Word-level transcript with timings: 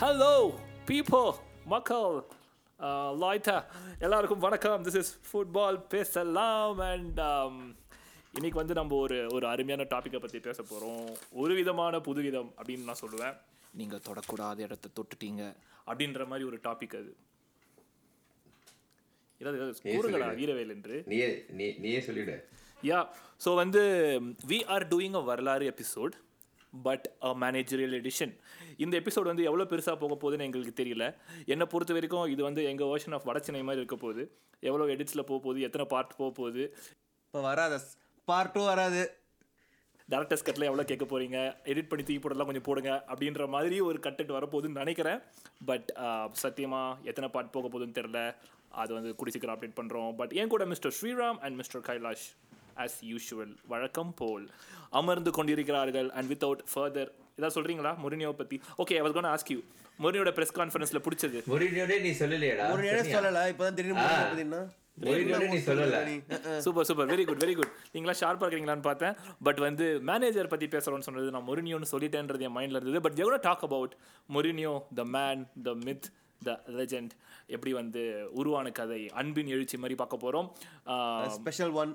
Hello 0.00 0.34
பீப்போ 0.88 1.20
மக்கள் 1.70 2.16
லாய்டா 3.22 3.54
எல்லாருக்கும் 4.04 4.42
வணக்கம். 4.44 4.84
திஸ் 4.86 4.98
இஸ் 5.00 5.10
ஃபுட்பால் 5.28 5.78
பேசலாம் 5.94 6.80
அண்ட் 6.88 7.18
இன்னைக்கு 8.36 8.60
வந்து 8.60 8.74
நம்ம 8.78 8.96
ஒரு 9.04 9.16
ஒரு 9.36 9.46
அருமையான 9.52 9.86
டாப்பிக்கை 9.94 10.20
பற்றி 10.24 10.40
பேச 10.46 10.58
போகிறோம் 10.62 11.08
ஒரு 11.42 11.54
விதமான 11.60 12.00
புதுவிதம் 12.08 12.52
அப்படின்னு 12.58 12.88
நான் 12.90 13.00
சொல்லுவேன். 13.02 13.34
நீங்கள் 13.80 14.04
தொடக்கூடாத 14.08 14.64
இடத்த 14.68 14.92
தொட்டுட்டீங்க. 14.98 15.42
அப்படின்ற 15.86 16.28
மாதிரி 16.32 16.46
ஒரு 16.50 16.60
டாபிக் 16.68 16.96
அது. 17.00 17.12
கூறுங்களா. 19.96 20.30
வீரவேல் 20.42 20.74
என்று? 20.76 20.98
நீயே 21.12 21.28
நீ 21.60 21.68
நீயே 21.86 22.00
சொல்லிடு. 22.10 22.38
யா 22.90 23.02
ஸோ 23.46 23.56
வந்து 23.62 23.84
வி 24.52 24.60
ஆர் 24.76 24.88
டூயிங் 24.94 25.18
அ 25.22 25.26
வரலாறு 25.32 25.74
episode 25.74 26.16
but 26.72 27.06
a 27.28 27.30
managerial 27.42 27.94
edition 28.00 28.32
இந்த 28.84 28.94
எபிசோட் 29.00 29.30
வந்து 29.30 29.46
எவ்வளோ 29.50 29.66
பெருசாக 29.70 29.96
போக 30.02 30.14
போகுதுன்னு 30.22 30.46
எங்களுக்கு 30.48 30.74
தெரியல. 30.80 31.04
என்னை 31.52 31.66
பொறுத்த 31.74 31.94
வரைக்கும் 31.96 32.26
இது 32.34 32.42
வந்து 32.48 32.62
எங்கள் 32.72 32.90
வெர்ஷன் 32.92 33.16
ஆஃப் 33.18 33.28
வடச்சென்னை 33.28 33.62
மாதிரி 33.68 33.82
இருக்க 33.82 33.98
போகுது. 34.04 34.24
எவ்வளோ 34.70 34.88
எடிட்ஸில் 34.96 35.28
போக 35.30 35.38
போகுது 35.46 35.64
எத்தனை 35.68 35.86
பார்ட் 35.94 36.18
போக 36.20 36.30
போகுது. 36.40 36.64
இப்போ 37.24 37.40
வராத 37.48 37.80
பார்ட்டும் 38.28 38.70
வராது. 38.72 39.02
டேரக்டர்ஸ் 40.12 40.44
கட்டில் 40.44 40.68
எவ்வளோ 40.68 40.84
கேட்க 40.90 41.04
போகிறீங்க 41.08 41.38
எடிட் 41.70 41.88
பண்ணி 41.88 42.04
தூக்கி 42.04 42.20
போடலாம் 42.24 42.48
கொஞ்சம் 42.48 42.66
போடுங்க 42.68 42.92
அப்படின்ற 43.12 43.46
மாதிரி 43.54 43.76
ஒரு 43.88 43.98
கட்டெட் 44.06 44.36
வரப்போகுதுன்னு 44.36 44.80
நினைக்கிறேன். 44.82 45.18
பட் 45.70 45.88
சத்தியமாக 46.42 47.08
எத்தனை 47.10 47.28
பார்ட் 47.34 47.54
போக 47.56 47.66
போகுதுன்னு 47.68 47.98
தெரில 47.98 48.20
அது 48.82 48.92
வந்து 48.96 49.10
கூடி 49.18 49.32
சீக்கிரம் 49.34 49.54
அப்டேட் 49.54 49.78
பண்ணுறோம் 49.80 50.10
பட் 50.20 50.32
என் 50.40 50.52
கூட 50.54 50.64
mister 50.72 50.94
Sriram 50.98 51.38
and 51.44 51.56
mister 51.60 51.84
Kailash. 51.90 52.24
As 52.84 52.98
usual 53.12 53.54
வழக்கம் 53.72 54.12
போல். 54.20 54.46
அமர்ந்து 55.00 55.30
கொண்டிருக்கிறார்கள் 55.38 56.10
அண்ட் 56.16 56.30
வித்தவுட் 56.32 56.64
ஃபர்தர் 56.72 57.12
ஏதாவது 57.38 57.54
சொல்கிறீங்களா 57.56 57.92
முரினியோ 58.04 58.32
பற்றி 58.40 58.56
ஓகே 58.82 58.96
அவர் 59.02 59.16
கோன் 59.18 59.30
ஆஸ்க் 59.34 59.52
யூ 59.54 59.60
முரினியோட 60.02 60.30
ப்ரெஸ் 60.36 60.56
கான்ஃபரன்ஸில் 60.58 61.04
பிடிச்சது. 61.06 61.38
மொரினியோடே 61.52 61.96
நீ 62.06 62.12
சொல்லலையேடா. 62.20 62.66
சொன்னியா? 62.74 62.98
சொல்லல 63.16 63.40
இப்பதான் 63.54 64.68
மொரினியோடே 65.06 65.58
சொல்லல. 65.66 65.98
Super 66.64 66.86
super 66.88 67.08
very 67.10 67.24
good 67.26 67.42
very 67.42 67.54
good 67.58 67.74
நீங்களா 67.94 68.14
ஷார்ப்பாக 68.20 68.46
இருக்கீங்களான்னு 68.48 68.86
பார்த்தேன். 68.86 69.14
பட் 69.46 69.60
வந்து 69.66 69.86
மேனேஜர் 70.10 70.50
பற்றி 70.52 70.66
பேசுகிறோன்னு 70.72 71.06
சொன்னது 71.08 71.34
நான் 71.36 71.46
மொரினியோன்னு 71.50 71.90
சொல்லிட்டேன்றது 71.92 72.46
என் 72.48 72.56
மைண்டில் 72.56 72.78
இருந்தது. 72.78 73.04
பட் 73.06 73.20
எவ்வளோ 73.22 73.38
talk 73.48 73.64
about 73.68 73.94
Mourinho 74.36 74.74
the 75.00 75.04
man 75.16 75.44
the 75.68 75.74
myth 75.86 76.08
the 76.46 76.56
legend 76.78 77.14
எப்படி 77.54 77.72
வந்து 77.80 78.02
உருவான 78.40 78.66
கதை 78.80 79.00
அன்பின் 79.20 79.52
எழுச்சி 79.56 79.76
மாதிரி 79.82 79.96
பார்க்க 80.02 80.24
போகிறோம் 80.24 80.48
special 81.38 81.72
one 81.82 81.92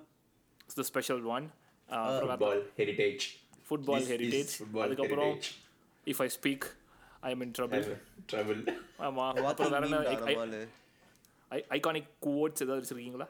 the 0.69 0.85
special 0.89 1.23
one 1.35 1.45
football 1.89 2.63
heritage 2.79 3.25
football 3.67 4.07
heritage 4.11 4.53
football 4.55 4.83
அதுக்கப்புறம் 4.85 5.31
heritage. 5.31 5.49
If 6.07 6.21
I 6.21 6.29
speak 6.37 6.65
I 7.23 7.31
am 7.31 7.43
in 7.45 7.53
trouble 7.57 7.85
trouble 8.31 8.61
ஆமாம் 9.07 9.43
அப்புறம் 9.49 9.73
வேற 9.75 9.83
என்ன? 9.89 10.61
ஐகானிக் 11.75 12.09
கோட்ஸ் 12.25 12.63
ஏதாவது 12.65 12.81
வச்சுருக்கீங்களா? 12.83 13.27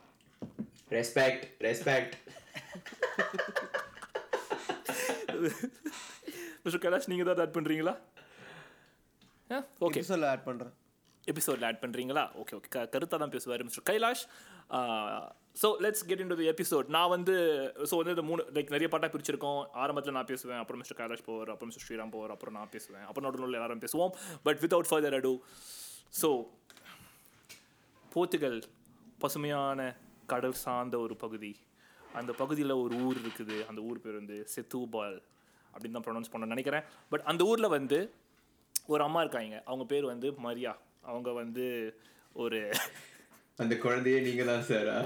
ரெஸ்பெக்ட் 0.91 1.43
ரெஸ்பெக்ட் 1.67 2.15
மிஸ்டர் 6.63 6.83
கைலாஷ் 6.83 7.09
நீங்கள் 7.11 7.25
ஏதாவது 7.27 7.43
ஆட் 7.45 7.55
பண்ணுறீங்களா 7.57 7.95
ஓகே 9.87 10.01
சொல்ல 10.09 10.29
ஆட் 10.33 10.47
பண்றேன் 10.47 10.73
எபிசோடில் 11.31 11.65
ஆட் 11.69 11.81
பண்ணுறீங்களா 11.83 12.23
ஓகே 12.41 12.53
ஓகே 12.57 12.69
க 12.75 12.79
கருத்தாக 12.93 13.19
தான் 13.23 13.33
பேசுவார் 13.35 13.63
mister 13.67 13.85
Kailash. 13.89 14.23
So 15.61 15.67
let's 15.83 16.03
get 16.09 16.21
into 16.31 16.37
the 16.41 16.47
episode 16.53 16.87
நான் 16.95 17.11
வந்து 17.15 17.35
ஸோ 17.89 17.97
வந்து 17.99 18.13
இந்த 18.15 18.25
மூணு 18.29 18.41
லைக் 18.55 18.73
நிறைய 18.75 18.87
பாட்டாக 18.93 19.11
பிரிச்சிருக்கோம். 19.13 19.59
ஆரம்பத்தில் 19.83 20.15
நான் 20.17 20.29
பேசுவேன் 20.31 20.61
அப்புறம் 20.61 20.79
மிஸ்டர் 20.81 20.99
கைலாஷ் 21.01 21.25
போவார் 21.27 21.51
அப்புறம் 21.53 21.69
மிஸ்டர் 21.71 21.85
ஸ்ரீராம் 21.87 22.13
போவார் 22.15 22.33
அப்புறம் 22.35 22.55
நான் 22.59 22.71
பேசுவேன். 22.75 23.05
அப்புறம் 23.09 23.27
நடுவில் 23.27 23.59
எல்லாரும் 23.59 23.83
பேசுவோம். 23.85 24.13
But 24.47 24.61
without 24.63 24.89
further 24.91 25.17
ado 25.19 25.33
so 26.21 26.29
Portugal 28.15 28.59
பசுமையான 29.25 29.79
கடல் 30.31 30.57
சார்ந்த 30.63 30.95
ஒரு 31.05 31.15
பகுதி. 31.25 31.53
அந்த 32.19 32.31
பகுதியில் 32.41 32.73
ஒரு 32.85 32.95
ஊர் 33.05 33.19
இருக்குது. 33.21 33.57
அந்த 33.69 33.79
ஊர் 33.89 34.01
பேர் 34.05 34.19
வந்து 34.21 34.37
செத்தூபால் 34.53 35.15
அப்படின்னு 35.73 35.97
தான் 35.97 36.05
ப்ரொனவுன்ஸ் 36.07 36.31
பண்ண 36.33 36.47
நினைக்கிறேன். 36.53 36.83
பட் 37.11 37.23
அந்த 37.31 37.43
ஊரில் 37.51 37.73
வந்து 37.77 37.99
ஒரு 38.93 39.01
அம்மா 39.05 39.19
இருக்காங்க. 39.25 39.55
அவங்க 39.69 39.85
பேர் 39.93 40.11
வந்து 40.13 40.29
மரியா. 40.47 40.73
அவங்க 41.03 41.31
வந்து 41.31 41.97
ஒரு 42.33 42.71
அந்த 43.57 43.77
குழந்தையே 43.77 44.19
நீங்க 44.19 44.43
தான் 44.43 44.61
சாரா 44.61 45.05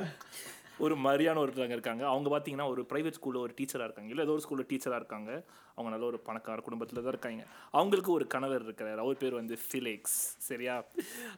ஒரு 0.79 0.95
மரியான 0.95 1.39
ஒருத்தவங்க 1.43 1.69
இருக்காங்க. 1.69 2.07
அவங்க 2.07 2.39
பார்த்தீங்கன்னா 2.39 2.67
ஒரு 2.67 2.85
ப்ரைவேட் 2.89 3.13
ஸ்கூலில் 3.19 3.45
ஒரு 3.45 3.53
டீச்சராக 3.61 3.87
இருக்காங்க. 3.87 4.09
இல்லை 4.09 4.25
ஏதோ 4.25 4.31
ஒரு 4.31 4.43
ஸ்கூலில் 4.49 4.71
டீச்சராக 4.71 4.95
இருக்காங்க. 4.95 5.43
அவங்க 5.71 5.89
நல்ல 5.89 6.05
ஒரு 6.05 6.19
பணக்கார 6.19 6.61
குடும்பத்தில் 6.61 6.99
தான் 6.99 7.07
இருக்காங்க. 7.07 7.45
அவங்களுக்கு 7.71 8.11
ஒரு 8.11 8.27
கணவர் 8.27 8.63
இருக்கிறார். 8.63 8.99
அவர் 8.99 9.17
பேர் 9.17 9.33
வந்து 9.33 9.57
ஃபிலிக்ஸ் 9.71 10.17
சரியா? 10.37 10.85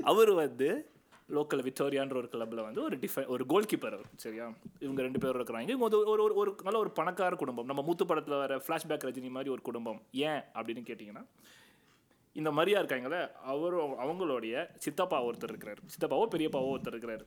அவர் 0.03 0.31
வந்து 0.31 0.89
லோக்கல் 1.29 1.61
விக்டோரியான்ற 1.61 2.15
ஒரு 2.15 2.29
கிளப்பில் 2.29 2.61
வந்து 2.61 2.83
ஒரு 2.83 2.97
டிஃபை 2.97 3.25
ஒரு 3.25 3.45
கோல் 3.45 3.65
கீப்பர் 3.75 3.93
அவர். 3.93 4.05
சரியா? 4.15 4.51
இவங்க 4.79 5.01
ரெண்டு 5.01 5.19
பேரும் 5.19 5.41
இருக்கிறாங்க. 5.41 5.69
இவங்க 5.69 5.97
ஒரு 5.97 6.21
ஒரு 6.21 6.35
ஒரு 6.35 6.55
நல்ல 6.63 6.79
ஒரு 6.79 6.91
பணக்கார 6.91 7.35
குடும்பம். 7.35 7.65
நம்ம 7.65 7.81
மூத்து 7.81 8.05
படத்தில் 8.05 8.37
வர 8.37 8.57
ஃப்ளாஷ்பேக் 8.57 9.07
ரஜினி 9.09 9.29
மாதிரி 9.29 9.49
ஒரு 9.49 9.61
குடும்பம். 9.61 10.01
ஏன்? 10.11 10.41
அப்படின்னு 10.53 10.83
கேட்டிங்கன்னா 10.89 11.25
இந்த 12.35 12.49
மரியா 12.57 12.79
இருக்காங்களே 12.81 13.21
அவரும் 13.53 13.93
அவங்களுடைய 14.03 14.55
சித்தப்பா 14.83 15.17
ஒருத்தர் 15.27 15.53
இருக்கிறார். 15.53 15.79
சித்தப்பாவோ 15.93 16.25
பெரியப்பாவோ 16.33 16.73
ஒருத்தர் 16.73 16.95
இருக்கிறார். 16.95 17.23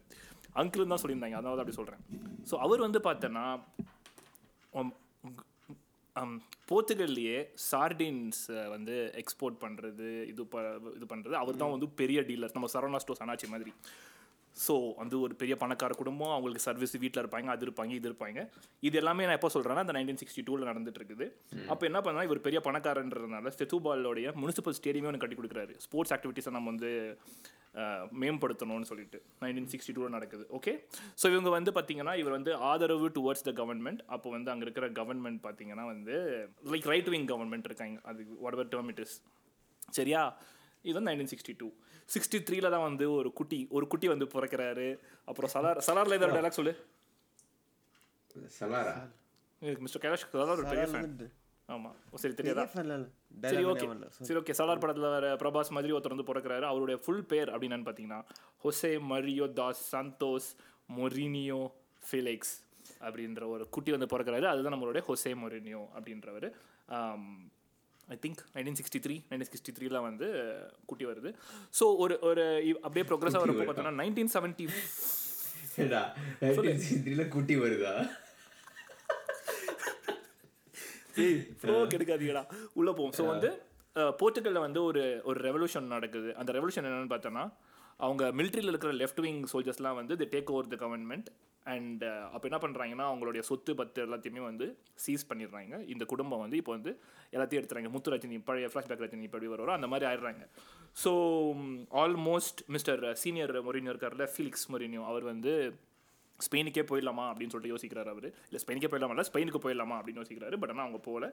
அங்கிள் 0.60 0.92
தான் 0.92 1.02
சொல்லியிருந்தாங்க 1.02 1.38
அதனால 1.38 1.54
தான் 1.56 1.64
அப்படி 1.64 1.80
சொல்கிறேன் 1.80 2.02
ஸோ 2.50 2.54
அவர் 2.66 2.86
வந்து 2.86 3.00
பார்த்தோன்னா 3.08 3.46
போர்த்துகல்லையே 6.70 7.38
சார்டின்ஸ் 7.70 8.40
வந்து 8.74 8.94
எக்ஸ்போர்ட் 9.20 9.56
பண்ணுறது 9.64 10.08
இது 10.30 10.42
ப 10.52 10.56
இது 10.96 11.06
பண்ணுறது 11.12 11.34
அவர் 11.42 11.60
தான் 11.62 11.72
வந்து 11.74 11.88
பெரிய 12.00 12.20
டீலர் 12.28 12.56
நம்ம 12.56 12.70
சரவணா 12.74 13.00
ஸ்டோர்ஸ் 13.02 13.24
அனாச்சி 13.24 13.48
மாதிரி. 13.54 13.72
ஸோ 14.64 14.74
வந்து 15.00 15.16
ஒரு 15.24 15.34
பெரிய 15.40 15.54
பணக்கார 15.62 15.92
குடும்பம் 16.00 16.32
அவங்களுக்கு 16.34 16.64
சர்வீஸ் 16.66 16.94
வீட்டில் 17.04 17.22
இருப்பாங்க 17.22 17.48
அது 17.54 17.64
இருப்பாங்க 17.66 17.92
இது 17.98 18.08
இருப்பாங்க. 18.10 18.40
இது 18.88 18.96
எல்லாமே 19.02 19.26
நான் 19.28 19.38
எப்போ 19.38 19.50
சொல்கிறேன்னா 19.54 19.84
அந்த 19.86 19.94
நைன்டீன் 19.96 20.20
சிக்ஸ்டி 20.22 20.44
டூவில் 20.48 20.68
நடந்துட்டு 20.70 21.00
இருக்குது 21.00 21.26
அப்போ 21.72 21.84
என்ன 21.90 22.00
பண்ணா 22.06 22.26
இவர் 22.28 22.44
பெரிய 22.46 22.60
பணக்காரன்றதுனால 22.68 23.52
செத்துபாலோடைய 23.58 24.34
முனிசிபல் 24.42 24.78
ஸ்டேடியமே 24.78 25.10
ஒன்று 25.10 25.22
கட்டி 25.24 25.38
கொடுக்குறாரு. 25.40 25.74
ஸ்போர்ட்ஸ் 25.86 26.14
ஆக்டிவிட்டீஸை 26.16 26.52
நம்ம 26.58 26.70
வந்து 26.74 26.92
மேம்படுத்தணும்னு 28.22 28.88
சொல்லிட்டு 28.88 29.18
நைன்டீன் 29.42 29.68
சிக்ஸ்டி 29.72 29.92
டூவில் 29.96 30.14
நடக்குது. 30.16 30.44
ஓகே 30.56 30.72
ஸோ 31.20 31.26
இவங்க 31.34 31.50
வந்து 31.58 31.70
பார்த்தீங்கன்னா 31.76 32.14
இவர் 32.22 32.36
வந்து 32.38 32.52
ஆதரவு 32.70 33.06
டுவர்ட்ஸ் 33.18 33.46
த 33.46 33.52
கவர்மெண்ட் 33.60 34.02
அப்போ 34.14 34.30
வந்து 34.36 34.50
அங்கே 34.52 34.66
இருக்கிற 34.66 34.88
கவர்மெண்ட் 34.98 35.40
பார்த்தீங்கன்னா 35.46 35.86
வந்து 35.92 36.16
லைக் 36.72 36.88
ரைட் 36.92 37.08
விங் 37.14 37.28
கவர்மெண்ட் 37.32 37.68
இருக்காங்க. 37.70 37.96
அது 38.10 38.26
what 38.42 38.56
ever 38.58 38.70
term 38.74 38.90
it 38.94 39.02
is 39.04 39.16
சரியா? 39.98 40.24
இது 40.88 40.96
வந்து 40.98 41.10
நைன்டீன் 41.10 41.32
சிக்ஸ்டி 41.32 41.54
டூ 41.62 41.70
சிக்ஸ்டி 42.14 42.38
த்ரீல 42.48 42.70
தான் 42.74 42.86
வந்து 42.88 43.06
ஒரு 43.18 43.28
குட்டி 43.38 43.60
ஒரு 43.76 43.86
குட்டி 43.92 44.08
வந்து 44.14 44.26
பிறக்கிறாரு. 44.34 44.88
அப்புறம் 45.30 45.52
சலார் 45.54 45.80
சலாரில் 45.88 46.16
ஏதாவது 46.18 46.38
டைலாக் 46.38 46.58
சொல்லு. 46.60 46.74
சலாரா? 48.58 48.96
மிஸ்டர் 49.84 50.02
கைலாஷ் 50.04 50.26
சலார் 50.34 50.58
ஒரு 50.58 50.68
பெரிய 50.72 50.86
ஃபேன் 50.92 51.30
ஆமாம் 51.68 51.96
சரி 52.22 52.34
தெரியாதா? 52.38 52.64
சரி 53.52 53.64
ஓகே 53.72 53.86
சரி 54.26 54.38
ஓகே 54.40 54.54
சலார் 54.58 54.82
படத்தில் 54.82 55.12
வர 55.14 55.28
பிரபாஸ் 55.42 55.70
மாதிரி 55.76 55.92
ஒருத்தர் 55.96 56.14
வந்து 56.14 56.28
பிறக்கிறாரு. 56.30 56.64
அவருடைய 56.70 56.96
ஃபுல் 57.04 57.24
பேர் 57.30 57.52
அப்படின்னு 57.54 57.86
பார்த்தீங்கன்னா 57.88 58.20
Jose 58.64 58.92
Mario 59.12 59.46
dos 59.60 59.82
Santos 59.94 60.48
Mourinho 60.96 61.60
Felix 62.08 62.54
அப்படின்ற 63.06 63.42
ஒரு 63.54 63.64
குட்டி 63.74 63.90
வந்து 63.96 64.10
பிறக்கிறாரு. 64.14 64.46
அதுதான் 64.52 64.74
நம்மளுடைய 64.74 65.02
ஹொசே 65.08 65.32
மொரினியோ 65.44 65.82
அப்படின்றவர். 65.98 66.48
I 68.08 68.16
think 68.24 68.40
nineteen 68.54 68.78
sixty 68.78 69.00
three 69.04 69.16
nineteen 69.30 69.50
sixty 69.50 69.72
த்ரீல 69.76 70.00
வந்து 70.08 70.26
குட்டி 70.90 71.04
வருது. 71.10 71.30
ஸோ 71.78 71.84
ஒரு 72.04 72.14
ஒரு 72.28 72.44
அப்படியே 72.86 73.04
ப்ரோக்ரஸாக 73.10 73.42
வரப்போ 73.44 73.66
பார்த்தோன்னா 73.68 73.94
நைன்டீன் 74.02 74.32
செவன்ட்டி 74.36 74.66
குட்டி 77.36 77.54
வருதா? 77.64 77.94
ஃப்ளோ 81.60 81.76
கெடுக்காதீங்கடா 81.92 82.42
உள்ளே 82.78 82.92
போவோம். 82.98 83.14
ஸோ 83.18 83.24
வந்து 83.32 83.50
போர்ச்சுகலில் 84.20 84.64
வந்து 84.66 84.80
ஒரு 84.88 85.02
ஒரு 85.30 85.38
ரெவல்யூஷன் 85.46 85.92
நடக்குது. 85.94 86.30
அந்த 86.40 86.50
ரெவல்யூஷன் 86.56 86.86
என்னன்னு 86.88 87.12
பார்த்தோன்னா 87.14 87.44
அவங்க 88.06 88.24
மிலிட்ரியில் 88.38 88.70
இருக்கிற 88.72 88.92
லெஃப்ட் 89.00 89.20
விங் 89.24 89.42
சோல்ஜர்ஸ்லாம் 89.52 89.98
வந்து 90.00 90.14
they 90.20 90.28
take 90.34 90.52
over 90.54 90.70
the 90.72 90.76
government 90.84 91.28
and 91.72 92.02
அப்போ 92.34 92.44
என்ன 92.48 92.58
பண்ணுறாங்கன்னா 92.62 93.04
அவங்களுடைய 93.10 93.42
சொத்து 93.48 93.72
பத்து 93.80 93.98
எல்லாத்தையுமே 94.06 94.42
வந்து 94.48 94.66
சீஸ் 95.04 95.24
பண்ணிடுறாங்க. 95.30 95.74
இந்த 95.92 96.04
குடும்பம் 96.12 96.42
வந்து 96.44 96.56
இப்போ 96.60 96.72
வந்து 96.76 96.92
எல்லாத்தையும் 97.34 97.60
எடுத்துறாங்க. 97.60 97.90
முத்து 97.96 98.12
ரஜினி 98.14 98.38
பழைய 98.48 98.68
ஃப்ளாஷ்பேக் 98.72 99.04
ரஜினி 99.04 99.26
இப்போ 99.28 99.38
எப்படி 99.38 99.52
வருவாரோ. 99.52 99.74
அந்த 99.78 99.90
மாதிரி 99.92 100.08
ஆயிடுறாங்க. 100.10 100.42
So 101.02 101.12
almost 102.02 102.62
mister 102.76 103.04
senior 103.22 103.54
Mourinho 103.68 103.94
இருக்கார்ல 103.94 104.26
ஃபீலிக்ஸ் 104.34 104.66
மொரினியோ 104.74 105.04
அவர் 105.12 105.26
வந்து 105.32 105.54
ஸ்பெயினுக்கே 106.38 106.84
போயிடலாமா 106.90 107.24
அப்படின்னு 107.30 107.54
சொல்லிட்டு 107.54 107.74
யோசிக்கிறார் 107.76 108.12
அவர். 108.12 108.28
இல்லை 108.48 108.60
ஸ்பெயினுக்கே 108.64 108.90
போயிடலாமா 108.92 109.14
இல்லை 109.16 109.28
ஸ்பெயினுக்கு 109.30 109.64
போயிடலாமா 109.66 109.98
அப்படின்னு 110.00 110.22
யோசிக்கிறாரு. 110.24 110.56
பட் 110.62 110.72
ஆனால் 110.74 110.86
அவங்க 110.86 111.00
போகல. 111.08 111.26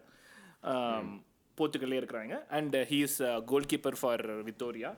போர்த்துகல்லே 1.57 2.01
இருக்கிறாங்க. 2.01 2.35
And 2.57 2.75
he 2.91 2.99
is 3.07 3.21
goalkeeper 3.71 3.97
for 4.01 4.25
Vitoria 4.49 4.91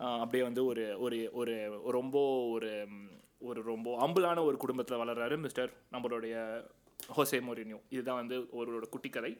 அப்படியே 0.00 0.44
வந்து 0.44 0.62
ஒரு 0.64 0.84
ஒரு 0.98 1.18
ஒரு 1.32 1.54
ரொம்ப 1.90 2.18
ஒரு 2.50 2.70
ஒரு 3.40 3.60
ரொம்ப 3.62 3.88
அம்புலான 4.06 4.42
ஒரு 4.44 4.56
குடும்பத்தில் 4.56 5.02
வளர்றாரு 5.02 5.36
மிஸ்டர் 5.36 5.70
நம்மளுடைய 5.92 6.34
ஹோசே 7.16 7.38
மொரினியோ 7.48 7.78
இதுதான் 7.88 8.20
வந்து 8.22 8.36
ஒருவரோட 8.52 8.86
குட்டி 8.88 9.10
கதை 9.10 9.32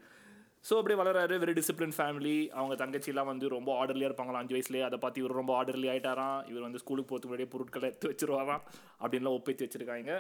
ஸோ 0.65 0.73
அப்படியே 0.79 0.99
வளராரு 1.01 1.35
வெரி 1.43 1.53
டிசிப்ளின் 1.59 1.95
ஃபேமிலி 1.97 2.35
அவங்க 2.51 2.75
தங்கச்சிலாம் 2.85 3.31
வந்து 3.31 3.47
ரொம்ப 3.49 3.71
ஆர்டர்லியாக 3.81 4.11
இருப்பாங்களா 4.11 4.41
அஞ்சு 4.43 4.55
வயசுலேயே. 4.57 4.85
அதை 4.89 4.97
பார்த்து 4.99 5.21
இவர் 5.23 5.39
ரொம்ப 5.41 5.53
ஆர்டர்லி 5.59 5.89
ஆகிட்டாராம் 5.93 6.41
இவர் 6.51 6.67
வந்து 6.67 6.81
ஸ்கூலுக்கு 6.83 7.09
போகிறதுக்கு 7.11 7.31
முன்னாடியே 7.31 7.53
பொருட்களை 7.55 7.89
எடுத்து 7.89 8.11
வச்சிருவாராம். 8.11 8.65
அப்படின்லாம் 9.03 9.37
ஒப்பிச்சு 9.39 9.67
வச்சுருக்காங்க. 9.67 10.11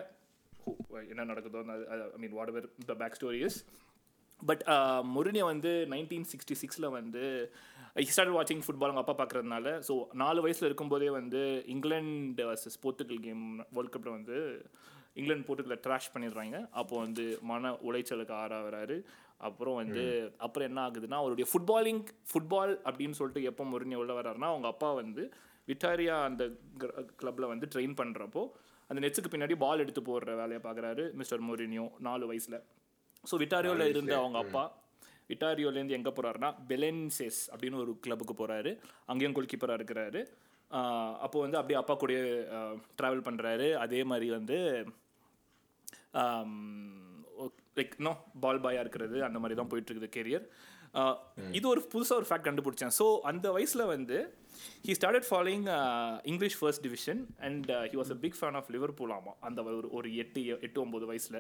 என்ன 1.13 1.25
நடக்குதோ 1.31 1.61
I 2.15 2.19
mean 2.19 2.35
whatever 2.53 2.67
the 2.91 2.95
back 3.03 3.17
story 3.19 3.41
is 3.49 3.59
but 4.43 4.63
முருனியை 5.15 5.47
வந்து 5.53 5.71
நைன்டீன் 5.93 6.27
சிக்ஸ்டி 6.33 6.55
சிக்ஸில் 6.63 6.95
வந்து 6.99 7.25
ஸ்டார்ட் 7.97 8.35
வாட்சிங் 8.37 8.63
ஃபுட்பால் 8.65 8.91
அவங்க 8.91 9.03
அப்பா 9.05 9.17
பார்க்குறதுனால 9.21 9.73
ஸோ 9.89 9.95
நாலு 10.13 10.41
வயசில் 10.43 10.69
இருக்கும்போதே 10.69 11.11
வந்து 11.11 11.65
இங்கிலாந்து 11.67 12.45
வர்சஸ் 12.51 12.81
போர்த்துகல் 12.83 13.21
கேம் 13.27 13.45
வேர்ல்ட் 13.77 13.93
கப்பில் 13.95 14.17
வந்து 14.19 14.37
இங்கிலாந்து 15.15 15.47
போர்த்துகலை 15.49 15.79
ட்ராஷ் 15.87 16.13
பண்ணிடுறாங்க. 16.15 16.57
அப்போ 16.71 16.99
வந்து 16.99 17.39
மன 17.43 17.73
உளைச்சலுக்கு 17.89 18.35
ஆறாகிறாரு 18.43 19.05
அப்புறம் 19.37 19.75
வந்து 19.75 20.33
அப்புறம் 20.39 20.69
என்ன 20.69 20.81
ஆகுதுன்னா 20.89 21.19
அவருடைய 21.23 21.47
ஃபுட்பாலிங் 21.51 22.03
ஃபுட்பால் 22.33 22.75
அப்படின்னு 22.89 23.11
சொல்லிட்டு 23.11 23.43
எப்போ 23.43 23.65
முருனியா 23.65 23.97
உள்ள 23.97 24.13
வர்றாருன்னா 24.21 24.51
அவங்க 24.53 24.69
அப்பா 24.69 24.93
வந்து 24.93 25.23
விட்டாரியா 25.69 26.25
அந்த 26.25 26.45
கிளப்பில் 27.23 27.47
வந்து 27.47 27.67
ட்ரெயின் 27.75 27.97
பண்ணுறப்போ 28.01 28.43
அந்த 28.91 29.01
நெட்ஸுக்கு 29.03 29.33
பின்னாடி 29.35 29.57
பால் 29.57 29.79
எடுத்து 29.79 30.01
போடுற 30.01 30.37
வேலையை 30.37 30.61
பார்க்குறாரு 30.63 31.13
மிஸ்டர் 31.13 31.43
மொரினியோ 31.49 31.89
நாலு 31.99 32.27
வயசில். 32.27 32.59
ஸோ 33.25 33.37
விட்டாரியோவில் 33.43 33.93
இருந்த 33.95 34.19
அவங்க 34.19 34.39
அப்பா 34.39 34.65
இட்டாரியோலேருந்து 35.35 35.97
எங்கே 35.99 36.13
போகிறாருன்னா 36.17 36.51
பெலென்செஸ் 36.71 37.41
அப்படின்னு 37.53 37.83
ஒரு 37.85 37.93
கிளப்புக்கு 38.07 38.35
போகிறாரு 38.41 38.73
அங்கேயும் 39.13 39.37
கோல் 39.39 39.53
கீப்பராக 39.53 39.81
இருக்கிறாரு. 39.81 40.23
அப்போது 41.25 41.45
வந்து 41.45 41.59
அப்படியே 41.61 41.79
அப்பா 41.81 41.95
கூட 42.03 42.13
ட்ராவல் 42.99 43.27
பண்ணுறாரு 43.29 43.69
அதே 43.85 44.01
மாதிரி 44.11 44.29
வந்து 44.39 44.59
லைக் 47.79 47.95
நோ 48.07 48.13
பால் 48.45 48.63
பாயாக 48.65 48.85
இருக்கிறது. 48.85 49.17
அந்த 49.29 49.39
மாதிரி 49.43 49.59
தான் 49.61 49.71
போயிட்டுருக்குது 49.73 50.11
கெரியர் 50.19 50.47
இது 51.57 51.67
ஒரு 51.73 51.81
புதுசாக 51.93 52.21
ஒரு 52.21 52.27
ஃபேக்ட் 52.29 52.47
கண்டுபிடிச்சேன். 52.49 52.95
ஸோ 52.99 53.05
அந்த 53.31 53.47
வயசில் 53.57 53.91
வந்து 53.95 54.17
he 54.87 54.93
started 54.99 55.27
following 55.29 55.67
English 56.31 56.57
first 56.61 56.83
division 56.87 57.21
and 57.47 57.69
he 57.93 57.97
was 58.01 58.11
a 58.15 58.19
big 58.25 58.39
fan 58.39 58.57
of 58.61 58.71
Liverpool 58.75 59.13
ஆமாம் 59.17 59.39
அந்த 59.49 59.63
ஒரு 59.81 59.89
ஒரு 59.99 60.09
எட்டு 60.23 60.41
எட்டு 60.67 60.79
ஒம்பது 60.85 61.07
வயசில். 61.11 61.39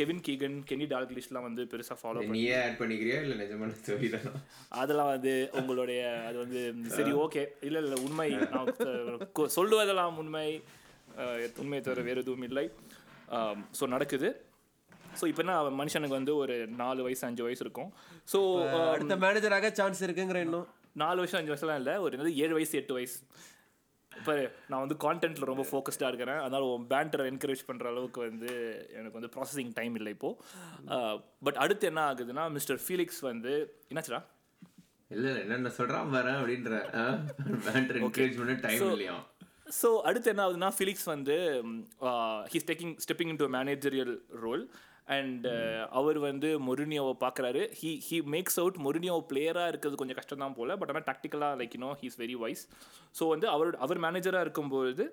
கெவின் 0.00 0.22
கீகன் 0.26 0.58
கெனி 0.70 0.88
டால்கிலிஷ்லாம் 0.94 1.46
வந்து 1.48 1.64
பெருசாக 1.72 1.98
ஃபாலோ 2.00 2.24
பண்ணி 2.26 2.42
ஆட் 2.58 2.76
பண்ணிக்கிறியா? 2.82 3.20
இல்ல 3.26 3.36
நிஜமான 3.42 3.72
அதெல்லாம் 4.80 5.12
வந்து 5.14 5.34
உங்களுடைய 5.60 6.02
அது 6.28 6.38
வந்து 6.44 6.62
சரி 6.98 7.14
ஓகே 7.24 7.44
இல்லை 7.68 7.82
இல்லை 7.86 8.00
உண்மை. 8.08 8.28
சொல்லுவதெல்லாம் 9.58 10.20
உண்மை. 10.24 10.48
உண்மை 11.62 11.80
தவிர 11.80 12.02
வேறு 12.08 12.22
எதுவும் 12.24 12.46
இல்லை. 12.50 12.66
ஸோ 13.78 13.86
நடக்குது. 13.94 14.28
ஸோ 15.18 15.24
இப்போ 15.30 15.42
என்ன 15.44 15.54
அவன் 15.60 15.78
மனுஷனுக்கு 15.80 16.18
வந்து 16.18 16.32
ஒரு 16.42 16.54
நாலு 16.82 17.00
வயசு 17.06 17.22
அஞ்சு 17.28 17.44
வயசு 17.46 17.62
இருக்கும். 17.66 17.90
ஸோ 18.32 18.38
அடுத்த 18.94 19.16
மேனேஜராக 19.26 19.70
சான்ஸ் 19.80 20.02
இருக்குங்கிற 20.06 20.40
இன்னும் 20.46 20.66
நாலு 21.04 21.20
வயசு 21.22 21.38
அஞ்சு 21.40 21.52
வயசுலாம் 21.52 21.80
இல்லை. 21.82 21.94
ஒரு 22.04 22.12
என்னது 22.16 22.34
ஏழு 22.44 22.56
வயசு 22.58 22.78
எட்டு 22.80 22.96
வயசு. 22.98 23.18
இப்போ 24.12 24.34
நான் 24.70 24.82
வந்து 24.84 24.96
கான்டென்ட்டில் 25.04 25.50
ரொம்ப 25.50 25.64
ஃபோக்கஸ்டாக 25.70 26.10
இருக்கிறேன். 26.12 26.40
அதனால் 26.44 26.64
உன் 26.74 26.86
பேண்டரை 26.92 27.24
என்கரேஜ் 27.32 27.62
பண்ணுற 27.68 27.86
அளவுக்கு 27.92 28.20
வந்து 28.28 28.50
எனக்கு 28.98 29.18
வந்து 29.18 29.32
ப்ராசஸிங் 29.34 29.72
டைம் 29.78 29.96
இல்லை 30.00 30.12
இப்போது 30.16 31.20
பட் 31.46 31.60
அடுத்து 31.64 31.86
என்ன 31.90 32.02
ஆகுதுன்னா 32.10 32.44
மிஸ்டர் 32.56 32.80
ஃபீலிக்ஸ் 32.84 33.22
வந்து 33.30 33.52
என்னாச்சுடா? 33.90 34.20
இல்ல 35.14 35.26
இல்ல 35.28 35.40
என்னென்ன 35.44 35.70
சொல்றான் 35.76 36.10
வரேன் 36.16 36.38
அப்படின்ற 36.40 36.72
பேண்டர் 37.66 37.98
என்கரேஜ் 38.00 38.38
பண்ண 38.40 38.56
டைம் 38.66 38.82
இல்லையா 38.96 39.16
ஸோ 39.78 39.88
அடுத்து 40.08 40.30
என்ன 40.32 40.42
ஆகுதுன்னா 40.44 40.70
ஃபிலிக்ஸ் 40.76 41.08
வந்து 41.14 41.36
he's 42.52 42.68
taking 42.70 42.94
stepping 43.04 43.32
into 43.42 43.48
managerial 43.56 44.14
role 44.44 44.62
and 45.16 45.46
அவர் 45.98 46.18
வந்து 46.26 46.48
மொரினியோவை 46.66 47.14
பார்க்குறாரு. 47.24 47.62
He 47.80 47.90
he 48.06 48.16
makes 48.34 48.58
out 48.62 48.78
Mourinho 48.86 49.14
பிளேயராக 49.30 49.72
இருக்கிறது 49.72 50.00
கொஞ்சம் 50.00 50.18
கஷ்டம் 50.18 50.42
தான் 50.44 50.56
போல் 50.58 50.76
பட் 50.80 50.90
ஆனால் 50.92 51.06
டாக்டிக்கலாக 51.10 51.58
like 51.60 51.74
you know 51.76 51.92
he's 52.02 52.18
very 52.22 52.36
wise 52.44 52.64
so 53.18 53.26
வந்து 53.34 53.48
அவர் 53.54 53.70
அவர் 53.86 54.00
மேனேஜராக 54.06 54.46
இருக்கும்போது 54.46 55.04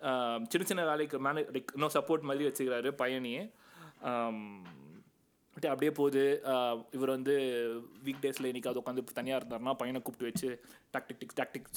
uh, 0.00 0.36
சின்ன 0.52 0.66
சின்ன 0.70 0.84
வேலைக்கு 0.90 1.18
மேனே 1.26 1.44
லைக் 1.56 1.74
இன்னும் 1.76 1.94
சப்போர்ட் 1.96 2.28
மாதிரி 2.30 2.46
வச்சுக்கிறாரு 2.48 2.92
பையனையே. 3.02 3.42
Um, 4.04 4.38
அப்படியே 5.72 5.92
போகுது. 5.98 6.22
இவர் 6.96 7.12
வந்து 7.14 7.34
வீக் 8.04 8.22
டேஸில் 8.24 8.48
இன்னைக்காவது 8.50 8.80
உட்காந்து 8.82 9.02
தனியாக 9.18 9.40
இருந்தாருன்னா 9.40 9.72
பையனை 9.80 9.98
கூப்பிட்டு 10.02 10.28
வச்சு 10.28 10.48
டாக்டிக் 10.94 11.20
டிக் 11.22 11.34
டாக்டிக் 11.40 11.68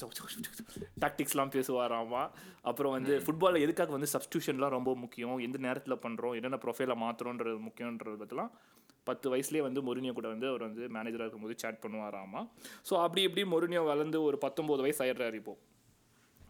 டாக்டிக்ஸ்லாம் 1.04 1.52
பேசுவாராமா. 1.56 2.22
அப்புறம் 2.70 2.96
வந்து 2.98 3.16
ஃபுட்பாலில் 3.26 3.66
எதுக்காக 3.66 3.94
வந்து 3.98 4.10
சப்ஸ்டியூஷன்லாம் 4.16 4.76
ரொம்ப 4.78 4.94
முக்கியம்? 5.04 5.36
எந்த 5.48 5.60
நேரத்தில் 5.68 6.02
பண்ணுறோம் 6.06 6.36
என்னென்ன 6.40 6.60
ப்ரொஃபைலை 6.66 6.98
மாற்றுறோன்றது 7.04 7.60
முக்கியன்றது 7.68 8.18
பற்றிலாம் 8.24 8.52
பத்து 9.10 9.28
வயசுலேயே 9.32 9.64
வந்து 9.66 9.82
மொரினியோ 9.88 10.14
கூட 10.18 10.28
வந்து 10.34 10.48
அவர் 10.52 10.64
வந்து 10.68 10.84
மேனேஜராக 10.96 11.26
இருக்கும்போது 11.26 11.56
சேட் 11.64 11.84
பண்ணுவாராமா. 11.84 12.42
ஸோ 12.90 12.94
அப்படி 13.06 13.24
இப்படி 13.28 13.44
மொரினியோ 13.56 13.82
வளர்ந்து 13.92 14.20
ஒரு 14.28 14.38
பத்தொம்போது 14.46 14.86
வயசு 14.86 15.04
ஆயிடுறாரு 15.06 15.40
இப்போது 15.42 15.62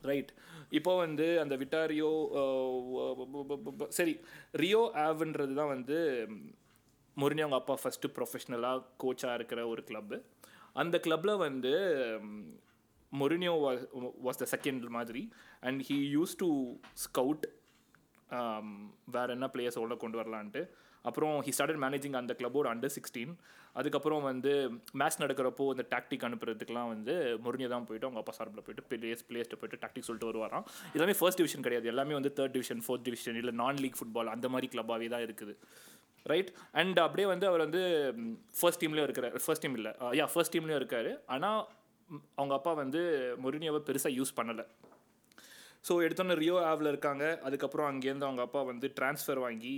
ரைட் 0.10 0.32
இப்போ 0.78 0.92
வந்து 1.04 1.26
அந்த 1.44 1.56
விட்டாரியோ 1.62 2.12
சரி 3.98 4.14
ரியோ 4.64 4.82
ஆவ்ன்றது 5.06 5.54
தான் 5.60 5.74
வந்து 5.76 5.98
முரினி 7.22 7.44
அவங்க 7.46 7.60
அப்பா 7.62 7.76
ஃபஸ்ட்டு 7.82 8.14
ப்ரொஃபஷ்னலாக 8.18 8.84
கோச்சாக 9.04 9.38
இருக்கிற 9.40 9.60
ஒரு 9.74 9.84
கிளப்பு 9.90 10.18
அந்த 10.84 10.96
கிளப்பில் 11.06 11.42
வந்து 11.48 11.74
மொரினியோ 13.12 13.54
வாஸ் 14.26 14.42
த 14.42 14.48
செகண்ட் 14.56 14.88
மாதிரி. 14.98 15.22
And 15.68 15.82
he 15.90 15.98
use 16.16 16.34
to 16.42 16.50
scout 17.06 17.46
வேற 19.16 19.28
என்ன 19.38 19.48
பிளேயர்ஸ் 19.54 19.84
உள்ள 19.84 19.96
கொண்டு 20.04 20.20
வரலான்ட்டு. 20.22 20.64
அப்புறம் 21.10 21.34
ஹி 21.46 21.52
ஸ்டார்டட் 21.56 21.82
மேனேஜிங் 21.84 22.16
அந்த 22.20 22.34
கிளப்போட 22.40 22.68
அண்டர் 22.74 22.94
சிக்ஸ்டீன் 22.96 23.34
அதுக்கப்புறம் 23.80 24.24
வந்து 24.30 24.52
மேட்ச் 25.00 25.20
நடக்கிறப்போ 25.24 25.66
அந்த 25.74 25.84
டாக்டிக் 25.94 26.24
அனுப்புறதுக்குலாம் 26.28 26.90
வந்து 26.94 27.14
முருனியை 27.46 27.70
தான் 27.74 27.86
போயிட்டு 27.88 28.08
அவங்க 28.08 28.22
அப்பா 28.22 28.34
சார்பில் 28.38 28.66
போயிட்டு 28.68 28.86
பிளேயர்ஸ் 28.92 29.26
பிளேயர்ஸ்ட்டு 29.30 29.60
போயிட்டு 29.62 29.82
டாக்டிக் 29.84 30.08
சொல்லிட்டு 30.08 30.30
வருவாராம். 30.32 30.66
எல்லாமே 30.96 31.16
ஃபர்ஸ்ட் 31.20 31.40
டிவிஷன் 31.42 31.66
கிடையாது. 31.68 31.90
எல்லாமே 31.94 32.16
வந்து 32.20 32.32
தேர்ட் 32.40 32.56
டிவிஷன் 32.56 32.82
ஃபோர்த் 32.86 33.06
டிவிஷன் 33.10 33.38
இல்லை 33.42 33.54
நான் 33.62 33.82
லீக் 33.84 34.00
ஃபுட்பால் 34.00 34.34
அந்த 34.36 34.50
மாதிரி 34.56 34.70
கிளப்பாகவே 34.76 35.10
தான் 35.16 35.26
இருக்குது. 35.28 35.56
ரைட் 36.32 36.52
அண்ட் 36.82 37.00
அப்படியே 37.06 37.28
வந்து 37.34 37.48
அவர் 37.52 37.66
வந்து 37.66 37.84
ஃபர்ஸ்ட் 38.60 38.82
டீம்லேயும் 38.84 39.10
இருக்கிறார். 39.10 39.38
ஃபர்ஸ்ட் 39.46 39.66
டீம் 39.66 39.78
இல்லை. 39.82 39.94
யா 40.20 40.28
ஃபர்ஸ்ட் 40.34 40.56
டீம்லேயும் 40.56 40.82
இருக்கார். 40.82 41.12
ஆனால் 41.36 41.62
அவங்க 42.40 42.54
அப்பா 42.60 42.74
வந்து 42.84 43.04
மொரினியோவை 43.46 43.82
பெருசாக 43.90 44.18
யூஸ் 44.20 44.38
பண்ணலை. 44.40 44.66
ஸோ 45.88 45.94
எடுத்தோன்னே 46.06 46.36
ரியோ 46.42 46.56
ஆவில் 46.68 46.90
இருக்காங்க. 46.92 47.24
அதுக்கப்புறம் 47.48 47.88
அங்கேருந்து 47.90 48.28
அவங்க 48.28 48.42
அப்பா 48.46 48.62
வந்து 48.70 48.88
ட்ரான்ஸ்ஃபர் 49.00 49.42
வாங்கி 49.44 49.74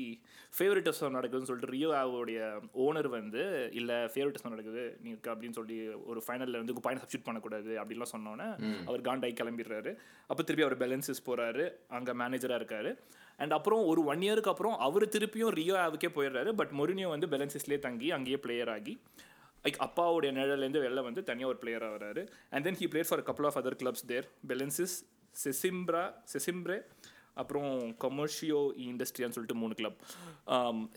ஃபேவரட்டிசம் 0.57 1.15
நடக்குதுன்னு 1.17 1.49
சொல்லிட்டு 1.49 1.73
ரியோ 1.73 1.89
ஆவோடைய 2.01 2.39
ஓனர் 2.83 3.09
வந்து 3.15 3.41
இல்லை 3.79 3.97
ஃபேவரட்டிசம் 4.13 4.53
நடக்குது. 4.53 4.83
நீங்கள் 5.05 5.31
அப்படின்னு 5.33 5.57
சொல்லி 5.59 5.77
ஒரு 6.11 6.21
ஃபைனலில் 6.25 6.59
வந்து 6.61 6.75
பையனை 6.85 7.01
சப்ஸ்டியூட் 7.01 7.27
பண்ணக்கூடாது. 7.27 7.71
அப்படிலாம் 7.81 8.13
சொன்னோன்னே 8.15 8.47
அவர் 8.87 9.07
காண்டாய் 9.09 9.39
கிளம்பிடுறாரு. 9.41 9.93
அப்போ 10.29 10.41
திருப்பி 10.43 10.67
அவர் 10.67 10.81
பேலன்சஸ் 10.83 11.25
போகிறாரு 11.29 11.65
அங்கே 11.99 12.15
மேனேஜராக 12.23 12.61
இருக்காரு. 12.61 12.93
அண்ட் 13.39 13.53
அப்புறம் 13.57 13.81
ஒரு 13.91 14.01
ஒன் 14.11 14.23
இயருக்கு 14.27 14.51
அப்புறம் 14.53 14.77
அவர் 14.87 15.05
திருப்பியும் 15.15 15.53
ரியோ 15.59 15.75
ஆவுக்கே 15.85 16.09
போயிடுறாரு. 16.17 16.51
பட் 16.59 16.73
மொரினியோ 16.79 17.09
வந்து 17.15 17.27
பெலன்சிஸ்லேயே 17.33 17.79
தங்கி 17.87 18.07
அங்கேயே 18.17 18.39
பிளேயர் 18.45 18.71
ஆகி 18.75 18.95
லைக் 19.65 19.77
அப்பாவுடைய 19.85 20.31
நிழல்லேருந்து 20.37 20.81
வெளில 20.85 21.03
வந்து 21.09 21.21
தனியாக 21.29 21.51
ஒரு 21.53 21.59
பிளேயராக 21.63 21.93
வராரு 21.97 22.23
and 22.53 22.65
then 22.67 22.79
he 22.81 22.87
played 22.93 23.09
for 23.09 23.23
couple 23.29 23.47
of 23.49 23.59
other 23.61 23.77
clubs 23.83 24.05
there 24.11 24.27
Belenenses 24.51 24.95
Sesimbra 25.35 26.03
Sesimbra 26.33 26.77
அப்புறம் 27.41 27.71
கமர்ஷியோ 28.05 28.61
இண்டஸ்ட்ரியான்னு 28.87 29.35
சொல்லிட்டு 29.37 29.59
மூணு 29.63 29.73
club 29.73 29.97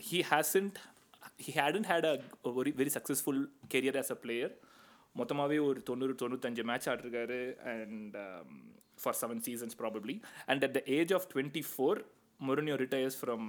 he 0.08 0.20
hasn't 0.32 0.78
he 1.46 1.52
hadn't 1.58 1.86
had 1.90 2.06
a 2.10 2.14
very 2.58 2.72
very 2.80 2.92
successful 2.96 3.42
career 3.74 3.98
as 4.02 4.12
a 4.16 4.18
player 4.24 4.54
மொத்தமாகவே 5.18 5.58
ஒரு 5.68 5.78
தொண்ணூறு 5.82 6.14
தொண்ணூத்தஞ்சு 6.22 6.62
match 6.70 6.88
ஆடிருக்காரு. 6.88 7.40
And 7.72 8.16
for 9.02 9.18
seven 9.22 9.42
seasons 9.48 9.76
probably 9.82 10.16
and 10.46 10.64
at 10.68 10.74
the 10.78 10.82
age 10.98 11.12
of 11.18 11.26
twenty 11.34 11.62
four 11.70 12.00
Mourinho 12.48 12.76
retires 12.84 13.18
from 13.20 13.46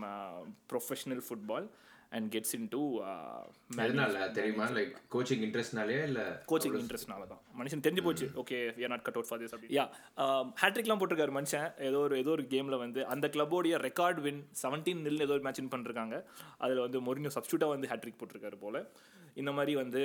professional 0.71 1.23
football 1.27 1.67
and 2.17 2.27
gets 2.33 2.53
into 2.73 2.81
எதனால? 3.83 4.23
தெரியுமா? 4.37 4.65
Like 4.77 4.95
coaching 5.13 5.43
இன்ட்ரெஸ்ட்னாலே 5.47 5.97
இல்ல 6.07 6.21
coaching 6.51 6.75
இன்ட்ரெஸ்ட்னால 6.79 7.27
தான். 7.29 7.41
மனுஷன் 7.59 7.83
தெரிஞ்சு 7.85 8.03
போச்சு. 8.07 8.27
Okay 8.41 8.57
we 8.77 8.89
not 8.93 9.05
cut 9.05 9.17
out 9.17 9.29
for 9.29 9.41
this 9.43 9.53
yeah 9.77 9.85
ஹேட்ரிக்லாம் 10.61 11.01
போட்டிருக்காரு 11.01 11.33
மனுஷன். 11.37 11.67
ஏதோ 11.89 11.99
ஒரு 12.07 12.17
ஏதோ 12.23 12.31
ஒரு 12.37 12.45
கேமில் 12.53 12.81
வந்து 12.85 13.03
அந்த 13.13 13.27
கிளப்போடைய 13.35 13.77
ரெக்கார்ட் 13.87 14.19
வின் 14.25 14.41
செவன்டீன் 14.63 15.03
நில் 15.07 15.25
ஏதோ 15.27 15.35
ஒரு 15.37 15.45
மேட்ச் 15.47 15.61
வின் 15.61 15.73
பண்ணிருக்காங்க. 15.75 16.17
அதில் 16.65 16.83
வந்து 16.85 17.01
மொரினியோ 17.07 17.31
சப்ஸ்டியூட்டாக 17.37 17.75
வந்து 17.75 17.91
ஹேட்ரிக் 17.93 18.19
போட்டிருக்காரு 18.21 18.59
போல். 18.65 18.81
இந்த 19.43 19.53
மாதிரி 19.59 19.75
வந்து 19.83 20.03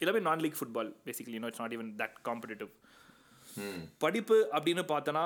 எல்லாமே 0.00 0.20
நான் 0.28 0.42
league 0.44 0.58
football 0.60 0.90
basically 1.06 1.38
no 1.42 1.50
it's 1.50 1.62
not 1.64 1.76
even 1.76 1.92
that 2.02 2.16
competitive 2.28 2.72
படிப்பு 4.04 4.38
அப்படின்னு 4.56 4.82
பார்த்தோன்னா 4.90 5.24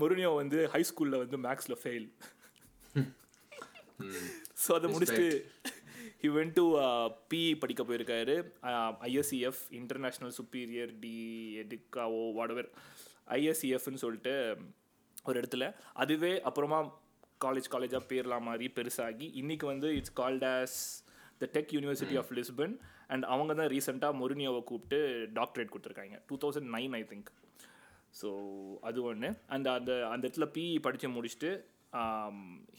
மொரினியோ 0.00 0.30
வந்து 0.42 0.58
ஹை 0.74 0.82
ஸ்கூலில் 0.90 1.22
வந்து 1.22 1.38
மேக்ஸில் 1.46 1.80
ஃபெயில் 1.82 2.08
ஸோ 4.62 4.70
அதை 4.78 4.88
முடிச்சுட்டு 4.94 5.28
ஹி 6.22 6.28
வென் 6.36 6.52
டு 6.58 6.64
பி 7.32 7.40
படிக்க 7.62 7.82
போயிருக்காரு. 7.88 8.34
ஐஎஸ்சிஎஃப் 9.08 9.62
இன்டர்நேஷ்னல் 9.80 10.34
சுப்பீரியர் 10.38 10.92
டி 11.02 11.16
எடிக்காவோ 11.62 12.22
வாடவர் 12.38 12.68
ஐஎஸ்சிஎஃப்னு 13.38 14.02
சொல்லிட்டு 14.04 14.34
ஒரு 15.28 15.36
இடத்துல. 15.40 15.66
அதுவே 16.02 16.32
அப்புறமா 16.48 16.78
காலேஜ் 17.44 17.68
காலேஜாக 17.74 18.08
பேர்லாம் 18.10 18.46
மாதிரி 18.48 18.66
பெருசாகி 18.76 19.26
இன்னைக்கு 19.40 19.66
வந்து 19.72 19.88
it's 19.98 20.16
called 20.20 20.46
as 20.54 20.76
the 21.40 21.48
tech 21.56 21.72
university 21.76 22.16
of 22.20 22.32
Lisbon 22.38 22.74
and 23.12 23.24
அவங்க 23.34 23.54
தான் 23.60 23.70
ரீசெண்டாக 23.74 24.18
மொரினியோவை 24.20 24.60
கூப்பிட்டு 24.70 24.98
டாக்டரேட் 25.38 25.72
கொடுத்துருக்காங்க. 25.72 26.16
Two 26.28 26.36
thousand 26.44 26.70
nine 26.76 26.94
I 27.00 27.02
think 27.12 27.30
so 28.22 28.28
அது 28.80 29.02
ஒன்று 29.02 29.38
அந்த 29.46 29.72
அந்த 29.72 30.08
அந்த 30.08 30.28
இடத்துல 30.28 30.48
பிஇ 30.54 30.80
படித்து 30.80 31.08
முடிச்சுட்டு 31.08 31.50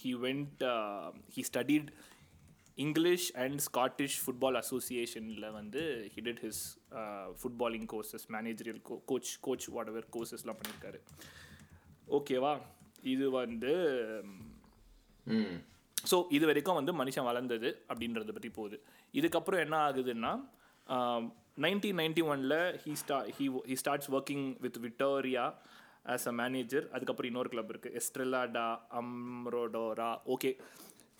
he 0.04 0.12
went 0.26 0.64
he 1.36 1.44
studied 1.54 1.90
English 2.76 3.36
and 3.36 3.60
Scottish 3.60 4.18
football 4.24 4.62
அசோசியேஷனில் 4.62 5.52
வந்து 5.52 6.12
he 6.16 6.22
did 6.22 6.42
his 6.46 6.64
footballing 7.42 7.88
courses 7.94 8.26
managerial 8.28 8.82
go 8.82 9.02
coach 9.06 9.40
coach 9.42 9.68
what 9.68 9.88
ever 9.88 10.08
கோர்சஸ்லாம் 10.14 10.60
பண்ணியிருக்காரு 10.60 11.00
ஓகேவா 12.10 12.62
இது 13.02 13.30
வந்து 13.30 13.74
ஸோ 16.12 16.26
இது 16.30 16.46
வரைக்கும் 16.46 16.76
வந்து 16.76 16.94
மனுஷன் 16.94 17.24
வளர்ந்தது 17.24 17.86
அப்படின்றத 17.88 18.32
பற்றி 18.32 18.50
போகுது. 18.50 18.84
இதுக்கப்புறம் 19.14 19.60
என்ன 19.60 19.90
ஆகுதுன்னா 19.90 20.32
நைன்டீன் 21.58 22.00
நைன்டி 22.02 22.24
ஒனில் 22.32 22.58
ஹீ 22.84 22.94
ஸ்டா 23.02 23.18
he 23.36 23.46
he 23.70 23.76
starts 23.82 24.10
working 24.18 24.46
with 24.64 24.80
Vitoria 24.86 25.46
as 26.14 26.28
a 26.32 26.34
manager 26.42 26.86
அதுக்கப்புறம் 26.96 27.30
இன்னொரு 27.32 27.50
கிளப் 27.54 27.72
இருக்குது 27.74 27.96
எஸ்ட்ரெல்லாடா 28.00 28.68
அம்ரோடோரா 29.00 30.10
ஓகே 30.36 30.52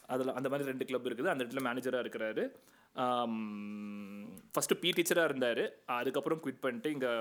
அதில் 0.10 0.36
அந்த 0.38 0.48
மாதிரி 0.50 0.70
ரெண்டு 0.72 0.88
கிளப் 0.90 1.08
இருக்குது. 1.10 1.32
அந்த 1.32 1.44
இடத்துல 1.44 1.64
மேனேஜராக 1.68 2.04
இருக்கிறாரு. 2.06 2.44
ஃபஸ்ட்டு 4.54 4.80
பி 4.82 4.90
டீச்சராக 4.98 5.30
இருந்தார். 5.30 5.64
அதுக்கப்புறம் 6.00 6.42
குவிட் 6.44 6.64
பண்ணிட்டு 6.66 6.92
இங்கே 6.96 7.12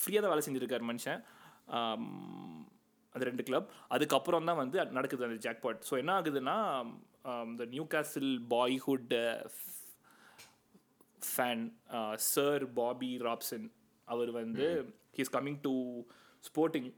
ஃப்ரீயாக 0.00 0.22
தான் 0.24 0.32
வேலை 0.34 0.44
செஞ்சுருக்காரு 0.46 0.84
மனுஷன். 0.90 1.22
அந்த 1.68 2.66
அது 3.14 3.28
ரெண்டு 3.28 3.44
கிளப் 3.48 3.68
அதுக்கப்புறம் 3.94 4.48
தான் 4.48 4.60
வந்து 4.62 4.78
நடக்குது 4.96 5.26
அந்த 5.28 5.38
ஜாக்பாட் 5.46 5.86
ஸோ 5.88 5.94
என்ன 6.02 6.10
ஆகுதுன்னா 6.18 6.56
இந்த 7.50 7.64
Newcastle 7.94 8.32
boyhood 8.54 9.14
fan 11.22 11.64
sir 12.32 12.64
Bobby 12.80 13.10
Robson 13.28 13.66
அவர் 14.08 14.30
வந்து 14.40 14.66
he's 15.18 15.34
coming 15.36 15.60
to 15.66 15.74
Sporting 16.48 16.88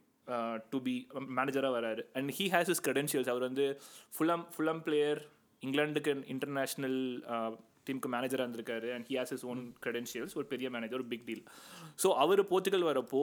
to 0.73 0.79
be 0.87 0.95
மேனேஜராக 1.39 1.73
வராரு. 1.79 2.03
And 2.19 2.31
he 2.39 2.47
has 2.55 2.71
his 2.73 2.83
credentials. 2.87 3.29
அவர் 3.33 3.45
வந்து 3.49 3.67
ஃபுல்லம் 4.17 4.45
ஃபுல்லம் 4.55 4.83
பிளேயர் 4.87 5.21
இங்கிலாந்துக்கு 5.63 6.13
இன்டர்நேஷ்னல் 6.35 6.99
டீமுக்கு 7.87 8.11
மேனேஜராக 8.15 8.45
இருந்திருக்காரு. 8.47 8.89
And 8.95 9.07
he 9.11 9.15
has 9.21 9.33
his 9.37 9.45
own 9.53 9.63
credentials. 9.85 10.33
ஒரு 10.39 10.47
பெரிய 10.53 10.69
மேனேஜர் 10.75 10.99
ஒரு 11.01 11.09
பிக் 11.13 11.25
டீல் 11.29 11.45
ஸோ 12.03 12.11
அவர் 12.25 12.43
போர்த்துக்கல் 12.51 12.87
வரப்போ 12.91 13.23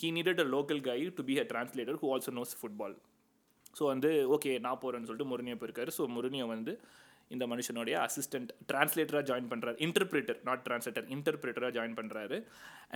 he 0.00 0.10
needed 0.18 0.42
a 0.44 0.46
local 0.56 0.82
guy 0.90 0.98
to 1.18 1.24
be 1.30 1.36
a 1.42 1.46
translator 1.52 1.98
who 2.02 2.10
also 2.16 2.34
knows 2.38 2.54
football 2.60 2.94
so 3.78 3.82
வந்து 3.92 4.10
ஓகே 4.36 4.50
நான் 4.66 4.80
போகிறேன்னு 4.84 5.08
சொல்லிட்டு 5.10 5.30
முருனியை 5.32 5.56
போயிருக்காரு. 5.60 5.92
ஸோ 5.98 6.02
முருனியை 6.16 6.46
வந்து 6.54 6.74
இந்த 7.34 7.44
மனுஷனுடைய 7.52 7.94
அசிஸ்டன்ட் 8.06 8.50
டிரான்ஸ்லேட்டராக 8.70 9.24
ஜாயின் 9.30 9.48
பண்ணுறாரு 9.52 9.76
இன்டர்பிரேட்டர் 9.86 10.38
நாட் 10.48 10.62
டிரான்ஸ்லேட்டர் 10.66 11.06
இன்டர்பிரேட்டராக 11.16 11.72
ஜாயின் 11.76 11.96
பண்ணுறாரு 12.00 12.38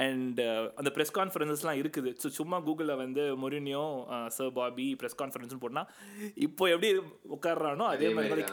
அண்ட் 0.06 0.40
அந்த 0.80 0.90
ப்ரெஸ் 0.96 1.14
கான்ஃபரன்சஸ்லாம் 1.18 1.80
இருக்குது. 1.82 2.12
ஸோ 2.22 2.28
சும்மா 2.38 2.58
கூகுளில் 2.66 3.00
வந்து 3.04 3.24
முருனியோ 3.44 3.84
சர் 4.36 4.52
பாபி 4.60 4.88
ப்ரெஸ் 5.02 5.18
கான்ஃபரன்ஸ்னு 5.22 5.62
போட்டால் 5.64 5.88
இப்போ 6.48 6.66
எப்படி 6.74 6.90
உட்கார்றானோ 7.36 7.86
அதே 7.94 8.10
மாதிரி. 8.18 8.44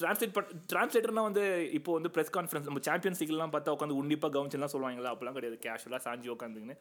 டிரான்ஸ்லேட் 0.00 0.34
பண்ண 0.36 0.60
டிரான்ஸ்லேட்டர்னா 0.70 1.22
வந்து 1.28 1.44
இப்போ 1.76 1.90
வந்து 1.98 2.10
ப்ரெஸ் 2.14 2.32
கான்ஃபரன்ஸ் 2.36 2.68
நம்ம 2.68 2.80
சாம்பியன்ஸ் 2.88 3.20
லீக்லாம் 3.22 3.54
பார்த்தா 3.54 3.74
உட்காந்து 3.76 4.00
உன்னிப்பாக 4.00 4.32
கவனிச்சுலாம் 4.34 4.72
சொல்லுவாங்களா? 4.72 5.12
அப்போலாம் 5.14 5.36
கிடையாது. 5.38 5.58
கேஷுவலாக 5.66 6.00
சாஞ்சி 6.06 6.28
உட்காந்துங்கன்னு 6.34 6.76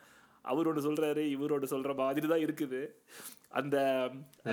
அவர் 0.51 0.67
ஒன்று 0.69 0.81
சொல்கிறாரு 0.85 1.23
இவர் 1.35 1.51
ஒன்று 1.51 1.67
சொல்கிற 1.67 1.93
மாதிரி 1.99 2.27
தான் 2.31 2.43
இருக்குது. 2.45 2.81
அந்த 3.59 3.75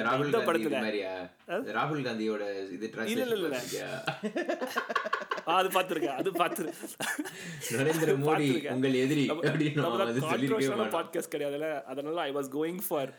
ராகுல் 0.03 0.25
இந்த 0.25 0.41
படத்துல 0.49 0.77
ராகுல் 1.79 2.05
காந்தியோட 2.07 2.43
இது 2.77 2.87
இல்ல, 3.13 3.25
இல்ல, 3.29 3.37
இல்ல. 3.41 3.59
அது 5.57 5.69
பார்த்துருக்கேன் 5.77 6.19
அது 6.23 6.33
பார்த்து 6.33 6.65
நரேந்திர 7.79 8.15
மோடி. 8.27 8.49
உங்கள் 8.75 8.95
எதிரி. 9.05 9.25
பாட்காஸ்ட் 10.97 11.35
கிடையாதுல்ல 11.35 11.71
அதனால 11.93 12.21
ஐ 12.29 12.33
வாஸ் 12.37 12.53
கோயிங் 12.59 12.83
ஃபார் 12.89 13.13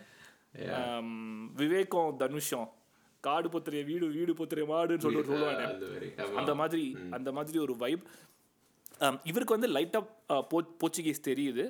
விவேகம் 1.55 2.17
தனுஷம். 2.19 2.69
காடு 3.23 3.47
பொத்துறிய 3.49 3.83
வீடு 3.85 4.05
வீடு 4.17 4.33
பொத்துறிய 4.33 4.65
மாடுன்னு 4.71 5.03
சொல்லிட்டு 5.05 5.31
சொல்லுவாங்க. 5.31 5.63
அந்த 5.71 5.85
மாதிரி. 5.91 6.07
ஆமா. 6.23 6.37
அந்த 6.41 6.53
மாதிரி 6.61 6.85
அந்த 7.11 7.29
மாதிரி 7.31 7.57
ஒரு 7.59 7.75
வைப் 7.83 8.03
இவருக்கு 9.23 9.55
வந்து 9.57 9.69
லைட்டாக 9.75 10.03
போ 10.49 10.57
போர்ச்சுகீஸ் 10.81 11.27
தெரியுது. 11.29 11.65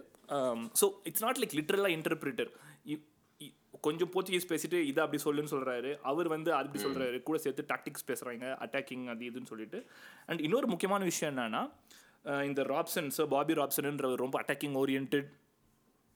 ஸோ 0.81 0.85
இட்ஸ் 1.03 1.25
நாட் 1.25 1.39
லைக் 1.41 1.57
லிட்ரலாக 1.59 1.95
இன்டர்பிரிட்டர் 1.97 2.51
கொஞ்சம் 3.81 4.09
போர்ச்சுகீஸ் 4.13 4.49
பேசிட்டு 4.49 4.77
இதை 4.89 4.99
அப்படி 5.03 5.19
சொல்லுன்னு 5.23 5.51
சொல்றாரு. 5.53 5.89
அவர் 6.01 6.27
வந்து 6.27 6.49
அப்படி 6.53 6.79
சொல்றாரு. 6.83 7.17
கூட 7.21 7.37
சேர்த்து 7.37 7.63
டாக்டிக்ஸ் 7.71 8.05
பேசுறாங்க 8.09 8.45
அட்டாக்கிங் 8.65 9.05
அது 9.13 9.23
இதுன்னு 9.29 9.49
சொல்லிட்டு. 9.51 9.79
அண்ட் 10.25 10.41
இன்னொரு 10.41 10.67
முக்கியமான 10.67 11.03
விஷயம் 11.03 11.31
என்னன்னா 11.31 11.61
அஹ் 12.25 12.43
இந்த 12.43 12.61
ராப்சன் 12.63 13.07
சார் 13.07 13.27
பாபி 13.27 13.53
ராப்சன்ன்றவர் 13.53 14.23
ரொம்ப 14.23 14.37
attacking 14.41 14.77
orient 14.81 15.17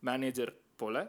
manager 0.03 0.51
pole. 0.75 1.01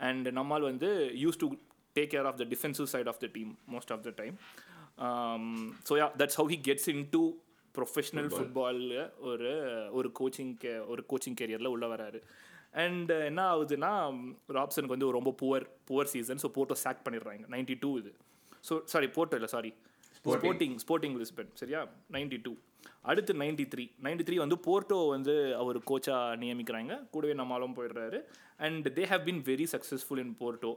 and 0.00 0.28
நம்மால் 0.32 0.68
வந்து 0.70 0.90
use 1.22 1.40
to 1.42 1.48
take 1.96 2.12
care 2.14 2.28
of 2.30 2.38
the 2.38 2.44
defensive 2.44 2.88
side 2.94 3.08
of 3.08 3.20
the 3.20 3.28
team 3.32 3.50
most 3.72 3.92
of 3.92 4.02
the 4.02 4.12
time 4.16 4.36
so 5.88 5.94
yeah 6.00 6.08
that's 6.20 6.38
how 6.40 6.50
he 6.50 6.58
gets 6.68 6.88
into 7.10 7.22
professional 7.74 8.28
ஃபுட்பாலில் 8.34 8.96
ஒரு 9.30 9.52
ஒரு 9.90 10.10
coaching 10.20 10.54
கே 10.56 10.72
ஒரு 10.92 11.04
coaching 11.08 11.38
கேரியரில் 11.40 11.72
உள்ள 11.74 11.86
வராரு. 11.86 12.18
அண்ட் 12.82 13.10
என்ன 13.30 13.40
ஆகுதுன்னா 13.54 13.90
ராப்சனுக்கு 14.58 14.94
வந்து 14.96 15.08
ரொம்ப 15.16 15.32
poor 15.42 15.66
poor 15.88 16.10
season 16.12 16.40
so 16.44 16.48
Porto 16.58 16.76
sack 16.84 17.02
பண்ணிடுறாங்க. 17.06 17.44
நைன்டி 17.54 17.76
டூ 17.82 17.90
இது. 18.02 18.12
ஸோ 18.68 18.76
சாரி 18.92 19.08
போட்டோ 19.16 19.36
இல்லை 19.40 19.50
சாரி 19.56 19.72
ஸ்போர்ட்டிங் 20.18 20.76
ஸ்போர்ட்டிங் 20.82 21.16
லிஸ்பன் 21.22 21.50
சரியா? 21.60 21.80
நைன்டி 22.16 22.38
டூ 22.46 22.52
அடுத்து 23.10 23.32
நைன்டி 23.42 23.64
த்ரீ 23.72 23.84
நைன்டி 24.04 24.24
த்ரீ 24.26 24.36
வந்து 24.42 24.56
போர்ட்டோ 24.66 24.98
வந்து 25.14 25.34
அவர் 25.62 25.78
கோச்சாக 25.90 26.36
நியமிக்கிறாங்க. 26.42 26.92
கூடவே 27.14 27.34
நம்மளும் 27.40 27.76
போயிடுறாரு. 27.78 28.18
And 28.66 28.86
they 28.98 29.04
have 29.12 29.24
been 29.28 29.42
very 29.50 29.66
successful 29.74 30.22
in 30.24 30.34
Porto 30.42 30.72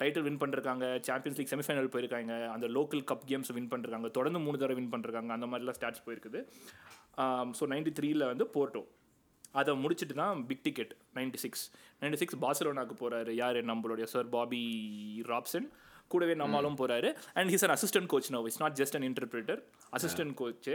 title 0.00 0.24
win 0.26 0.38
பண்ணிருக்காங்க. 0.42 0.84
சாம்பியன்ஸ் 1.08 1.38
லீக் 1.40 1.52
செமிஃபைனல் 1.52 1.90
போயிருக்காங்க. 1.94 2.32
அந்த 2.54 2.66
லோக்கல் 2.76 3.02
கப் 3.10 3.26
கேம்ஸ் 3.30 3.52
வின் 3.58 3.68
பண்ணிருக்காங்க. 3.72 4.08
தொடர்ந்து 4.16 4.40
மூணு 4.46 4.60
தடவை 4.62 4.76
வின் 4.80 4.90
பண்ணிருக்காங்க. 4.94 5.32
அந்த 5.36 5.48
மாதிரிலாம் 5.50 5.78
ஸ்டாட்ஸ் 5.78 6.04
போயிருக்குது. 6.06 6.40
ஸோ 7.58 7.66
நைன்டி 7.72 7.92
த்ரீல 7.98 8.26
வந்து 8.32 8.46
போர்ட்டோ 8.56 8.82
அதை 9.60 9.72
முடிச்சுட்டு 9.82 10.14
தான் 10.22 10.42
big 10.48 10.64
ticket 10.66 10.92
ninety 11.18 11.40
six 11.44 11.64
ninety 12.02 12.18
six 12.22 12.38
பார்சலோனாக்கு 12.44 12.96
போகிறாரு 13.02 13.32
யார்? 13.42 13.58
நம்மளுடைய 13.70 14.06
சார் 14.14 14.28
பாபி 14.36 14.62
ராப்சன். 15.32 15.68
கூடவே 16.12 16.34
நம்மளும் 16.40 16.78
போகிறாரு 16.80 17.10
and 17.38 17.50
he's 17.52 17.64
an 17.66 17.74
assistant 17.76 18.10
coach 18.12 18.32
no 18.36 18.40
it's 18.48 18.62
not 18.64 18.76
just 18.80 18.96
an 18.98 19.06
interpreter 19.10 19.60
assistant 19.98 20.34
coach 20.40 20.74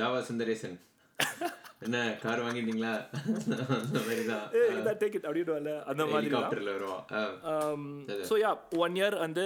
Java 0.00 0.18
Sundaresan 0.30 0.76
என்ன 1.86 1.98
கார் 2.22 2.42
வாங்கிட்டீங்களா? 2.44 2.92
டேக் 5.00 5.16
இட் 5.18 5.26
அப்படின்னு 5.28 5.74
அந்த 5.90 6.04
மாதிரி. 6.12 6.30
ஸோ 8.28 8.34
யா 8.44 8.50
ஒன் 8.84 8.94
இயர் 9.00 9.16
வந்து 9.24 9.44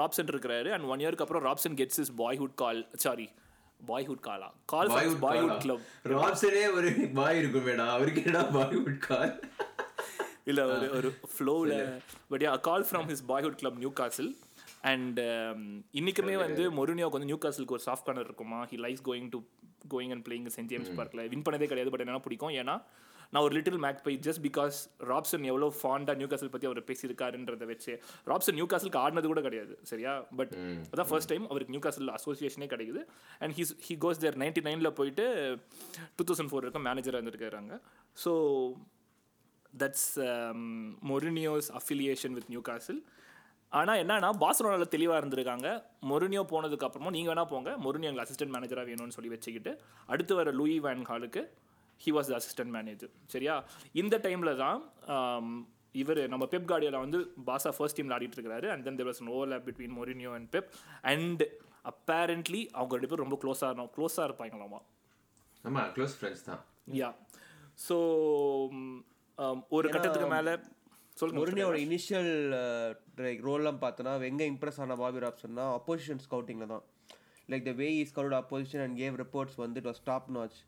ராப்சன் 0.00 0.30
இருக்கிறாரு. 0.32 0.68
அண்ட் 0.76 0.88
ஒன் 0.92 1.02
இயருக்கு 1.04 1.24
அப்புறம் 1.26 1.46
Robson 1.48 1.78
gets 1.80 2.00
his 2.04 2.12
boyhood 2.22 2.56
call 2.62 2.80
sorry 3.04 3.26
boyhood 3.86 4.20
காலா 4.20 4.52
call 4.66 4.88
boyhood 5.20 5.58
club 5.58 5.80
ராப்சனே 6.04 6.72
ஒரு 6.72 7.10
பாய் 7.14 7.38
இருக்கும் 7.38 7.80
அவருக்கு 7.80 8.24
என்னடா 8.24 8.48
பாய்வுட் 8.50 8.98
கால் 8.98 9.40
இல்ல 10.44 10.66
ஒரு 10.66 10.90
ஒரு 10.90 11.14
ஃப்ளோவில் 11.38 11.98
but 12.28 12.42
yeah 12.42 12.60
call 12.60 12.86
from 12.90 13.08
his 13.08 13.24
boyhood 13.28 13.54
club 13.54 13.78
Newcastle 13.92 14.36
and 14.80 15.20
இன்னைக்குமே 15.94 16.36
வந்து 16.36 16.70
மொரினியோக்கு 16.70 17.18
வந்து 17.18 17.24
நியூ 17.24 17.38
காசிலுக்கு 17.38 17.74
ஒரு 17.74 17.82
சாஃப்ட் 17.86 18.04
கார்னர் 18.04 18.24
இருக்குமா? 18.24 18.64
He 18.64 18.78
likes 18.78 19.02
going 19.04 19.28
to 19.30 19.40
going 19.94 20.10
and 20.10 20.28
playing 20.28 20.46
Saint 20.56 20.64
James 20.64 20.94
பார்க்கில் 20.94 21.28
வின் 21.28 21.42
பண்ணதே 21.42 21.66
கிடையாது 21.66 21.90
பட் 21.90 22.00
என்ன 22.00 22.18
பிடிக்கும். 22.18 22.48
ஏன்னா 22.48 22.82
நான் 23.32 23.44
ஒரு 23.46 23.54
little 23.56 23.80
make 23.84 23.98
by 24.06 24.12
just 24.26 24.42
because 24.46 24.76
Robson 25.10 25.46
எவ்வளோ 25.50 25.66
ஃபாண்டாக 25.78 26.16
நியூ 26.20 26.28
காசில் 26.32 26.52
பற்றி 26.52 26.68
அவர் 26.68 26.80
பேசியிருக்காருன்றதை 26.90 27.66
வச்சு 27.72 27.92
ராப்சன் 28.30 28.56
நியூ 28.58 28.66
காசிலுக்கு 28.72 29.00
ஆடினது 29.04 29.28
கூட 29.32 29.40
கிடையாது 29.46 29.74
சரியா? 29.90 30.12
பட் 30.38 30.52
அதான் 30.92 31.10
ஃபர்ஸ்ட் 31.10 31.30
டைம் 31.32 31.44
அவருக்கு 31.50 31.74
நியூ 31.74 31.82
காசில் 31.86 32.14
அசோசியேஷனே 32.18 32.68
கிடைக்குது. 32.74 33.02
And 33.42 33.54
he's 33.58 33.74
he 33.88 33.96
goes 34.04 34.22
there 34.24 34.38
ninety 34.44 34.62
நைனில் 34.68 34.94
போயிட்டு 35.00 35.26
டூ 36.16 36.26
தௌசண்ட் 36.30 36.52
ஃபோர் 36.52 36.64
வரைக்கும் 36.64 36.88
மேனேஜராக 36.88 37.20
இருந்திருக்காங்க 37.20 37.76
so 38.24 38.32
that's 39.82 40.08
Mourinho's 41.12 41.70
affiliation 41.80 42.36
with 42.38 42.50
Newcastle 42.70 43.00
ஆனால் 43.72 43.98
என்னன்னா 44.02 44.28
பார்சலோனாவில் 44.42 44.92
தெளிவாக 44.92 45.20
இருந்திருக்காங்க. 45.20 45.68
மொரினியோ 46.10 46.42
போனதுக்கு 46.52 46.86
அப்புறமா 46.86 47.10
நீங்கள் 47.16 47.32
வேணா 47.32 47.44
போங்க. 47.50 47.70
மொரினியோ 47.84 48.08
எங்களுக்கு 48.10 48.28
அசிஸ்டன்ட் 48.28 48.54
மேனேஜராக 48.54 48.88
வேணும்னு 48.90 49.16
சொல்லி 49.16 49.32
வச்சுக்கிட்டு 49.34 49.72
அடுத்து 50.12 50.34
வர 50.38 50.52
லூயி 50.60 50.76
வேன் 50.86 51.08
ஹாலுக்கு 51.10 51.42
he 52.00 52.10
was 52.16 52.30
the 52.30 52.36
assistant 52.40 52.72
manager 52.76 53.12
சரியா? 53.34 53.54
இந்த 54.02 54.14
டைமில் 54.26 54.52
தான் 54.64 54.80
இவர் 56.02 56.20
நம்ம 56.32 56.44
பெப் 56.52 56.68
கார்டியோல 56.70 56.98
வந்து 57.04 57.18
பாசா 57.48 57.70
ஃபர்ஸ்ட் 57.76 57.98
டீமில் 57.98 58.14
ஆடிட்டு 58.16 58.38
இருக்காரு 58.38 58.66
and 58.72 58.84
then 58.88 58.98
there 59.00 59.08
was 59.10 59.20
overlap 59.36 59.66
between 59.68 59.96
Mourinho 59.98 60.32
and 60.38 60.48
Pep 60.54 60.70
and 61.12 61.42
apparently 61.92 62.62
அவங்க 62.76 62.94
ரெண்டு 62.96 63.10
பேரும் 63.10 63.26
ரொம்ப 63.26 63.38
க்ளோஸாக 63.44 63.68
இருந்தோம் 63.70 63.92
க்ளோஸாக 63.96 64.26
இருப்பாங்களாமா? 64.28 64.80
ஆமா 65.64 65.82
க்ளோஸ் 65.96 66.16
ஃப்ரெண்ட்ஸ் 66.18 66.44
தான். 66.48 66.60
யா 67.00 67.08
ஸோ 67.86 67.96
ஒரு 69.76 69.86
கட்டத்துக்கு 69.94 70.28
மேலே 70.36 70.52
சொல்லுங்க 71.16 71.40
மொரினியோட 71.40 71.78
இனிஷியல் 71.86 72.32
ரோல்லாம் 73.46 73.80
பார்த்தோன்னா 73.84 74.12
எங்க 74.30 74.44
இம்ப்ரெஸ் 74.52 74.80
ஆன 74.84 74.96
பாபி 75.02 75.22
ராப்சன்னா 75.24 75.64
அப்போசிஷன் 75.78 76.22
ஸ்கவுட்டிங்கில் 76.26 76.72
தான். 76.74 76.84
Like 77.52 77.64
the 77.70 77.72
way 77.80 77.88
is 78.02 78.14
scout 78.18 78.36
opposition 78.40 78.82
and 78.84 78.96
gave 79.02 79.16
reports 79.22 79.56
வந்து 79.64 79.80
it 79.82 79.88
was 79.90 80.02
top 80.10 80.28
notch 80.36 80.58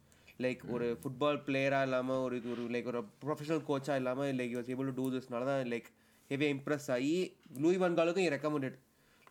like 0.41 0.63
ஒரு 0.75 0.87
ஃபுட்பால் 1.01 1.41
பிளேயராக 1.47 1.87
இல்லாமல் 1.89 2.23
ஒரு 2.27 2.35
இது 2.37 2.49
ஒரு 2.55 2.65
லைக் 2.75 2.89
ஒரு 2.93 3.01
ப்ரொஃபஷனல் 3.25 3.65
கோச்சாக 3.69 4.01
இல்லாமல் 4.01 4.31
like 4.39 4.55
was 4.59 4.71
able 4.75 4.89
to 4.91 4.95
do 4.99 5.07
திஸ்னால 5.15 5.49
தான் 5.51 5.73
லைக் 5.73 5.89
ஹெவியாக 6.31 6.55
இம்ப்ரெஸ் 6.57 6.89
ஆகி 6.97 7.15
லூய் 7.63 7.81
வன்காலுக்கும் 7.83 8.31
ரெக்கமெண்டட் 8.37 8.77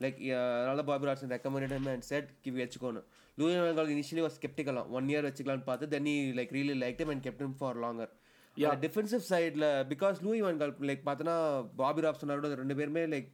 லைக் 0.02 0.20
அதனால 0.58 0.84
Bobby 0.90 1.08
Robson 1.10 1.34
recommended 1.36 1.74
him 1.76 1.90
and 1.94 2.08
said 2.10 2.30
give 2.42 2.60
வச்சுக்கோணும் 2.60 3.06
Louis 3.38 3.58
Van Gaal 3.60 3.92
initially 3.96 4.24
was 4.26 4.38
ஸ்கெப்டிக்கலாம் 4.40 4.88
one 4.92 5.10
year 5.12 5.28
வச்சுக்கலாம்னு 5.28 5.68
பார்த்து 5.68 5.92
then 5.94 6.10
like 6.40 6.54
really 6.58 6.76
like 6.80 7.02
and 7.08 7.26
kept 7.28 7.44
him 7.46 7.54
for 7.60 7.80
longer 7.84 8.14
defensive 8.84 9.24
சைடில் 9.30 9.68
because 9.92 10.18
Louis 10.24 10.42
Van Gaal 10.42 10.74
like 10.90 11.04
பார்த்தோன்னா 11.06 11.36
Bobby 11.76 12.02
ராப்சனோட 12.06 12.50
ரெண்டு 12.56 12.78
பேருமே 12.80 13.04
like 13.08 13.28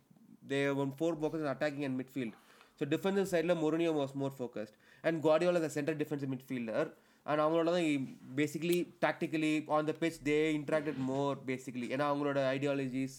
they 0.50 0.60
want 0.84 0.92
for 0.98 1.18
focus 1.22 1.48
attacking 1.54 1.86
and 1.86 1.98
midfield 2.02 2.36
so 2.80 2.86
defensive 2.90 3.30
சைடில் 3.32 3.56
Mourinho 3.62 3.92
was 3.94 4.16
more 4.16 4.36
focused 4.38 4.76
and 5.04 5.20
Guardiola 5.24 5.60
the 5.60 5.70
centre 5.70 5.98
defensive 5.98 6.32
midfielder 6.32 6.90
and 7.26 7.42
அவங்களோட 7.44 7.70
தான் 7.76 7.90
basically 8.40 8.80
tactically 9.06 9.54
on 9.76 9.90
the 9.90 9.96
pitch 10.02 10.20
they 10.30 10.40
interacted 10.60 11.00
more 11.12 11.38
basically 11.50 11.88
ஏன்னா 11.94 12.08
அவங்களோட 12.12 12.40
ideologies 12.56 13.18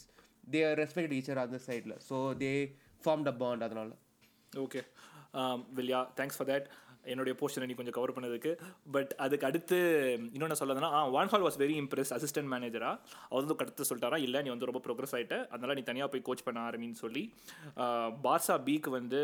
தே 0.54 0.60
respect 0.82 1.12
teacher 1.14 1.44
அந்த 1.44 1.60
சைடில் 1.68 1.96
so 2.08 2.16
they 2.42 2.52
form 3.04 3.25
the 3.28 3.32
bond 3.42 3.64
அதனால. 3.68 3.90
Okay 4.64 4.82
வில்யா 5.78 6.00
thanks 6.18 6.38
for 6.38 6.50
that 6.50 6.68
என்னுடைய 7.12 7.34
போர்ஷனை 7.40 7.66
நீ 7.70 7.75
கொஞ்சம் 7.78 7.96
கவர் 7.96 8.14
பண்ணதுக்கு. 8.14 8.52
பட் 8.94 9.12
அதுக்கு 9.25 9.46
அடுத்து 9.48 9.76
இன்னொன்று 10.36 10.58
சொல்லதுன்னா 10.60 10.88
ஆ 10.98 11.00
Gaal 11.32 11.44
was 11.46 11.58
very 11.62 11.76
impress 11.82 12.12
assistant 12.16 12.50
மேனேஜரா 12.54 12.90
அவர் 13.30 13.42
வந்து 13.42 13.56
அடுத்து 13.64 13.88
சொல்லிட்டாரா? 13.90 14.18
இல்லை 14.26 14.40
நீ 14.44 14.50
வந்து 14.54 14.68
ரொம்ப 14.70 14.80
ப்ரோக்ரஸ் 14.86 15.14
ஆகிட்ட 15.16 15.36
அதனால 15.54 15.75
நீ 15.78 15.84
தனியாக 15.90 16.10
போய் 16.12 16.26
கோச் 16.28 16.46
பண்ண 16.46 16.60
ஆரம்பின்னு 16.68 17.00
சொல்லி 17.04 17.22
பார்சா 18.26 18.56
பீக்கு 18.68 18.92
வந்து 18.98 19.20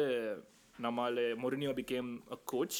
நம்மால் 0.78 1.22
மொரினியோ 1.42 1.72
பிகேம் 1.80 2.10
அ 2.34 2.38
கோச் 2.52 2.78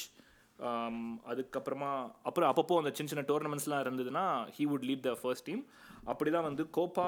அதுக்கப்புறமா 1.30 1.90
அப்புறம் 2.28 2.48
அப்பப்போ 2.50 2.78
அந்த 2.80 2.92
சின்ன 2.94 3.10
சின்ன 3.12 3.24
டோர்னமெண்ட்ஸ்லாம் 3.30 3.84
இருந்ததுன்னா 3.86 4.24
he 4.56 4.66
would 4.72 4.88
lead 4.88 5.06
the 5.08 5.14
first 5.22 5.46
team 5.50 5.62
அப்படி 6.04 6.30
தான் 6.30 6.48
வந்து 6.48 6.64
கோப்பா 6.78 7.06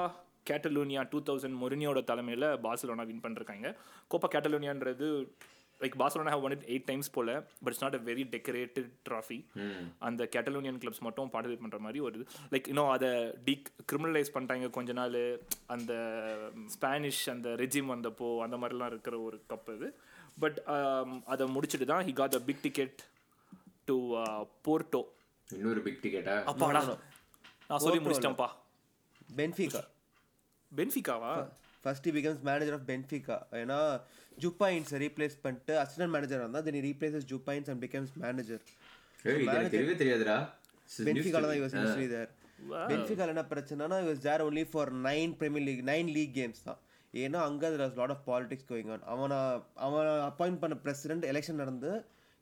கேட்டலோனியா 0.51 1.03
டூ 1.11 1.19
தௌசண்ட் 1.27 1.57
மொரினியோட 1.63 1.99
தலைமையில் 2.03 2.47
பார்சலோனா 2.65 3.05
வின் 3.09 3.25
பண்ணிருக்காங்க. 3.25 3.67
Copa 4.11 4.27
கேட்டலோனியான்றது 4.35 5.07
like 5.81 5.95
Barcelona 6.01 6.33
have 6.33 6.45
won 6.47 6.53
it 6.55 6.67
eight 6.73 6.85
times 6.89 7.09
போல 7.15 7.29
but 7.63 7.71
it's 7.71 7.83
not 7.83 7.97
a 7.97 8.01
very 8.09 8.23
decorated 8.35 8.91
trophy 9.07 9.39
அந்த 10.07 10.27
கேட்டலோனியன் 10.35 10.77
கிளப்ஸ் 10.83 11.03
மட்டும் 11.07 11.31
பார்ட்டிசிபேட் 11.33 11.63
பண்ணுற 11.63 11.79
மாதிரி 11.85 11.99
ஒரு 12.07 12.25
லைக் 12.53 12.69
இன்னும் 12.73 12.91
அதை 12.95 13.09
டீக் 13.47 13.67
கிரிமினலைஸ் 13.91 14.33
பண்ணிட்டாங்க 14.35 14.69
கொஞ்ச 14.77 14.93
நாள். 14.99 15.17
அந்த 15.75 15.93
ஸ்பானிஷ் 16.75 17.23
அந்த 17.35 17.49
ரெஜிம் 17.63 17.91
வந்தப்போ 17.95 18.29
அந்த 18.45 18.57
மாதிரிலாம் 18.61 18.93
இருக்கிற 18.93 19.17
ஒரு 19.27 19.39
கப் 19.53 19.73
இது. 19.75 19.89
பட் 20.43 20.57
அதை 21.33 21.43
முடிச்சுட்டு 21.57 21.85
தான் 21.91 22.05
he 22.07 22.13
got 22.21 22.37
the 22.37 22.41
big 22.47 22.63
ticket 22.67 22.97
to 23.87 23.95
Porto 24.67 25.01
இன்னொரு 25.49 25.81
பிக் 25.85 25.99
டிக்கெட்டா 26.03 26.35
அப்பாடா 26.51 26.81
நான் 27.69 27.81
சொல்லி 27.83 27.99
முடிச்சிட்டேன்ப்பா. 28.03 28.47
Benfica 29.39 29.81
பென்ஃபிகாவா 30.71 31.33
first 31.83 32.07
becomes 32.15 32.41
manager 32.49 32.75
of 32.77 32.85
Benfica 32.89 33.37
ஏன்னா 33.61 33.79
ஜூப்பாயின்ஸை 34.43 34.99
ரீப்ளேஸ் 35.03 35.35
பண்ணிட்டு 35.43 35.73
அசிஸ்டன்ட் 35.81 36.13
மேனேஜர் 36.15 36.41
இருந்தால் 36.41 36.65
then 36.67 36.79
replaces 36.87 37.27
Jupp Heynckes 37.31 37.69
and 37.71 37.81
becomes 37.85 38.13
manager 38.23 38.63
தெரியவே 39.73 39.95
தெரியாதுடா. 40.01 40.37
பென்ஃபிகால 40.89 41.45
தான் 41.51 41.59
யூஸ் 41.59 41.75
யூஸ்லி 41.79 42.07
தேர் 42.13 42.31
பென்ஃபிகால 42.89 43.33
என்ன 43.33 43.43
பிரச்சனைனா 43.53 43.97
he's 44.07 44.25
there 44.25 44.43
only 44.47 44.65
for 44.71 44.91
nine 45.07 45.31
Premier 45.39 45.65
League 45.69 45.85
nine 45.91 46.09
league 46.17 46.33
games 46.39 46.61
தான். 46.67 46.79
ஏன்னா 47.13 47.39
அங்கே 47.47 47.65
அதில் 47.69 47.97
lot 47.99 48.13
of 48.15 48.25
politics 48.29 48.67
going 48.71 48.89
on 48.95 49.03
அவனை 49.13 49.37
அவனை 49.85 50.11
அப்பாயிண்ட் 50.29 50.61
பண்ண 50.63 50.75
பிரசிடென்ட் 50.85 51.25
எலெக்ஷன் 51.31 51.61
நடந்து 51.63 51.91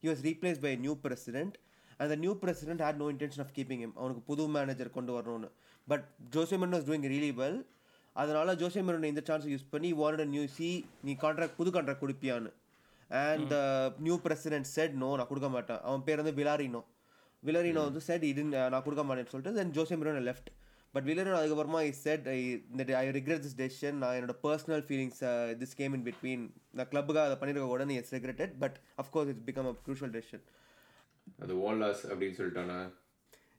he 0.04 0.10
was 0.14 0.22
replaced 0.30 0.62
by 0.66 0.74
a 0.78 0.82
new 0.86 0.96
president. 1.06 1.54
And 2.00 2.08
the 2.14 2.18
new 2.24 2.34
president 2.44 2.80
had 2.86 2.96
no 3.02 3.08
intention 3.14 3.42
of 3.44 3.50
keeping 3.58 3.80
him. 3.84 3.92
அவனுக்கு 4.00 4.22
புது 4.30 4.44
மேனேஜர் 4.56 4.96
கொண்டு 4.96 5.12
வரணும்னு. 5.18 5.50
But 5.92 6.06
José 6.36 6.56
Mourinho 6.62 6.78
was 6.80 6.88
doing 6.90 7.04
really 7.14 7.32
well. 7.42 7.58
அதனால 8.22 8.56
José 8.62 8.82
Mourinho 8.88 9.08
இந்த 9.12 9.22
சான்ஸ் 9.28 9.46
யூஸ் 9.52 9.70
பண்ணி 9.74 9.90
wanted 10.02 10.32
new 10.34 10.44
சி 10.56 10.70
நீ 11.08 11.14
contract 11.24 11.56
புது 11.60 11.70
contract 11.76 12.04
கொடுப்பியான்னு. 12.04 12.52
And 13.26 13.54
new 14.08 14.16
president 14.26 14.70
said 14.76 14.96
no 15.04 15.10
நான் 15.20 15.30
கொடுக்க 15.32 15.50
மாட்டேன். 15.56 15.80
அவன் 15.88 16.04
பேர் 16.08 16.22
வந்து 16.24 16.36
விலாரினோ 16.42 16.82
விலரினோ 17.48 17.82
வந்து 17.90 18.02
செட் 18.10 18.26
இது 18.32 18.44
நான் 18.74 18.84
கொடுக்க 18.88 19.04
மாட்டேன்னு 19.08 19.32
சொல்லிட்டு 19.34 19.58
then 19.60 19.74
José 19.78 19.98
Mourinho 20.02 20.24
left 20.30 20.50
but 20.94 21.06
Vilarinho 21.08 21.38
அதுக்கப்புறமா 21.38 21.80
ஐ 21.84 21.92
செட் 22.00 22.26
ஐ 22.30 22.40
இந்த 22.72 22.84
ஐ 22.98 23.06
ரிக்ரெட் 23.12 23.44
திஸ் 23.46 23.58
டெசிஷன் 23.62 23.98
நான் 24.02 24.16
என்னோட 24.18 24.36
personal 24.44 24.84
feelings 24.88 25.22
this 25.62 25.78
came 25.80 25.96
in 25.98 26.06
between 26.08 26.44
நான் 26.74 26.90
கிளப்புக்காக 26.92 27.28
அதை 27.30 27.38
பண்ணியிருக்க 27.40 27.70
கூட 27.70 27.86
yes 27.96 28.14
regretted 28.16 28.54
but 28.64 28.76
of course 29.04 29.32
it's 29.32 29.46
become 29.50 29.70
a 29.72 29.76
crucial 29.86 30.14
decision 30.16 30.44
அது 31.40 31.54
வால்லாஸ் 31.62 32.04
அப்படின்னு 32.12 32.38
சொல்லிட்டானா? 32.40 32.80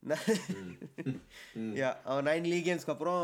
யா 1.78 1.90
அவன் 2.08 2.26
நைன் 2.26 2.48
லீக் 2.50 2.66
கேம்ஸ்க்கு 2.66 2.92
அப்புறம் 2.94 3.22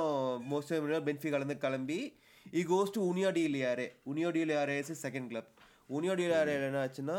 மோஸ்ட் 0.52 0.70
பென்ஃபிகாலேருந்து 1.08 1.56
கிளம்பி 1.64 1.98
he 2.46 2.62
goes 2.70 2.94
to 2.94 3.00
Uniao 3.10 3.30
de 3.36 3.42
Leiria 3.54 3.86
Uniao 4.06 4.30
de 4.36 4.42
Leiria 4.50 4.76
is 4.82 5.02
second 5.04 5.28
club 5.32 5.50
Uniao 5.90 6.14
de 6.20 6.26
Leiria 6.30 6.54
என்ன 6.60 6.80
ஆச்சுன்னா 6.84 7.18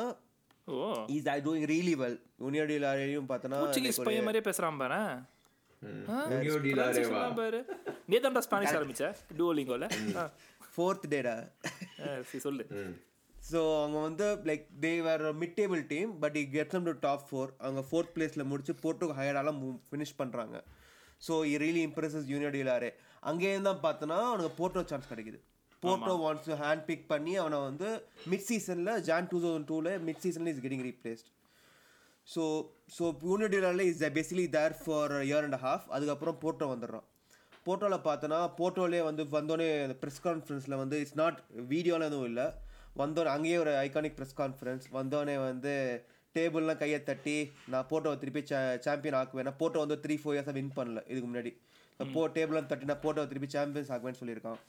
is 1.16 1.30
I 1.34 1.38
doing 1.48 1.68
really 1.72 1.94
well 2.02 2.18
Uniao 2.48 2.66
de 2.72 2.78
லியாரேயும் 2.84 3.30
பார்த்தோன்னா 3.32 3.60
பையன் 4.02 4.26
மாதிரியே 4.28 4.46
பேசுறான் 4.50 4.82
பாரு. 4.82 5.02
நேதான்டா 8.12 8.42
ஸ்பானிஷ் 8.48 8.76
ஆரம்பிச்ச? 8.78 9.06
டூலிங்கோல 9.40 9.86
ஃபோர்த் 10.74 11.08
டேடா 11.14 11.36
சொல்லு. 12.46 12.66
ஸோ 13.36 13.60
அவங்க 13.78 13.98
வந்து 14.00 14.28
like 14.50 14.66
they 14.84 14.92
were 15.02 15.24
mid 15.40 15.56
table 15.60 15.82
team 15.88 16.12
but 16.20 16.36
he 16.38 16.44
gets 16.52 16.86
to 16.88 16.94
top 17.06 17.24
four 17.30 17.52
அவங்க 17.60 17.82
ஃபோர்த் 17.90 18.12
பிளேஸில் 18.16 18.50
முடிச்சு 18.52 18.74
போர்ட்டு 18.84 19.14
ஹையராலாம் 19.20 19.60
ஃபினிஷ் 19.90 20.18
பண்ணுறாங்க 20.20 20.56
so 21.22 21.34
he 21.50 21.56
really 21.64 21.82
impresses 21.88 22.28
União 22.28 22.56
de Leiria 22.56 22.92
அங்கேயும் 23.24 23.68
தான் 23.70 23.82
பார்த்தோன்னா 23.84 24.20
அவனுக்கு 24.28 24.54
போர்ட்டோ 24.60 24.84
சான்ஸ் 24.92 25.10
கிடைக்குது. 25.12 25.40
போர்ட்டோ 25.84 26.14
வாண்ட்ஸ் 26.24 26.50
ஹேண்ட் 26.62 26.84
பிக் 26.86 27.06
பண்ணி 27.08 27.34
அவனை 27.36 27.60
வந்து 27.62 27.90
மிட் 28.32 28.48
சீசனில் 28.48 29.02
ஜான் 29.02 29.30
டூ 29.32 29.38
தௌசண்ட் 29.46 29.68
டூவில் 29.70 29.94
மிட் 30.08 30.22
சீசனில் 30.26 30.52
is 30.54 30.62
getting 30.66 30.86
replaced 30.90 31.30
so 32.34 32.44
so 32.96 33.04
União 33.30 33.54
டீலரில் 33.54 33.88
is 33.92 34.04
basically 34.18 34.46
there 34.58 34.76
for 34.82 35.14
year 35.30 35.46
and 35.48 35.60
half 35.66 35.88
அதுக்கப்புறம் 35.96 36.38
போர்ட்டோ 36.44 36.68
வந்துடுறான் 36.74 37.08
போர்ட்டோவில் 37.66 38.06
பார்த்தோன்னா 38.08 38.38
போர்ட்டோலே 38.60 39.02
வந்து 39.08 39.24
வந்தோடனே 39.38 39.68
அந்த 39.86 39.96
ப்ரெஸ் 40.04 40.22
கான்ஃபரன்ஸில் 40.28 40.80
வந்து 40.82 40.96
இட்ஸ் 41.02 41.20
நாட் 41.22 41.40
வீடியோவில் 41.74 42.08
எதுவும் 42.10 42.30
இல்லை. 42.30 42.46
வந்தோடனே 43.02 43.32
அங்கேயே 43.36 43.58
ஒரு 43.64 43.74
ஐகானிக் 43.88 44.16
ப்ரெஸ் 44.18 44.38
கான்ஃபரன்ஸ் 44.40 44.86
வந்தோடனே 44.96 45.36
வந்து 45.50 45.74
டேபிள்லாம் 46.36 46.80
கையை 46.82 47.00
தட்டி 47.10 47.36
நான் 47.74 47.88
போட்டோவை 47.92 48.18
திருப்பி 48.22 48.42
சாம்பியன் 48.86 49.18
ஆக்குவேன். 49.20 49.52
போட்டோ 49.62 49.78
வந்து 49.84 49.98
த்ரீ 50.06 50.16
ஃபோர் 50.22 50.36
இயர்ஸாக 50.38 50.56
வின் 50.58 50.74
பண்ணல 50.78 51.00
இதுக்கு 51.12 51.28
முன்னாடி. 51.32 51.52
போ 52.00 52.22
டேபிள்லாம் 52.36 52.70
தட்டி 52.72 52.90
நான் 52.92 53.04
போட்டோவை 53.06 53.28
திருப்பி 53.32 53.50
சாம்பியன்ஸ் 53.56 53.92
ஆக்குவேன்னு 53.96 54.22
சொல்லியிருக்கான். 54.22 54.60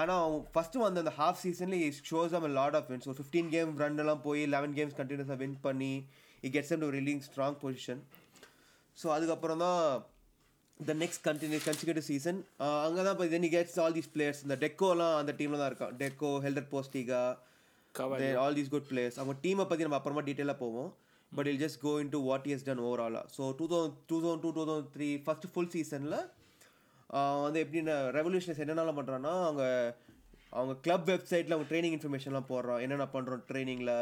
ஆனால் 0.00 0.20
அவன் 0.24 0.44
ஃபஸ்ட்டு 0.54 0.84
வந்து 0.86 1.02
அந்த 1.04 1.12
half 1.20 1.40
சீசன்லேயே 1.42 1.88
shows 2.10 2.34
a 2.38 2.48
lot 2.60 2.76
of 2.78 2.88
wins 2.92 3.08
ஒரு 3.10 3.18
ஃபிஃப்டீன் 3.20 3.50
கேம் 3.54 3.70
ரன்லாம் 3.82 4.22
போய் 4.28 4.42
லெவன் 4.54 4.74
கேம்ஸ் 4.78 4.96
கண்டினியூஸாக 5.00 5.38
வின் 5.44 5.58
பண்ணி 5.66 5.92
he 6.46 6.50
gets 6.56 6.74
to 6.84 6.90
really 6.98 7.22
strong 7.28 7.58
position 7.62 8.02
so 8.98 9.06
அதுக்கப்புறம் 9.16 9.62
தான் 9.64 9.80
the 10.80 10.94
next 11.02 11.22
continue 11.28 11.58
consecutive 11.66 12.06
season 12.10 12.38
அங்கே 12.84 13.02
தான் 13.06 13.14
இப்போ 13.16 13.26
then 13.34 13.48
gets 13.54 13.78
all 13.84 13.96
these 13.98 14.10
players 14.14 14.40
இந்த 14.44 14.56
டெக்கோலாம் 14.64 15.16
அந்த 15.20 15.32
டீமில் 15.40 15.60
தான் 15.62 15.70
இருக்கான். 15.70 15.94
Deco 16.02 16.30
Helder 16.44 16.68
Postiga 16.72 17.22
all 18.44 18.56
these 18.58 18.72
good 18.74 18.88
players 18.90 19.18
அவங்க 19.20 19.34
டீமை 19.44 19.64
பற்றி 19.70 19.84
நம்ம 19.86 19.98
அப்புறமா 20.00 20.22
டீட்டெயிலாக 20.28 20.58
போவோம். 20.64 20.90
But 21.32 21.48
I'll 21.50 21.62
just 21.62 21.80
go 21.84 21.92
into 22.14 22.18
what 22.28 22.46
is 22.54 22.66
done 22.66 22.82
ஓவராலாக 22.88 23.24
so 23.36 23.42
two 23.60 23.66
thousand 23.72 23.96
two 24.10 24.18
thousand 24.24 24.42
two 24.44 24.50
to 24.58 24.64
thousand 24.70 24.90
three 24.96 25.08
first 25.24 25.46
full 25.52 25.70
சீசனில் 25.74 26.18
வந்து 27.44 27.58
எப்படின்னா 27.64 27.96
ரெவல்யூஷன்ஸ் 28.18 28.60
என்னென்னலாம் 28.64 28.98
பண்ணுறான்னா 29.00 29.32
அவங்க 29.46 29.64
அவங்க 30.52 30.74
கிளப் 30.84 31.08
வெப்சைட்டில் 31.10 31.54
அவங்க 31.54 31.68
ட்ரைனிங் 31.70 31.96
இன்ஃபர்மேஷன்லாம் 31.96 32.50
போடுறோம் 32.52 32.80
என்னென்ன 32.84 33.06
பண்ணுறோம் 33.16 33.42
ட்ரைனிங்கில் 33.50 33.94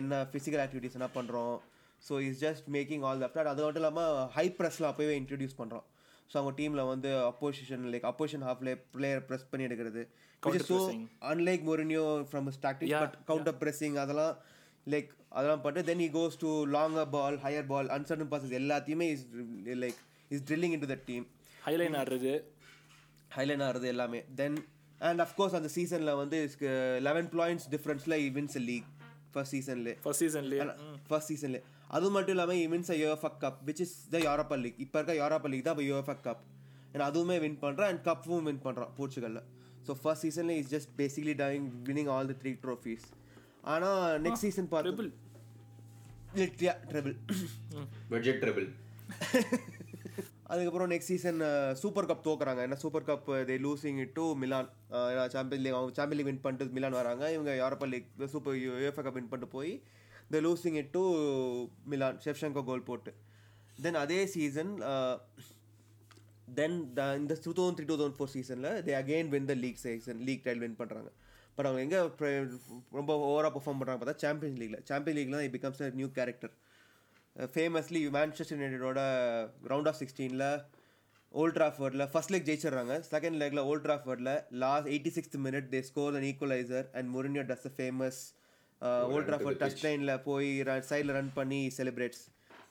என்ன 0.00 0.20
ஃபிசிக்கல் 0.30 0.62
ஆக்டிவிட்டிஸ் 0.64 0.96
என்ன 0.98 1.08
பண்ணுறோம் 1.16 1.56
so 2.02 2.14
is 2.26 2.40
just 2.44 2.66
making 2.76 3.04
all 3.08 3.22
that 3.24 3.50
அது 3.52 3.62
மட்டும் 3.64 3.82
இல்லாமல் 3.82 4.12
ஹை 4.36 4.46
ப்ரெஸ்லாம் 4.58 4.90
அப்போவே 4.92 5.14
இன்ட்ரடியூஸ் 5.20 5.56
பண்ணுறோம் 5.60 5.86
ஸோ 6.30 6.36
அவங்க 6.38 6.52
டீமில் 6.60 6.88
வந்து 6.92 7.10
அப்போசிஷன் 7.30 7.84
லைக் 7.92 8.06
அப்போசிஷன் 8.10 8.44
ஹாஃப்ல 8.48 8.72
பிளேயர் 8.96 9.22
ப்ரெஸ் 9.28 9.46
பண்ணி 9.50 9.66
எடுக்கிறது. 9.68 10.02
So 10.68 10.78
unlike 11.30 11.62
Mourinho 11.68 12.02
from 12.30 12.48
static 12.56 12.92
but 13.02 13.16
counter 13.30 13.56
pressing 13.62 13.96
அதெல்லாம் 14.02 14.34
லைக் 14.86 15.08
அதெல்லாம் 15.38 15.62
பண்ணிட்டு 15.64 15.88
then 15.88 16.02
he 16.06 16.10
goes 16.18 16.36
to 16.42 16.50
longer 16.76 17.08
ball 17.14 17.38
higher 17.44 17.66
ball 17.72 17.88
uncertain 17.96 18.30
passes 18.32 18.54
எல்லாத்தையுமே 18.60 19.06
is 19.14 19.24
like 19.84 19.98
is 20.30 20.44
drilling 20.48 20.74
into 20.84 20.90
the 20.92 20.98
team 21.08 21.24
high line 21.66 21.96
ஆடுறது. 22.00 22.32
High line 23.30 23.64
ஆடுறது 23.66 23.88
எல்லாமே. 23.94 24.20
Then 24.40 24.58
and 25.00 25.22
of course 25.26 25.56
அந்த 25.58 25.68
சீசனில் 25.76 26.18
வந்து 26.22 26.38
லெவன் 27.08 27.28
பாயிண்ட்ஸ் 27.34 27.66
டிஃப்ரென்ஸில் 27.74 28.16
இ 28.26 28.28
வின்ஸ் 28.38 28.58
லீக் 28.70 28.86
ஃபர்ஸ்ட் 29.34 29.54
சீசன்லேயே 29.56 29.96
ஃபர்ஸ்ட் 30.04 30.22
சீசன்லேயே 30.24 30.62
ஃபர்ஸ்ட் 31.10 31.30
சீசன்லேயே 31.32 31.64
அது 31.96 32.06
மட்டும் 32.14 32.34
இல்லாமல் 32.34 32.60
he wins 32.64 32.90
UEFA 33.02 33.30
cup 33.42 33.60
which 33.68 33.82
is 33.84 33.94
the 34.14 34.18
Europa 34.26 34.56
League 34.64 34.80
இப்போ 34.84 34.96
இருக்க 34.98 35.14
யூரோப்பா 35.22 35.50
லீக் 35.52 35.64
தான் 35.68 35.76
இப்போ 35.76 35.86
யோஃபா 35.92 36.14
கப் 36.26 36.42
ஏன்னா 36.92 37.06
அதுவுமே 37.10 37.36
வின் 37.44 37.60
பண்ணுறான் 37.64 37.90
அண்ட் 37.92 38.02
கப்பும் 38.08 38.46
வின் 38.48 38.64
பண்ணுறான் 38.66 38.92
போர்ச்சுகலில். 38.98 39.44
ஸோ 39.86 39.94
ஃபர்ஸ்ட் 40.02 40.24
சீசனில் 40.26 40.58
is 40.62 40.70
just 40.74 40.90
basically 41.00 41.34
tying 41.44 41.66
winning 41.88 42.10
all 42.16 42.30
the 42.32 42.36
three 42.42 42.52
trophies 42.64 43.06
ஆனால் 43.72 43.98
நெக்ஸ்ட் 44.26 44.46
சீசன் 44.46 44.70
பார்த்து 44.74 45.08
கம்ப்ளீட்லியா 46.30 46.72
ட்ரிபிள் 46.90 47.14
பட்ஜெட் 48.12 48.40
ட்ரபிள் 48.42 48.66
அதுக்கப்புறம் 50.52 50.90
நெக்ஸ்ட் 50.92 51.10
சீசன் 51.12 51.40
சூப்பர் 51.80 52.08
கப் 52.10 52.26
தோக்குறாங்க. 52.26 52.60
ஏன்னா 52.66 52.76
super 52.82 53.06
cup 53.08 53.26
they 53.48 53.56
losing 53.64 53.98
it 54.04 54.12
to 54.18 54.24
Milan 54.42 54.68
champion 55.34 55.62
league 55.64 55.76
அவங்க 55.78 55.94
சாம்பியன் 55.98 56.18
லீக் 56.18 56.30
வின் 56.30 56.44
பண்ணிட்டு 56.44 56.76
Milan 56.76 56.98
வராங்க. 57.00 57.24
இவங்க 57.36 57.52
Europa 57.62 57.88
league 57.92 58.08
super 58.34 58.56
UEFA 58.64 59.02
cup 59.06 59.18
win 59.18 59.30
பண்ணிட்டு 59.32 59.54
போய் 59.56 59.72
the 60.30 60.40
losing 60.46 60.78
it 60.82 60.92
to 60.96 61.02
Milan 61.92 62.18
Shevchenko 62.24 62.62
கோல் 62.70 62.88
போட்டு 62.90 63.12
தென் 63.84 63.98
அதே 64.04 64.20
சீசன் 64.34 64.72
தென் 66.58 66.76
த 66.98 67.02
இந்த 67.20 67.34
two 67.46 67.52
thousand 67.58 67.78
three 67.78 67.86
two 67.90 67.98
thousand 68.00 68.18
four 68.18 68.32
சீசனில் 68.36 68.70
they 68.86 68.94
again 69.02 69.30
win 69.34 69.48
the 69.50 69.56
league 69.64 69.80
season 69.84 70.22
league 70.28 70.44
title 70.46 70.62
win 70.64 70.78
பண்ணுறாங்க 70.80 71.10
but 71.56 71.66
அவங்க 71.68 71.80
எங்கே 71.86 72.00
ரொம்ப 72.98 73.12
ஓவராக 73.28 73.52
பர்ஃபார்ம் 73.56 73.78
பண்ணுறாங்க 73.80 74.00
பார்த்தா 74.00 74.22
சாம்பியன்ஸ் 74.24 74.58
லீக்ல 74.62 74.80
சாம்பியன் 74.90 75.16
லீக்லாம் 75.18 75.42
தான் 75.42 75.54
becomes 75.56 75.82
a 75.86 75.90
new 76.00 76.08
character 76.18 76.54
famously 77.54 78.00
Manchester 78.16 78.60
யுனைடோட 78.64 79.00
round 79.72 79.90
of 79.90 79.98
சிக்ஸ்டீனில் 80.02 80.46
ஓல்ட் 81.34 81.56
ட்ராஃபர்டில் 81.56 82.04
ஃபஸ்ட் 82.12 82.32
லெக் 82.34 82.46
ஜெயிச்சிடுறாங்க. 82.48 82.94
செகண்ட் 83.12 83.38
லெக்கில் 83.42 83.62
Old 83.70 83.84
ட்ராஃபர்டில் 83.86 84.30
last 84.62 84.88
eighty 84.92 85.10
sixth 85.16 85.36
minute 85.46 85.68
they 85.74 85.80
score 85.88 86.16
an 86.18 86.26
equaliser 86.30 86.86
and 86.94 87.08
Mourinho 87.16 87.42
does 87.50 87.66
a 87.70 87.72
famous 87.78 88.20
Old 88.82 89.28
Trafford 89.28 89.62
touch 89.62 89.84
line 89.84 90.22
போய் 90.22 90.62
சைடில் 90.90 91.14
run 91.18 91.32
பண்ணி 91.34 91.70
celebrates 91.76 92.22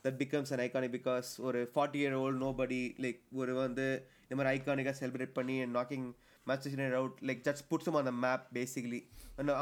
that 0.04 0.18
becomes 0.24 0.52
an 0.54 0.64
iconic 0.68 0.96
because 0.98 1.30
ஒரு 1.40 1.70
forty 1.74 2.00
year 2.02 2.14
old 2.14 2.38
nobody 2.54 2.96
like 3.06 3.22
ஒரு 3.32 3.54
வந்து 3.54 3.88
இந்த 4.30 4.36
மாதிரி 4.36 4.52
ஐகானிக்காக 4.58 4.96
செலிப்ரேட் 5.02 5.34
பண்ணி 5.40 5.66
knocking 5.66 6.08
match 6.48 6.68
out 7.00 7.18
like 7.30 7.42
just 7.48 7.68
புட்ஸும் 7.72 8.00
அந்த 8.02 8.12
மேப் 8.26 8.46
பேசிக்லி 8.58 9.02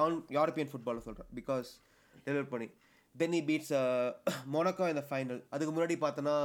ஆன் 0.06 0.18
யூரோப்பியன் 0.38 0.72
ஃபுட்பாலில் 0.72 1.06
சொல்கிறேன் 1.08 1.30
பிகாஸ் 1.40 1.70
டெலிவர் 2.28 2.52
பண்ணி. 2.54 2.70
தென் 3.16 3.32
he 3.32 3.42
பீட்ஸ் 3.50 3.74
மொனக்கோ 4.54 4.90
இந்த 4.90 5.04
ஃபைனல் 5.10 5.42
அதுக்கு 5.50 5.74
முன்னாடி 5.76 5.96
பார்த்தோன்னா 6.06 6.36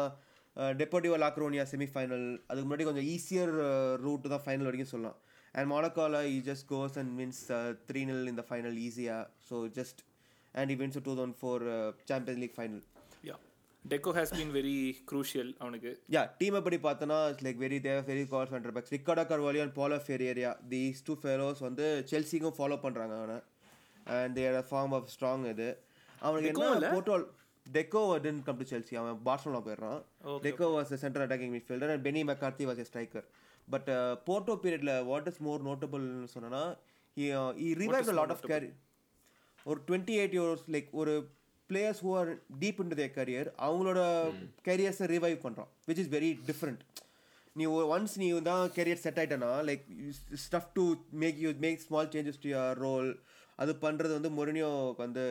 டெப்போட்டிவோ 0.80 1.16
லாக்ரோனியா 1.24 1.64
செமிஃபைனல் 1.72 2.26
அதுக்கு 2.46 2.66
முன்னாடி 2.68 2.84
கொஞ்சம் 2.88 3.08
ஈஸியர் 3.14 3.52
ரூட் 4.04 4.28
தான் 4.32 4.44
ஃபைனல் 4.46 4.68
வரைக்கும் 4.68 4.92
சொல்லலாம். 4.94 5.18
And 5.54 5.68
மொனக்கோவில் 5.74 6.18
he 6.34 6.38
just 6.50 6.66
goes 6.72 6.96
and 7.02 7.12
wins 7.20 7.42
three 7.88 8.02
nil 8.10 8.30
இந்த 8.32 8.44
ஃபைனல் 8.48 8.78
ஈஸியாக 8.86 9.24
so 9.48 9.58
just 9.78 10.00
and 10.54 10.72
he 10.74 10.78
wins 10.82 10.98
two 11.08 11.14
thousand 11.20 11.38
four 11.40 11.64
league 12.42 12.56
final 12.58 12.82
yeah 13.28 13.36
Deco 13.84 14.12
has 14.18 14.32
been 14.38 14.52
very 14.56 14.74
crucial 15.10 15.50
அவனுக்கு. 15.62 15.90
யா 16.14 16.22
டீம் 16.40 16.56
எப்படி 16.60 16.78
பார்த்தோன்னா 16.86 17.18
இட்ஸ் 17.30 17.44
லைக் 17.46 17.60
வெரி 17.64 17.78
தேவ் 17.86 18.00
very 18.10 18.24
call 18.32 18.50
centre 18.52 18.74
backs 18.76 18.94
Ricardo 18.96 19.24
Carvalho 19.30 19.60
and 19.64 19.74
Paulo 19.78 19.98
Ferreira 20.06 20.50
these 20.72 21.00
two 21.08 21.14
fellows 21.22 21.60
வந்து 21.68 21.86
செல்சிக்கும் 22.10 22.56
follow 22.58 22.78
பண்ணுறாங்க 22.84 23.14
அவனை. 23.20 23.38
And 24.16 24.34
their 24.38 24.58
form 24.70 24.94
of 24.98 25.08
strong 25.14 25.46
இது. 25.52 25.68
அவனுக்கு 26.22 26.50
என்ன 26.50 26.90
போட்டோல் 26.96 27.24
Deco 27.66 28.02
didn't 28.24 28.42
come 28.46 28.58
to 28.60 28.66
Chelsea 28.72 28.94
அவன் 29.00 29.18
பார்சலோனா 29.28 29.60
போயிடுறான். 29.66 30.00
Deco 30.46 30.68
was 30.76 30.92
centre 31.04 31.24
attacking 31.24 31.54
midfielder 31.56 31.92
and 31.94 32.04
Benni 32.06 32.22
McCarthy 32.30 32.66
was 32.70 32.82
a 32.84 32.86
striker 32.90 33.26
but 33.70 33.90
Porto 34.26 34.54
பீரியட்ல 34.62 34.94
வாட் 35.04 35.28
இஸ் 35.28 35.40
மோர் 35.40 35.66
நோட்டபிள்னு 35.66 36.30
சொன்னா 36.34 36.62
he 37.16 37.68
revive 37.80 38.14
lot 38.20 38.34
of 38.36 38.46
career 38.46 38.70
ஒரு 39.66 39.78
twenty 39.88 40.14
eight 40.20 40.36
years 40.38 40.64
like 40.68 40.88
ஒரு 40.92 41.14
players 41.70 42.00
who 42.04 42.12
are 42.16 42.30
deep 42.62 42.80
in 42.80 42.90
their 42.92 43.14
career 43.18 43.48
அவங்களோட 43.58 44.00
கரியர்ஸை 44.68 45.06
revive 45.06 45.38
பண்ணுறான் 45.44 45.70
which 45.88 46.02
is 46.04 46.12
very 46.12 46.30
different 46.46 46.82
நீ 47.56 47.64
once 47.94 48.14
நீ 48.16 48.26
தான் 48.42 48.64
career 48.76 49.02
set 49.02 49.18
ஆயிட்டனா 49.18 49.50
like 49.68 49.84
stuff 50.44 50.70
to 50.74 50.84
make 51.22 51.38
you 51.38 51.50
make 51.58 51.80
small 51.86 52.10
changes 52.12 52.42
to 52.44 52.48
your 52.48 52.78
role 52.78 53.08
அது 53.58 53.72
பண்ணுறது 53.82 54.12
வந்து 54.12 54.30
மொரினியோக்கு 54.30 55.02
வந்து 55.02 55.24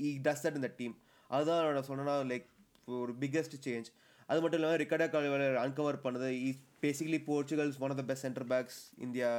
இ 0.00 0.10
டஸ் 0.22 0.44
தட் 0.44 0.58
இந்த 0.60 0.70
டீம் 0.78 0.94
அதுதான் 1.30 1.60
நான் 1.76 1.88
சொன்னேன்னா 1.90 2.16
லைக் 2.30 2.46
ஒரு 2.88 3.12
பிக்கஸ்ட் 3.20 3.56
சேஞ்ச் 3.66 3.88
அது 4.28 4.40
மட்டும் 4.40 4.60
இல்லாமல் 4.60 4.80
ரிக்கார்டா 4.82 5.06
கால்வேலர் 5.08 5.56
அன்கவர் 5.56 6.04
பண்ணது 6.04 6.30
is 6.48 6.62
basically 6.82 7.20
Portugal's 7.26 7.78
one 7.82 7.92
of 7.92 8.00
the 8.00 8.06
best 8.10 8.26
centre 8.26 8.48
backs 8.52 8.78
India 9.06 9.30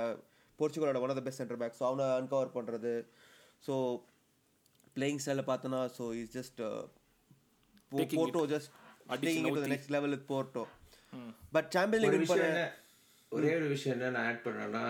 போர்ச்சுகலோட 0.59 0.99
one 1.03 1.11
of 1.11 1.19
the 1.19 1.25
best 1.27 1.41
centre 1.41 1.61
backs 1.61 1.79
so 1.81 1.87
அவனை 1.87 2.07
அன்கவர் 2.17 2.55
பண்ணுறது 2.57 2.93
ஸோ 3.63 3.75
பிளேயிங் 4.95 5.21
ஸ்டைலில் 5.23 5.49
பார்த்தோன்னா 5.49 5.81
so 5.97 6.05
is 6.19 6.35
just 6.37 6.61
Porto 8.13 8.43
just 8.53 8.71
next 9.73 9.93
level 9.95 10.13
with 10.15 10.29
Porto 10.29 10.63
but 11.55 11.69
Champion 11.75 12.03
League 12.05 12.21
விஷயம் 12.23 12.47
என்ன? 12.49 12.63
ஒரே 13.31 13.49
ஒரு 13.57 13.67
விஷயம் 13.71 13.95
என்ன 13.97 14.11
நான் 14.13 14.27
ஆட் 14.29 14.45
பண்ணேன்னா 14.45 14.85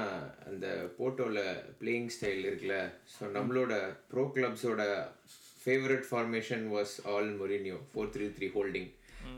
அந்த 0.50 0.68
போட்டோல 0.98 1.40
பிளேயிங் 1.80 2.12
ஸ்டைல் 2.16 2.42
இருக்குல்ல. 2.46 2.78
ஸோ 3.14 3.24
நம்மளோட 3.36 3.74
pro 4.10 4.24
கிளப்ஸோட 4.36 4.84
favourite 5.62 6.06
formation 6.10 6.64
was 6.74 6.94
all 7.12 7.30
Mourinho 7.40 7.78
four 7.90 8.12
three 8.14 8.28
three 8.38 8.48
holding 8.56 8.90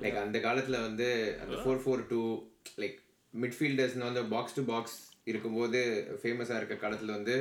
like 0.03 0.19
அந்த 0.21 0.37
காலத்துல 0.39 0.79
வந்து 0.85 1.07
அந்த 1.41 1.55
four 1.61 1.81
four 1.83 2.03
two 2.11 2.21
like 2.77 2.97
midfielders 3.33 3.97
வந்து 4.01 4.23
பாக்ஸ் 4.29 4.55
டு 4.55 4.63
பாக்ஸ் 4.65 4.97
இருக்கும்போது 5.27 5.79
ஃபேமஸாக 6.21 6.59
இருக்க 6.59 6.75
காலத்தில் 6.77 7.15
வந்து 7.15 7.35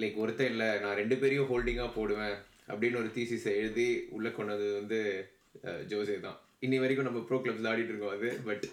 லைக் 0.00 0.16
ஒருத்தன் 0.16 0.50
இல்லை 0.52 0.68
நான் 0.80 0.96
ரெண்டு 0.96 1.16
பேரையும் 1.16 1.50
ஹோல்டிங்காக 1.50 1.90
போடுவேன் 1.94 2.36
அப்படின்னு 2.68 3.00
ஒரு 3.00 3.10
தீசிஸை 3.16 3.52
எழுதி 3.60 3.86
உள்ளே 4.10 4.30
கொண்டது 4.32 4.66
வந்து 4.74 4.98
ஜோசே 5.90 6.16
தான். 6.20 6.36
இன்னி 6.62 6.76
வரைக்கும் 6.80 7.08
நம்ம 7.08 7.20
ப்ரோ 7.28 7.38
கிளப்ஸ் 7.38 7.68
ஆடிட்டு 7.70 7.92
இருக்கோம் 7.92 8.14
அது 8.16 8.30
but 8.44 8.64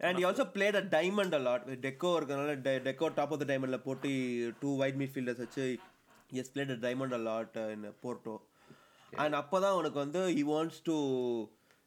and 0.00 0.18
you 0.20 0.26
also 0.28 0.46
play 0.54 0.66
the 0.70 0.80
diamond 0.94 1.34
a lot 1.38 1.66
Deco 1.84 2.10
இருக்கனால 2.18 2.54
டெக்கோ 2.86 3.08
டாப் 3.18 3.32
ஆஃப் 3.34 3.42
த 3.42 3.48
டைமண்டில் 3.50 3.84
போட்டு 3.84 4.10
டூ 4.62 4.70
வைட் 4.80 4.98
மிட்ஃபீல்டர்ஸ் 5.02 5.42
வச்சு 5.44 5.66
he's 6.30 6.52
played 6.54 6.72
the 6.72 6.78
diamond 6.86 7.16
a lot 7.18 7.58
in 7.74 7.86
Porto 8.02 8.34
and 9.12 9.36
அப்போ 9.40 9.56
தான் 9.60 9.76
உனக்கு 9.80 9.98
வந்து 9.98 10.22
he 10.36 10.44
wants 10.48 10.80
to 10.88 10.96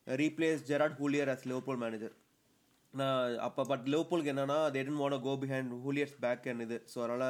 replace 0.08 0.62
Gerard 0.68 0.98
Houllier 1.00 1.32
as 1.34 1.46
Liverpool 1.48 1.82
manager 1.84 2.14
நான் 3.00 3.38
அப்போ 3.48 3.62
பட் 3.72 3.86
லிவர்பூலுக்கு 3.94 4.32
என்னன்னா 4.34 4.58
want 5.04 5.14
to 5.16 5.22
go 5.28 5.34
behind 5.44 5.72
Houllier's 5.86 6.16
back 6.26 6.46
and 6.52 6.64
இது. 6.66 6.78
ஸோ 6.92 6.98
அதனால் 7.06 7.28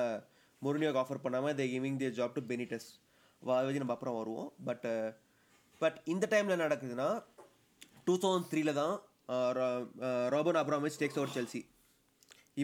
முருனியோக்கு 0.62 1.02
ஆஃபர் 1.04 1.24
பண்ணாமல் 1.26 1.56
they 1.60 1.66
giving 1.74 1.98
their 2.02 2.18
job 2.20 2.36
to 2.38 2.44
Benitez 2.52 2.90
வச்சு 3.42 3.82
நம்ம 3.84 3.96
அப்புறம் 3.96 4.18
வருவோம். 4.20 4.50
பட் 4.68 4.86
பட் 5.82 5.98
இந்த 6.14 6.26
டைமில் 6.34 6.62
நடக்குதுன்னா 6.66 7.10
டூ 8.08 8.14
தௌசண்ட் 8.24 8.48
த்ரீல 8.52 8.74
தான் 8.82 8.94
Roman 10.36 10.60
Abramovich 10.62 11.00
takes 11.02 11.20
over 11.22 11.34
Chelsea 11.38 11.62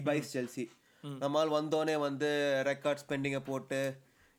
he buys 0.00 0.32
Chelsea 0.36 0.64
நம்மால் 1.24 1.52
வந்தோடனே 1.58 1.96
வந்து 2.06 2.30
ரெக்கார்ட் 2.70 3.02
ஸ்பெண்டிங்கை 3.04 3.42
போட்டு 3.50 3.80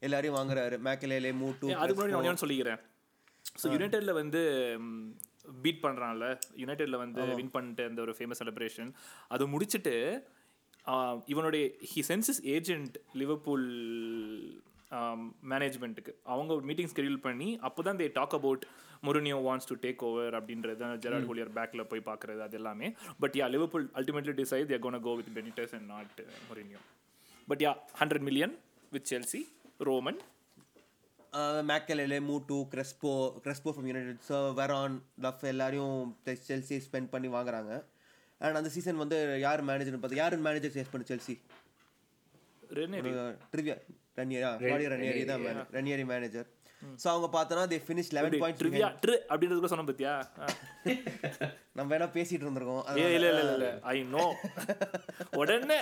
எல்லாரையும் 0.02 0.38
வாங்குறாரு. 0.38 0.76
மேக்கலேலே 0.88 1.32
மூட்டு 1.42 1.68
ஏன், 1.72 1.82
அதுக்கு 1.84 2.00
முன்னாடி 2.02 2.30
நான் 2.30 2.44
சொல்லிக்கிறேன். 2.44 2.80
ஸோ 3.62 3.66
யுனைடெட்ல 3.74 4.14
வந்து 4.22 4.42
பீட் 5.46 5.84
பண்றான்ல. 5.84 6.26
யுனைடெட்ல 6.58 6.98
வந்து 6.98 7.22
வின் 7.36 7.52
பண்ணிட்டு 7.52 7.84
அந்த 7.84 8.02
ஒரு 8.02 8.16
ஃபேமஸ் 8.18 8.42
செலிப்ரேஷன் 8.42 8.92
அது 9.28 9.48
முடிச்சிட்டு 9.48 9.96
இவனுடைய 11.28 11.64
ஹி 11.90 12.02
சென்சஸ் 12.08 12.42
ஏஜென்ட் 12.54 12.96
லிவர்பூல் 13.14 13.68
மேனேஜ்மெண்ட்டுக்கு 15.52 16.12
அவங்க 16.24 16.52
ஒரு 16.54 16.66
மீட்டிங் 16.66 16.90
ஸ்கெடியூல் 16.92 17.22
பண்ணி 17.22 17.48
அப்போ 17.62 17.82
தான் 17.82 18.00
they 18.00 18.08
talk 18.14 18.34
about 18.34 18.64
Mourinho 19.04 19.38
wants 19.44 19.70
to 19.70 19.76
take 19.82 20.04
over 20.04 20.36
அப்படின்றது 20.36 20.90
ஜெராட் 21.04 21.28
ஹோலியர் 21.30 21.54
பேக்கில் 21.56 21.88
போய் 21.88 22.06
பார்க்குறது 22.06 22.42
அது 22.42 22.58
எல்லாமே. 22.58 22.88
But 23.20 23.36
yeah 23.40 23.48
Liverpool 23.50 23.88
ultimately 23.96 24.36
decide 24.42 24.68
they're 24.68 24.80
gonna 24.80 25.02
go 25.02 25.14
with 25.16 25.32
Benitez 25.38 25.74
and 25.74 25.88
not 25.88 26.20
Mourinho 26.50 26.82
but 27.48 27.62
yeah 27.62 27.72
hundred 28.00 28.22
million 28.22 28.54
with 28.92 29.10
Chelsea 29.14 29.42
Roman 29.80 30.20
Makelele 31.70 32.20
Mutu 32.22 32.58
Crespo 32.74 33.12
Crespo 33.44 33.72
from 33.74 33.88
United 33.90 34.24
so 34.30 34.38
Veron 34.60 34.96
Duff 35.20 35.44
எல்லாரையும் 35.52 35.98
Chelsea 36.50 36.78
spend 36.88 37.12
பண்ணி 37.14 37.30
வாங்குறாங்க. 37.30 37.72
And 38.42 38.60
அந்த 38.60 38.70
season 38.70 39.02
வந்து 39.04 39.18
யார் 39.40 39.62
மேனேஜர்னு 39.70 40.02
பார்த்து 40.02 40.22
யார் 40.22 40.36
manager 40.48 40.76
chase 40.78 40.92
பண்ணு 40.94 41.10
செல்சி? 41.12 41.36
ட்ரிவியா 43.54 43.76
ரன்னியரா 44.20 44.50
கிளாடியோ 44.62 44.90
ரன்னியரி 44.94 45.24
தான் 45.26 45.44
ரன்னியரி 45.76 46.06
மேனேஜர் 46.12 46.48
ஸோ 47.02 47.08
அவங்க 47.12 47.28
பார்த்தோன்னா 47.36 47.64
they 47.72 47.78
finish 47.86 48.12
eleven 48.18 48.34
points 48.42 48.62
trivia 48.62 48.88
true 49.04 49.16
அப்படின்றது 49.30 49.60
கூட 49.60 49.72
சொன்ன 49.74 49.88
பத்தியா? 49.90 50.14
நம்ம 51.78 51.88
வேணா 51.92 52.08
பேசிட்டு 52.18 52.46
இருந்திருக்கோம். 52.46 52.84
இல்ல 52.96 53.30
இல்ல 53.32 53.44
இல்ல 53.54 53.70
ஐ 53.94 53.98
நோ 54.16 54.26
உடனே 55.42 55.80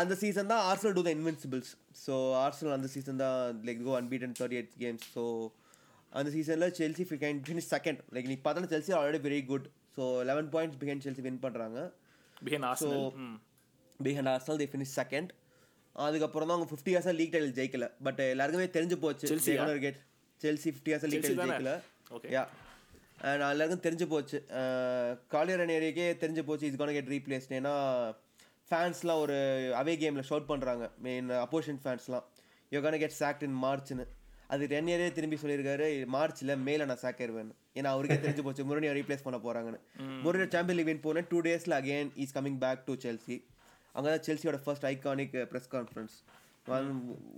அந்த 0.00 0.14
சீசன் 0.22 0.50
தான் 0.52 0.62
Arsenal 0.70 0.94
do 0.98 1.02
the 1.06 1.10
invincibles 1.16 1.70
so 2.04 2.14
Arsenal 2.44 2.74
அந்த 2.78 2.88
சீசன் 2.94 3.20
தான் 3.24 3.38
like 3.68 3.82
go 3.88 3.94
unbeaten 4.00 4.34
thirty 4.40 4.58
eight 4.60 4.74
games 4.82 5.06
so 5.16 5.24
அந்த 6.12 6.28
சீசனில் 6.36 6.74
Chelsea 6.80 7.04
can 7.24 7.40
finish 7.48 7.70
second 7.74 8.00
like 8.16 8.28
நீ 8.32 8.36
பார்த்தா 8.46 8.70
Chelsea 8.74 8.94
already 8.98 9.20
very 9.28 9.40
good 9.52 9.66
so 9.96 10.04
eleven 10.30 10.50
points 10.54 10.80
behind 10.82 11.04
Chelsea 11.06 11.24
win 11.28 11.40
பண்ணுறாங்க 11.46 11.78
ம் 13.24 13.36
behind 14.00 14.30
Arsenal 14.34 14.60
they 14.62 14.68
finish 14.72 14.94
second 15.00 15.30
அதுக்கப்புறம் 15.96 16.48
தான் 16.48 16.56
அவங்க 16.56 16.68
ஃபிஃப்டி 16.70 16.90
இயர்ஸாக 16.92 17.16
லீக் 17.18 17.32
டைட்டில் 17.34 17.56
ஜெயிக்கல. 17.58 17.86
பட் 18.06 18.20
எல்லாருக்குமே 18.32 18.66
தெரிஞ்சு 18.76 18.96
போச்சு? 19.04 19.26
கெட் 19.84 20.00
செல்சி 20.40 20.68
ஃபிஃப்டி 20.72 20.90
இயர்ஸாக 20.92 21.10
லீக் 21.12 21.24
டைட்டில்? 21.26 21.50
ஜெயிக்கல. 21.50 21.74
யா 22.36 22.42
அண்ட் 23.28 23.44
எல்லாருக்கும் 23.52 23.84
தெரிஞ்சு 23.86 24.06
போச்சு. 24.14 24.38
காலியர் 25.34 25.62
ஏரியாக்கே 25.76 26.06
தெரிஞ்சு 26.22 26.42
போச்சு 26.48 26.68
இது 26.68 26.80
கோன 26.80 26.94
கெட் 26.96 27.12
ரீப்ளேஸ்ட் 27.14 27.54
ஏன்னா 27.58 27.74
ஃபேன்ஸ்லாம் 28.70 29.20
ஒரு 29.24 29.36
அவே 29.80 29.94
கேமில் 30.02 30.26
ஷவுட் 30.28 30.50
பண்ணுறாங்க 30.50 30.84
main 31.06 31.26
opposition 31.44 31.80
ஃபேன்ஸ்லாம் 31.84 32.26
you 32.72 32.80
gonna 32.84 32.98
get 33.02 33.16
sacked 33.22 33.44
in 33.46 33.58
மார்ச்னு 33.64 34.04
அது 34.54 34.64
ரெனியரே 34.72 35.06
திரும்பி 35.16 35.36
சொல்லியிருக்காரு. 35.42 35.86
மார்ச்ல 36.14 36.54
மேல 36.68 36.84
நான் 36.90 37.00
சாக்கிடுவேன் 37.02 37.50
ஏன்னா 37.78 37.90
அவருக்கே 37.94 38.18
தெரிஞ்சு 38.24 38.42
போச்சு. 38.46 38.66
முரணியை 38.70 38.92
ரீப்ளேஸ் 38.98 39.24
பண்ண 39.26 39.38
போறாங்கன்னு. 39.46 39.80
முரணியை 40.24 40.48
சாம்பியன் 40.54 40.78
லீக் 40.78 40.90
வின் 40.90 41.04
போனேன் 41.06 41.28
டூ 41.30 41.38
டேஸ்ல 41.46 41.76
again 41.82 42.10
is 42.24 42.34
coming 42.36 42.58
back 42.64 42.82
to 42.88 42.94
Chelsea 43.04 43.36
அங்கே 43.94 44.08
தான் 44.12 44.24
செல்சியோட 44.28 44.58
ஃபர்ஸ்ட் 44.64 44.86
ஐகானிக் 44.92 45.34
ப்ரெஸ் 45.52 45.70
கான்ஃபரன்ஸ் 45.74 46.16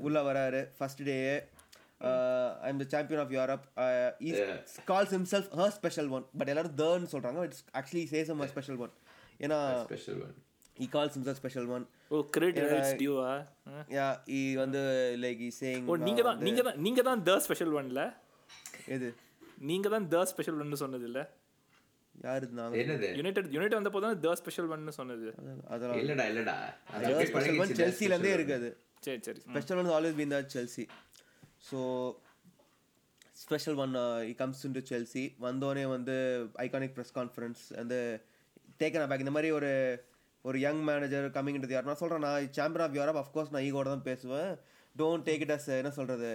உள்ள 0.06 0.18
வராரு. 0.28 0.62
First 0.78 1.02
day 1.10 1.16
I 2.64 2.68
am 2.72 2.80
the 2.82 2.86
Champion 2.94 3.22
of 3.24 3.32
Europe 3.36 3.64
calls 4.90 5.14
himself 5.18 5.46
her 5.60 5.68
special 5.78 6.10
one 6.18 6.26
but 6.38 6.50
எல்லாரும் 6.54 6.76
தர்ன்னு 6.82 7.12
சொல்றாங்க. 7.14 7.42
It's 7.48 7.64
actually 7.80 8.04
says 8.14 8.32
am 8.34 8.44
special 8.54 8.80
one 8.86 8.94
ஏன்னா 9.44 9.60
special 9.88 10.20
one 10.26 10.36
he 10.76 10.86
calls 10.94 11.12
himself 11.16 11.36
special 11.40 11.68
one 11.76 11.84
oh 12.10 12.22
credit 12.34 12.70
rights 12.72 12.94
டியூவா 13.02 13.30
yeah 13.96 14.06
he 14.32 14.42
வந்து 14.62 14.82
like 15.22 15.40
he 15.44 15.50
saying 15.60 15.84
oh 15.90 15.96
நீங்க 16.08 16.22
தான் 16.28 16.38
நீங்க 16.46 16.62
தான் 16.68 16.78
நீங்க 16.86 17.02
தான் 17.08 17.22
த 17.28 17.34
ஸ்பெஷல் 17.46 17.74
ஒன்ல 17.80 18.02
எது? 18.96 19.08
நீங்க 19.68 19.88
தான் 19.94 20.06
த 20.12 20.18
ஸ்பெஷல் 20.30 20.58
ஒன்னு 20.62 20.78
சொன்னது 20.82 21.04
இல்ல? 21.10 21.20
யாரு 22.14 22.46
நாங்க? 22.58 22.76
என்னது? 22.82 23.08
யுனைடெட் 23.18 23.48
யுனைடெட் 23.54 23.78
வந்தப்போ 23.78 24.00
தான் 24.04 24.20
த 24.24 24.34
ஸ்பெஷல் 24.40 24.68
ஒன்னு 24.74 24.92
சொன்னது. 24.98 25.28
அதெல்லாம் 25.72 25.98
இல்லடா 26.02 26.24
இல்லடா. 26.32 26.54
அது 26.94 27.26
ஸ்பெஷல் 27.30 27.58
ஒன் 27.64 27.72
செல்சில 27.80 28.12
இருந்தே 28.12 28.30
special 28.30 28.30
one. 28.30 28.36
இருக்குது 28.38 28.70
சரி. 29.06 29.18
சரி 29.26 29.40
special 29.46 29.80
one 29.82 29.90
always 29.96 30.16
been 30.20 30.34
that 30.34 30.52
Chelsea 30.56 30.84
so 31.68 31.78
special 33.42 33.78
one 33.84 33.94
he 34.30 34.34
comes 34.42 34.62
in 34.66 34.76
to 34.76 34.82
Chelsea 34.92 35.24
வந்தோடனே 35.46 35.84
வந்து 35.94 36.16
ஐகானிக் 36.66 36.94
ப்ரெஸ் 36.96 37.14
கான்ஃபரன்ஸ் 37.18 37.64
வந்து 37.80 37.98
டேக்கன் 38.82 39.10
பேக் 39.12 39.24
இந்த 39.24 39.34
மாதிரி 39.36 39.50
ஒரு 39.58 39.70
ஒரு 40.48 40.58
யங் 40.64 40.82
மேனேஜர் 40.88 41.26
கம்மிங் 41.36 41.56
இன்டு 41.58 41.74
யார் 41.74 41.88
நான் 41.88 42.00
சொல்கிறேன் 42.00 42.24
நான் 42.26 42.48
சாம்பியன் 42.58 42.84
ஆஃப் 42.86 42.96
யூரோப் 42.98 43.20
அஃப்கோர்ஸ் 43.22 43.52
நான் 43.54 43.64
ஈகோட 43.68 43.86
தான் 43.94 44.04
பேசுவேன். 44.10 44.50
டோன்ட் 45.00 45.26
டேக் 45.28 45.42
இட் 45.46 45.54
அஸ் 45.56 45.68
என்ன 45.80 45.90
சொல்கிறது 45.98 46.30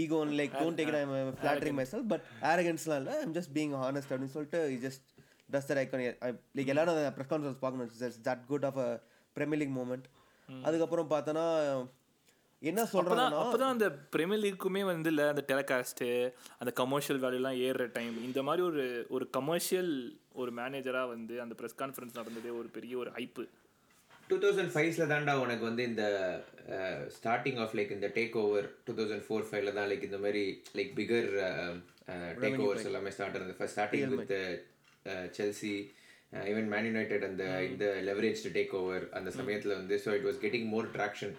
ego 0.00 0.18
like 0.40 0.54
don't 0.60 0.78
take 0.78 0.90
it 0.92 0.98
I'm 1.00 1.12
flattering 1.40 1.78
my 1.80 1.86
self 1.92 2.06
but 2.12 2.24
ஆரகன்ஸ்லாம் 2.50 3.00
இல்லை. 3.02 3.14
ஐம் 3.24 3.34
ஜஸ்ட் 3.38 3.52
பீங் 3.58 3.74
ஹானஸ்ட் 3.84 4.10
அப்படின்னு 4.12 4.34
சொல்லிட்டு 4.36 4.60
just 4.86 5.06
does 5.54 5.68
that 5.70 5.80
icon 5.82 6.04
like 6.58 6.72
எல்லாரும் 6.74 6.98
ப்ரெஸ் 7.16 7.30
கான்ஃபரன்ஸ் 7.32 7.62
பார்க்கணும். 7.64 7.90
That 8.28 8.44
good 8.52 8.66
of 8.70 8.80
a 8.86 8.88
Premier 9.36 9.60
League 9.62 9.76
moment 9.80 10.06
அதுக்கப்புறம் 10.68 11.10
பார்த்தோன்னா 11.14 11.46
என்ன 12.62 12.80
சொல்கிறாங்கன்னா 12.86 13.38
அப்பதான் 13.42 13.72
அந்த 13.72 13.86
பிரீமியர் 14.14 14.42
லீக்குமே 14.42 14.82
வந்து 14.86 15.10
இல்ல 15.10 15.22
அந்த 15.28 15.42
டெலிகாஸ்ட் 15.48 16.02
அந்த 16.58 16.70
கமர்ஷியல் 16.76 17.20
வேல்யூலாம் 17.22 17.60
ஏறுற 17.66 17.84
டைம் 17.92 18.16
இந்த 18.24 18.40
மாதிரி 18.42 18.62
ஒரு 18.66 18.84
ஒரு 19.10 19.26
கமர்ஷியல் 19.30 19.92
ஒரு 20.34 20.50
மேனேஜரா 20.58 21.02
வந்து 21.08 21.34
அந்த 21.40 21.54
பிரஸ் 21.54 21.78
கான்ஃபரன்ஸ் 21.78 22.18
நடந்ததே 22.18 22.52
ஒரு 22.58 22.68
பெரிய 22.68 22.96
ஒரு 22.98 23.10
ஹைப்பு 23.10 23.44
டூ 24.30 24.36
தௌசண்ட் 24.36 24.72
ஃபைவ்ல 24.74 25.06
தான்டா 25.12 25.34
உனக்கு 25.40 25.64
வந்து 25.64 25.84
இந்த 25.84 26.04
ஸ்டார்டிங் 27.16 27.58
ஆஃப் 27.58 27.74
லைக் 27.78 27.94
இந்த 27.96 28.08
take 28.16 28.36
over 28.42 28.66
two 28.84 28.94
thousand 28.98 29.24
four 29.26 29.46
ஃபைவ்ல 29.48 29.72
தான் 29.72 29.88
லைக் 29.90 30.04
இந்த 30.04 30.18
மாதிரி 30.18 30.42
லைக் 30.76 30.92
பிகர் 31.00 31.30
டேக் 32.42 32.60
ஓவர்ஸ் 32.60 32.88
எல்லாமே 32.90 33.12
ஸ்டார்ட் 33.16 33.38
ஆனது. 33.38 33.56
First 33.58 33.76
starting 33.76 34.14
with 34.14 34.36
Chelsea 35.36 35.74
even 36.46 36.68
Man 36.68 36.88
United 36.88 37.24
அந்த 37.24 37.44
இந்த 37.68 37.86
லெவரேஜ் 38.08 38.42
டேக் 38.54 38.74
ஓவர் 38.76 39.06
அந்த 39.12 39.30
சமயத்துல 39.38 39.76
வந்து 39.76 39.96
so 40.04 40.12
it 40.18 40.28
was 40.28 40.42
getting 40.44 40.68
more 40.68 40.88
traction 40.96 41.34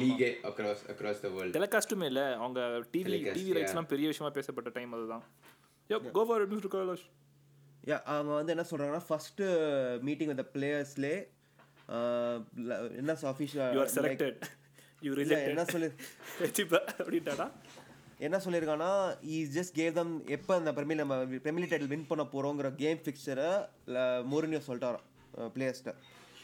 லீகே 0.00 0.28
across 0.48 0.82
across 0.92 1.20
the 1.20 1.28
world 1.28 1.56
டெலிகாஸ்ட்டுமே 1.56 2.06
இல்ல 2.12 2.22
அவங்க 2.36 2.60
டிவி 2.92 3.16
டிவி 3.30 3.52
ரைட்ஸ்லாம் 3.56 3.90
பெரிய 3.92 4.08
விஷயமா 4.12 4.30
பேசப்பட்ட 4.30 4.70
டைம் 4.70 4.94
அதுதான். 4.96 5.24
Yo 5.90 5.98
go 6.16 6.22
for 6.28 6.44
Mister 6.50 6.72
Kailash 6.74 7.04
yeah 7.84 7.98
அவங்க 8.12 8.32
வந்து 8.34 8.54
என்ன 8.54 8.64
சொல்கிறாங்கன்னா 8.70 9.04
ஃபஸ்ட்டு 9.08 9.46
மீட்டிங் 10.02 10.32
வித் 10.32 10.44
பிளேயர்ஸ்லே 10.54 11.14
என்ன 13.00 13.12
you 13.14 13.20
are 13.20 13.32
official 13.32 13.92
selected 13.96 14.40
you 15.02 15.12
என்ன 15.46 15.64
சொல்லி 15.66 15.88
அப்படின்ட்டாடா. 17.00 17.46
என்ன 18.20 18.36
சொல்லியிருக்கான்னா 18.44 18.90
ஈ 19.30 19.38
ஜஸ்ட் 19.54 19.74
கேவ் 19.78 19.94
தம் 19.94 20.12
எப்போ 20.28 20.52
அந்த 20.58 20.70
பிரமில் 20.72 21.00
நம்ம 21.00 21.14
பிரமிலி 21.44 21.66
டைட்டில் 21.66 21.92
வின் 21.92 22.08
பண்ண 22.10 22.24
போகிறோங்கிற 22.34 22.68
கேம் 22.76 23.00
ஃபிக்சரை 23.04 23.48
மோரினியோ 24.32 24.60
சொல்லிட்டாராம் 24.66 25.06
பிளேயர்ஸ்ட்ட 25.54 25.94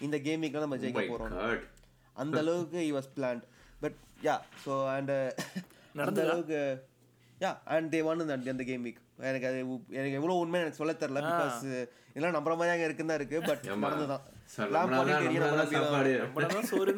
இந்த 0.00 0.16
கேம் 0.26 0.42
வீக்கில் 0.42 0.64
நம்ம 0.66 0.78
ஜெயிக்க 0.82 1.02
போகிறோம் 1.04 1.36
காட் 1.36 1.64
அந்த 2.18 2.38
அளவுக்கு 2.44 2.78
he 2.86 2.92
was 2.92 3.10
planned 3.16 3.44
but 3.80 3.98
yeah 4.22 4.34
so 4.64 4.72
and 4.94 5.12
அந்த 6.04 6.20
அளவுக்கு 6.26 6.60
யா 7.38 7.50
அண்ட் 7.74 7.88
தே 7.92 8.00
ஒன் 8.04 8.24
அந்த 8.26 8.52
அந்த 8.52 8.64
கேம் 8.64 8.84
வீக் 8.86 9.00
எனக்கு 9.28 9.46
அது 9.50 9.58
எனக்கு 9.98 10.18
எவ்வளோ 10.18 10.36
உண்மை 10.42 10.58
எனக்கு 10.60 10.80
சொல்ல 10.80 10.92
தெரில 11.00 11.20
பிகாஸ் 11.28 11.62
இதெல்லாம் 12.10 12.36
நம்புற 12.36 12.54
மாதிரி 12.56 12.72
அங்கே 12.74 12.86
இருக்குன்னு 12.86 13.12
தான் 13.12 13.20
இருக்குது 13.20 13.46
பட் 13.48 13.64
நடந்துதான். 13.84 14.22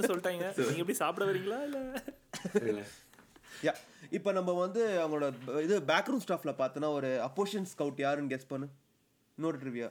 சொல்லிட்டாங்க. 0.05 0.45
நீங்க 0.61 0.83
எப்படி 0.83 0.99
சாப்பிட 1.01 1.25
வரீங்களா 1.31 1.59
இல்ல? 1.67 2.83
யா 3.67 3.73
இப்போ 4.11 4.31
நம்ம 4.33 4.53
வந்து 4.61 4.83
அவங்களோட 5.03 5.27
இது 5.65 5.75
பேக்ரூம் 5.91 6.23
ஸ்டாஃப்ல 6.25 6.53
பார்த்தோன்னா 6.61 6.91
ஒரு 6.99 7.11
அப்போஷன் 7.27 7.67
ஸ்கவுட் 7.73 8.01
யாருன்னு 8.01 8.33
கெஸ் 8.35 8.51
பண்ணு. 8.53 8.69
இன்னொரு 9.39 9.59
ட்ரிவியா 9.59 9.89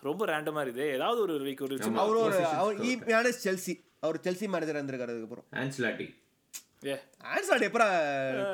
ரொம்ப 0.00 0.26
ரேண்டமா 0.26 0.60
இருக்குது. 0.62 0.86
ஏதாவது 0.92 1.20
ஒரு 1.20 1.38
வீக் 1.40 1.62
ஒரு 1.62 1.76
அவர் 1.96 2.16
ஒரு 2.18 2.34
அவர் 2.56 2.82
ஈ 2.84 2.92
மேனேஜ் 3.06 3.40
செல்சி 3.44 3.74
அவர் 4.00 4.18
செல்சி 4.20 4.48
மேனேஜர் 4.48 4.76
இருந்திருக்காரு 4.76 5.12
அதுக்கப்புறம். 5.12 5.46
ஆன்ஸ்லாட்டி 5.54 6.06
ஏ. 6.86 6.94
ஆன்சாட் 7.32 7.66
எப்பரா 7.66 7.88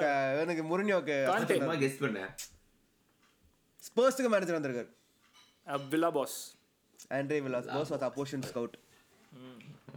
க- 0.00 0.14
எனக்கு 0.40 0.62
முருனியோக்கு 0.64 1.16
சும்மா 1.52 1.74
கெஸ் 1.76 2.00
பண்ணேன். 2.00 2.30
ஸ்பர்ஸ்க்கு 3.82 4.28
மேனேஜர் 4.28 4.58
வந்திருக்காரு 4.58 4.90
Villas 5.88 6.10
Boas 6.10 6.36
Andre 7.10 7.38
Villas 7.42 7.66
Boas 7.68 7.92
was 7.92 8.06
opposition 8.08 8.44
scout 8.48 8.76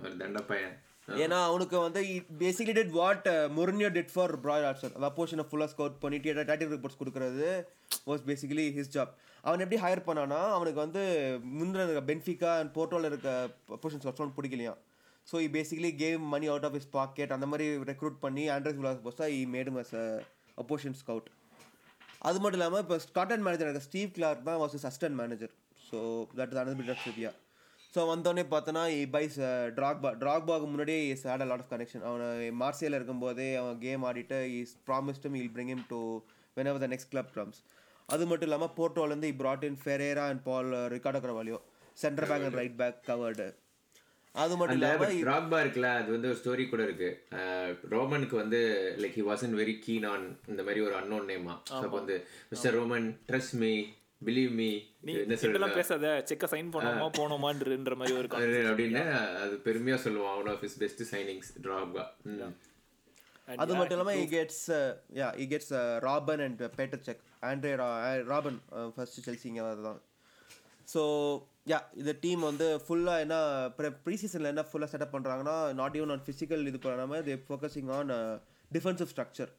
ஒரு 0.01 0.17
தண்ட 0.17 0.39
பையன். 0.43 0.73
ஏன்னா 1.17 1.37
அவனுக்கு 1.43 1.79
வந்து 1.79 2.01
basically 2.39 2.73
did 2.73 2.93
what 2.93 3.27
Mourinho 3.55 3.89
did 3.91 4.11
for 4.13 4.41
ப்ராய் 4.41 4.65
ஆர்ட்ஸர் 4.67 4.93
அப்போஷனை 5.03 5.45
ஃபுல்லாக 5.49 5.69
ஸ்கவுட் 5.73 5.97
பண்ணிட்டு 5.99 6.33
டாட்டிக் 6.43 6.73
ரிப்போர்ட்ஸ் 6.73 6.99
கொடுக்குறது 6.99 7.47
வாஸ் 8.07 8.25
பேசிக்கலி 8.27 8.65
ஹிஸ் 8.77 8.93
ஜாப் 8.93 9.13
அவன் 9.43 9.63
எப்படி 9.63 9.79
ஹையர் 9.83 10.07
பண்ணானா 10.07 10.39
அவனுக்கு 10.55 10.79
வந்து 10.83 11.01
முந்தின 11.53 11.85
இருக்க 11.85 12.03
பென்ஃபிகா 12.09 12.51
அண்ட் 12.59 12.73
போர்ட்டோவில் 12.75 13.09
இருக்க 13.09 13.29
அப்போஷன் 13.75 14.03
ஒருத்தவன் 14.03 14.35
பிடிக்கலையா 14.35 14.73
so 15.27 15.37
he 15.43 15.47
basically 15.55 15.91
gave 15.97 16.21
money 16.33 16.47
out 16.47 16.67
of 16.69 16.77
his 16.79 16.89
pocket 16.93 17.35
அந்த 17.35 17.47
மாதிரி 17.47 17.67
ரெக்ரூட் 17.91 18.17
பண்ணி 18.21 18.43
ஆண்ட்ரஸ் 18.53 18.79
விலாஸ் 18.79 19.03
போஸ்டா 19.05 19.27
இ 19.35 19.41
மேடும் 19.51 19.79
அஸ் 19.81 19.93
அப்போஷன் 20.57 20.97
ஸ்கவுட் 21.01 21.29
அது 22.21 22.39
மட்டும் 22.39 22.59
இல்லாமல் 22.59 22.83
இப்போ 22.83 22.97
ஸ்காட்டன் 23.05 23.45
மேனேஜர் 23.45 23.67
இருக்க 23.67 23.87
ஸ்டீவ் 23.87 24.09
கிளார்க் 24.17 24.43
தான் 24.49 24.59
was 24.61 24.75
assistant 24.81 25.17
manager 25.21 25.53
so 25.81 25.99
that 26.33 26.51
is 26.51 26.59
another 26.61 26.79
bit 26.81 26.91
of 26.95 27.03
trivia 27.05 27.31
so 27.93 28.01
வந்தோடனே 28.09 28.43
பார்த்தோன்னா 28.51 28.83
இ 28.95 29.01
பைஸ் 29.15 29.37
ட்ராக்பா 29.77 30.09
ட்ராக்பாக்கு 30.21 30.67
முன்னாடியே 30.67 30.99
he's 31.07 31.25
had 31.29 31.43
a 31.45 31.49
lot 31.49 31.63
of 31.63 31.71
connection 31.73 32.03
அவன் 32.09 32.21
மார்சியில் 32.61 32.97
இருக்கும்போதே 32.99 33.49
அவன் 33.57 33.79
கேம் 33.79 34.05
ஆடிட்டு 34.09 34.39
is 34.59 34.75
ப்ராமிஸ்டும் 34.87 35.35
I'll 35.39 35.51
bring 35.55 35.73
him 35.75 35.85
to 35.89 35.99
whenever 36.71 36.83
the 36.83 36.89
next 36.93 37.11
club 37.11 37.31
drums 37.33 37.59
அது 38.11 38.23
மட்டும் 38.25 38.47
இல்லாமல் 38.47 38.75
போர்ட்டோலேருந்து 38.77 39.31
he 39.31 39.35
brought 39.41 39.63
in 39.67 39.75
Ferreira 39.81 40.23
and 40.31 40.43
Paulo 40.43 40.71
Ricardo 40.93 41.21
Carvalho 41.23 41.59
centre 41.97 42.29
back 42.29 42.45
and 42.47 42.59
right 42.59 42.79
back 42.79 42.99
covered 43.07 43.47
அது 44.35 44.53
மட்டும் 44.57 44.77
இல்லாமல் 44.77 45.15
ராக்பா 45.29 45.57
இருக்குல்ல 45.63 45.89
அது 45.95 46.09
வந்து 46.11 46.27
ஒரு 46.29 46.37
ஸ்டோரி 46.41 46.65
கூட 46.67 46.81
இருக்கு. 46.87 47.09
ரோமனுக்கு 47.93 48.35
வந்து 48.37 48.59
like 49.01 49.17
he 49.17 49.23
wasn't 49.27 49.55
very 49.59 49.75
keen 49.85 50.05
on 50.11 50.27
இந்த 50.47 50.61
மாதிரி 50.63 50.81
ஒரு 50.85 50.95
அன்னோன் 50.99 51.27
நேமா 51.31 51.55
அப்போ 51.77 51.95
வந்து 51.97 52.15
Mister 52.51 52.75
Roman 52.77 53.07
trust 53.29 53.57
me 53.63 53.73
believe 54.21 54.51
me 54.57 54.69
சொல்ல 55.43 55.67
பேசாத 55.75 56.09
செக்க 56.29 56.47
சைன் 56.51 56.73
பண்ணோமா 56.73 57.07
போனோமான்ற 57.19 57.95
மாதிரி 57.95 58.15
ஒரு 58.17 58.27
அப்படின்னு 58.71 59.03
அது 59.43 59.55
பெருமையா 59.65 59.97
சொல்லுவான் 60.05 60.37
one 60.41 60.51
of 60.53 60.63
his 60.65 60.79
best 60.83 61.03
signings 61.11 61.51
Drogba 61.69 62.05
And 62.25 62.43
அது 63.59 63.73
மட்டும் 63.75 63.95
இல்லாமல் 63.97 64.19
he 64.19 64.25
gets 64.29 64.65
yeah 65.19 65.27
he 65.37 65.45
gets 65.47 65.73
Robben 66.05 66.43
and 66.45 66.61
Petr 66.75 67.03
Cech 67.07 67.21
Andre 67.43 67.71
Robben 68.31 68.59
first 68.95 69.19
செல்சிங்க 69.27 69.61
அதுதான் 69.67 69.99
ஸோ 70.87 71.01
யா 71.71 71.79
இந்த 71.93 72.11
டீம் 72.21 72.41
வந்து 72.41 72.67
ஃபுல்லாக 72.85 73.23
என்ன 73.25 73.35
ப்ரீ 74.05 74.15
சீசனில் 74.15 74.51
என்ன 74.51 74.63
ஃபுல்லாக 74.69 74.91
செட்டப் 74.93 75.15
பண்ணுறாங்கன்னா 75.15 75.57
நாட் 75.73 75.97
ஈவன் 75.99 76.13
ஆன் 76.15 76.25
ஃபிசிக்கல் 76.27 76.69
இது 76.71 76.79
பண்ணாமல் 76.79 77.23
they 77.23 77.35
focusing 77.47 77.91
on 77.97 78.11
defensive 78.71 79.11
structure 79.11 79.51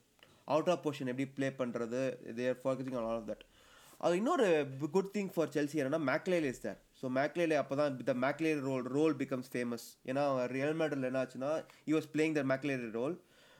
out 0.46 0.70
of 0.70 0.82
position 0.84 1.10
எப்படி 1.12 1.26
ப்ளே 1.30 1.48
பண்ணுறது 1.60 2.00
they're 2.36 2.58
focusing 2.62 2.96
on 3.00 3.08
all 3.10 3.20
of 3.20 3.28
that 3.30 3.44
அது 4.00 4.14
இன்னொரு 4.16 4.46
குட் 4.94 5.12
திங் 5.14 5.32
ஃபார் 5.34 5.50
செல்சி 5.50 5.80
என்னன்னா 5.80 6.00
மேக்லேல் 6.08 6.46
இஸ் 6.48 6.62
தேர் 6.62 6.78
ஸோ 7.00 7.08
மேக்லேலே 7.18 7.56
அப்போ 7.56 7.74
தான் 7.76 7.98
the 8.04 8.14
Makelele 8.24 8.52
role 8.60 8.86
role 8.96 9.14
becomes 9.14 9.50
famous 9.52 9.84
ஏன்னா 10.06 10.24
ரியல் 10.46 10.76
மேடல் 10.80 11.06
என்ன 11.10 11.20
ஆச்சுன்னா 11.22 11.50
you 11.88 11.94
was 11.96 12.10
playing 12.14 12.34
the 12.34 12.42
Makelele 12.52 12.76
role 12.92 13.14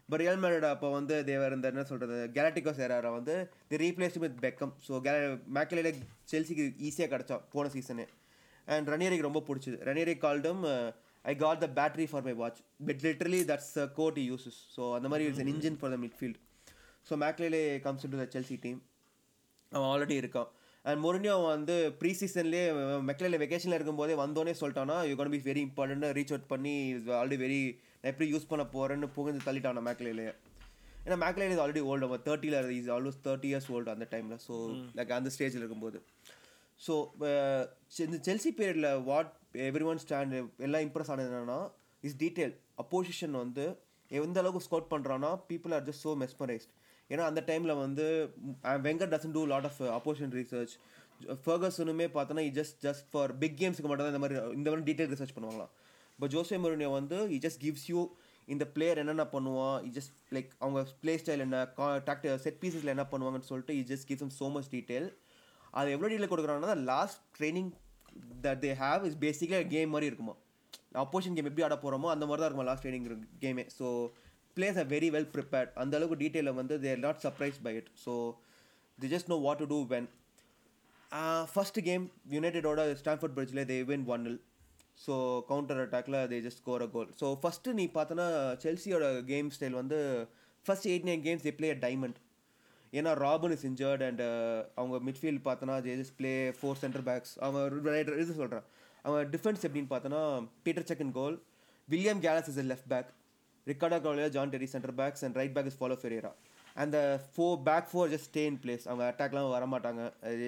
but 0.09 0.21
Real 0.23 0.41
Madrid 0.45 0.67
அப்போ 0.71 0.89
வந்து 0.97 1.17
தேவர் 1.29 1.55
இந்த 1.57 1.67
என்ன 1.73 1.83
சொல்கிறது 1.91 2.17
கேலட்டிகோஸ் 2.37 2.81
ஏராரை 2.87 3.11
வந்து 3.19 3.35
the 3.71 3.79
replace 3.85 4.19
with 4.25 4.39
Beckham 4.47 4.73
so 4.87 5.01
K 5.07 5.13
Makelele 5.59 5.93
செல்சிக்கு 6.33 6.65
ஈஸியாக 6.89 7.11
கிடச்சான் 7.15 7.45
போன 7.55 7.71
சீசனு 7.75 8.07
அண்ட் 8.69 8.89
ரனியரிக்கு 8.95 9.29
ரொம்ப 9.29 9.43
பிடிச்சது. 9.49 9.77
Ranieri 9.91 10.15
கால்டும் 10.25 10.63
I 11.25 11.35
got 11.43 11.63
the 11.65 11.69
battery 11.79 12.07
for 12.11 12.25
my 12.29 12.35
watch 12.41 12.61
but 12.89 13.03
literally 13.07 13.43
that's 13.51 13.75
code 13.99 14.19
uses 14.31 14.61
so 14.77 14.83
அந்த 14.99 15.09
மாதிரி 15.13 15.27
it's 15.29 15.43
an 15.45 15.53
engine 15.55 15.79
for 15.81 15.93
the 15.95 15.99
midfield 16.05 16.41
so 17.11 17.15
Makelele 17.25 17.63
comes 17.87 18.09
to 18.15 18.19
the 18.23 18.27
Chelsea 18.35 18.59
team 18.65 18.81
அவன் 19.73 19.89
ஆல்ரெடி 19.93 20.17
இருக்கான். 20.23 20.51
அண்ட் 20.85 21.01
மொரினியோ 21.05 21.35
வந்து 21.45 21.75
ப்ரீ 21.99 22.11
சீசன்லேயே 22.21 22.65
Makelele 23.09 23.39
வெக்கேஷனில் 23.43 23.77
இருக்கும்போதே 23.79 24.15
வந்தோடனே 24.23 24.55
சொல்லிட்டானா 24.61 24.97
you 25.09 25.15
can 25.21 25.35
be 25.35 25.41
very 25.51 25.63
important 25.69 26.07
reach 26.19 26.33
out 26.35 26.49
பண்ணி 26.53 26.75
ஆல்ரெடி 27.21 27.39
வெரி 27.45 27.61
நான் 28.05 28.11
எப்படி 28.13 28.27
யூஸ் 28.31 28.49
பண்ண 28.51 28.63
போகிறேன்னு 28.73 29.09
புகுந்து 29.17 29.47
தள்ளிட்டான் 29.49 29.77
மேக்லேலே 29.89 30.25
ஏன்னா 31.05 31.17
மேக்லைன் 31.25 31.53
இஸ் 31.55 31.61
ஆல்ரெடி 31.63 31.83
ஓல்டு 31.91 32.07
அவன் 32.07 32.23
தேர்ட்டியில் 32.27 32.57
is 32.79 32.89
almost 32.95 33.23
thirty 33.27 33.49
years 33.51 33.69
old 33.75 33.91
அந்த 33.93 34.07
டைமில் 34.13 34.41
ஸோ 34.47 34.55
லைக் 34.99 35.13
அந்த 35.19 35.31
ஸ்டேஜில் 35.35 35.63
இருக்கும்போது. 35.63 35.99
ஸோ 36.81 36.95
இந்த 38.07 38.19
செல்சி 38.29 38.51
பீரியடில் 38.59 38.89
வாட் 39.11 39.31
எவ்ரி 39.69 39.87
ஒன் 39.91 40.01
ஸ்டாண்ட் 40.05 40.35
எல்லாம் 40.67 40.85
இம்ப்ரெஸ் 40.87 41.11
ஆனது 41.15 41.31
என்னன்னா 41.31 41.59
இஸ் 42.09 42.19
டீட்டெயில் 42.23 42.55
அப்போசிஷன் 42.85 43.37
வந்து 43.43 43.67
எந்த 44.11 44.41
அளவுக்கு 44.43 44.67
ஸ்கோர் 44.67 44.91
பண்ணுறான்னா 44.93 45.31
people 45.51 45.75
are 45.77 45.87
just 45.89 46.05
so 46.07 46.15
mesmerised 46.25 46.73
ஏன்னா 47.11 47.25
அந்த 47.31 47.41
டைமில் 47.51 47.75
வந்து 47.85 48.07
Wenger 48.89 49.13
doesn't 49.15 49.37
do 49.37 49.45
lot 49.53 49.69
of 49.71 49.81
opposition 49.99 50.35
research 50.41 50.75
ஃபர்கஸனுமே 51.47 52.09
பார்த்தோன்னா 52.17 52.45
ஜஸ்ட் 52.59 52.79
ஜஸ்ட் 52.87 53.07
ஃபார் 53.13 53.33
பிக் 53.43 53.59
கேம்ஸ்க்கு 53.63 53.89
மட்டும் 53.91 54.07
தான் 54.07 54.15
இந்த 54.15 54.23
மாதிரி 54.25 54.39
இந்த 54.59 54.69
மாதிரி 54.71 54.87
டீட்டெயில் 54.91 55.13
ரிசர்ச் 55.15 55.35
பண்ணுவாங்களாம். 55.39 55.73
இப்போ 56.15 56.27
ஜோசே 56.29 56.59
மொரினியோ 56.59 56.91
வந்து 56.93 57.19
இ 57.29 57.39
ஜஸ்ட் 57.45 57.61
கிவ்ஸ் 57.61 57.87
யூ 57.89 58.01
இந்த 58.49 58.65
பிளேயர் 58.75 58.99
என்னென்ன 58.99 59.25
பண்ணுவான் 59.33 59.77
இ 59.83 59.91
ஜஸ்ட் 59.91 60.15
லைக் 60.33 60.51
அவங்க 60.61 60.81
ப்ளே 61.03 61.13
ஸ்டைல் 61.21 61.45
என்ன 61.47 61.59
டாக்ட் 62.07 62.27
செட் 62.45 62.61
பீசஸில் 62.63 62.95
என்ன 62.95 63.07
பண்ணுவாங்கன்னு 63.13 63.51
சொல்லிட்டு 63.51 63.75
he 63.81 63.85
just 63.91 64.09
gives 64.11 64.39
so 64.41 64.49
much 64.53 64.71
detail 64.73 65.09
அது 65.73 65.91
எவ்வளோ 65.91 66.09
டீட்டெயில் 66.09 66.33
கொடுக்குறாங்கன்னா 66.33 66.77
last 66.91 67.21
training 67.39 67.71
that 68.45 68.61
they 68.61 68.73
have 68.81 69.05
is 69.07 69.19
பேசிக்காக 69.19 69.67
கேம் 69.69 69.93
மாதிரி 69.95 70.09
இருக்குமா. 70.11 70.35
அப்போசிஷன் 71.03 71.37
கேம் 71.37 71.49
எப்படி 71.51 71.65
ஆட 71.65 71.77
போகிறோமோ 71.77 72.09
அந்த 72.11 72.25
மாதிரி 72.27 72.41
தான் 72.41 72.49
இருக்குமா 72.49 72.69
லாஸ்ட் 72.71 72.85
ட்ரைனிங் 72.85 73.07
கேமே 73.43 73.65
so 73.79 73.87
players 74.57 74.79
are 74.79 74.89
very 74.89 75.09
well 75.11 75.31
prepared 75.37 75.71
அந்த 75.75 75.97
அளவுக்கு 75.97 76.21
டீட்டெயிலில் 76.23 76.59
வந்து 76.59 76.75
they're 76.81 76.99
not 76.99 77.21
surprise 77.25 77.59
by 77.63 77.73
it 77.77 77.89
so 78.05 78.15
they 78.99 79.11
just 79.15 79.31
know 79.31 79.39
what 79.47 79.59
to 79.59 79.69
do 79.73 79.79
when 79.95 80.09
first 81.55 81.79
game 81.83 82.05
யுனைடெடோட 82.31 82.83
Stamford 83.01 83.37
பிரிட்ஜில் 83.39 83.65
they 83.65 83.79
win 83.83 84.05
one 84.09 84.27
nil 84.27 84.39
so 84.99 85.15
counter 85.51 85.81
அட்டாக்ல 85.85 86.19
they 86.33 86.39
just 86.47 86.61
score 86.63 86.83
a 86.83 86.89
goal 86.97 87.09
so 87.21 87.29
first 87.43 87.75
நீ 87.79 87.85
பார்த்தோன்னா 87.95 88.27
செல்சியோட 88.65 89.07
game 89.31 89.49
style 89.57 89.79
வந்து 89.81 89.99
first 90.67 90.89
eight 90.93 91.09
nine 91.11 91.25
games 91.27 91.47
they 91.47 91.53
play 91.61 91.71
a 91.77 91.79
diamond 91.87 92.19
ஏன்னா 92.93 93.13
Robben 93.25 93.55
is 93.57 93.67
injured 93.71 94.03
and 94.09 94.23
அவங்க 94.79 94.97
midfield 95.09 95.43
பார்த்தோன்னா 95.49 95.77
they 95.87 95.95
just 96.01 96.15
play 96.19 96.33
four 96.59 96.81
centre 96.83 97.05
backs 97.09 97.35
அவன் 97.47 97.89
இது 98.25 98.35
சொல்கிறேன் 98.41 98.67
அவங்க 99.05 99.21
டிஃபென்ஸ் 99.35 99.65
எப்படின்னு 99.69 99.93
பார்த்தோன்னா 99.93 100.23
Petr 100.67 100.89
second 100.91 101.15
goal 101.19 101.37
William 101.89 102.23
Gallas 102.27 102.51
is 102.53 102.61
a 102.63 102.67
left 102.73 102.91
back 102.93 103.11
Ricardo 103.67 103.99
Goliath 104.05 104.29
John 104.37 104.53
Terry 104.55 104.69
centre 104.75 104.97
backs 105.01 105.25
and 105.27 105.37
right 105.41 105.55
back 105.57 105.69
is 105.71 105.79
Paulo 105.81 105.97
Ferreira 106.03 106.33
அந்த 106.77 106.99
four 107.33 107.59
back 107.69 107.89
four 107.91 108.11
just 108.13 108.29
stay 108.31 108.43
in 108.51 108.61
place 108.63 108.85
அவங்க 108.89 109.05
அட்டாக்லாம் 109.11 109.55
வர 109.57 109.67
மாட்டாங்க 109.75 110.03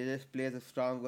just 0.09 0.29
play 0.33 0.55
strong 0.69 1.01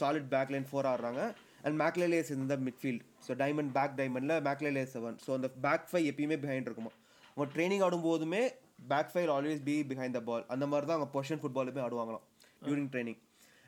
solid 0.00 0.28
back 0.34 0.52
line 0.54 0.68
four 0.70 0.88
ஆடுறாங்க. 0.92 1.22
And 1.64 1.76
Makelele's 1.82 2.30
இந்த 2.30 2.56
midfield 2.56 3.02
so 3.26 3.34
diamond 3.34 3.72
back 3.72 3.96
டைமண்டில் 3.96 4.40
Makelele 4.40 4.84
seven 4.94 5.16
so 5.26 5.32
அந்த 5.32 5.48
back 5.62 5.86
five 5.90 6.06
எப்பயுமே 6.10 6.36
பிஹைண்ட் 6.36 6.68
இருக்குமா? 6.68 6.92
அவங்க 7.36 7.48
training 7.54 7.82
ஆடும்போதுமே 7.82 8.42
back 8.88 9.10
five 9.12 9.30
always 9.30 9.62
be 9.64 9.76
behind 9.90 10.16
the 10.16 10.22
ball 10.22 10.44
அந்த 10.48 10.66
மாதிரி 10.66 10.86
தான் 10.86 10.96
அவங்க 10.96 11.10
பொசிஷன் 11.14 11.42
ஃபுட்பாலுமே 11.42 11.82
ஆடுவாங்களாம் 11.86 12.24
during 12.62 12.90
training 12.92 13.20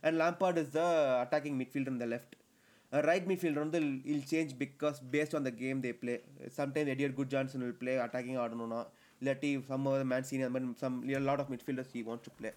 and 0.02 0.16
Lampard 0.18 0.58
is 0.58 0.70
the 0.70 0.82
attacking 1.20 1.58
midfielder 1.60 1.92
in 1.92 2.00
the 2.00 2.08
left 2.14 2.34
right 2.92 3.26
midfielder 3.26 3.62
வந்து 3.62 3.78
will 4.04 4.26
change 4.32 4.52
because 4.58 4.98
based 5.12 5.34
on 5.34 5.42
the 5.42 5.50
game 5.54 5.80
they 5.82 5.92
play 5.92 6.14
sometime 6.56 6.88
Eidur 6.88 7.12
Gudjohnsen 7.28 7.62
will 7.62 7.78
play 7.78 7.94
attacking 7.96 8.40
ஆடணும்னா 8.42 8.80
இல்லாட்டி 9.20 9.50
some 9.66 9.86
man 10.06 10.22
சீனி 10.22 10.42
அந்த 10.42 10.54
மாதிரி 10.58 10.78
some 10.78 10.96
lot 11.24 11.40
of 11.40 11.50
midfielders 11.50 11.92
he 11.94 12.02
want 12.02 12.24
to 12.24 12.32
play 12.36 12.52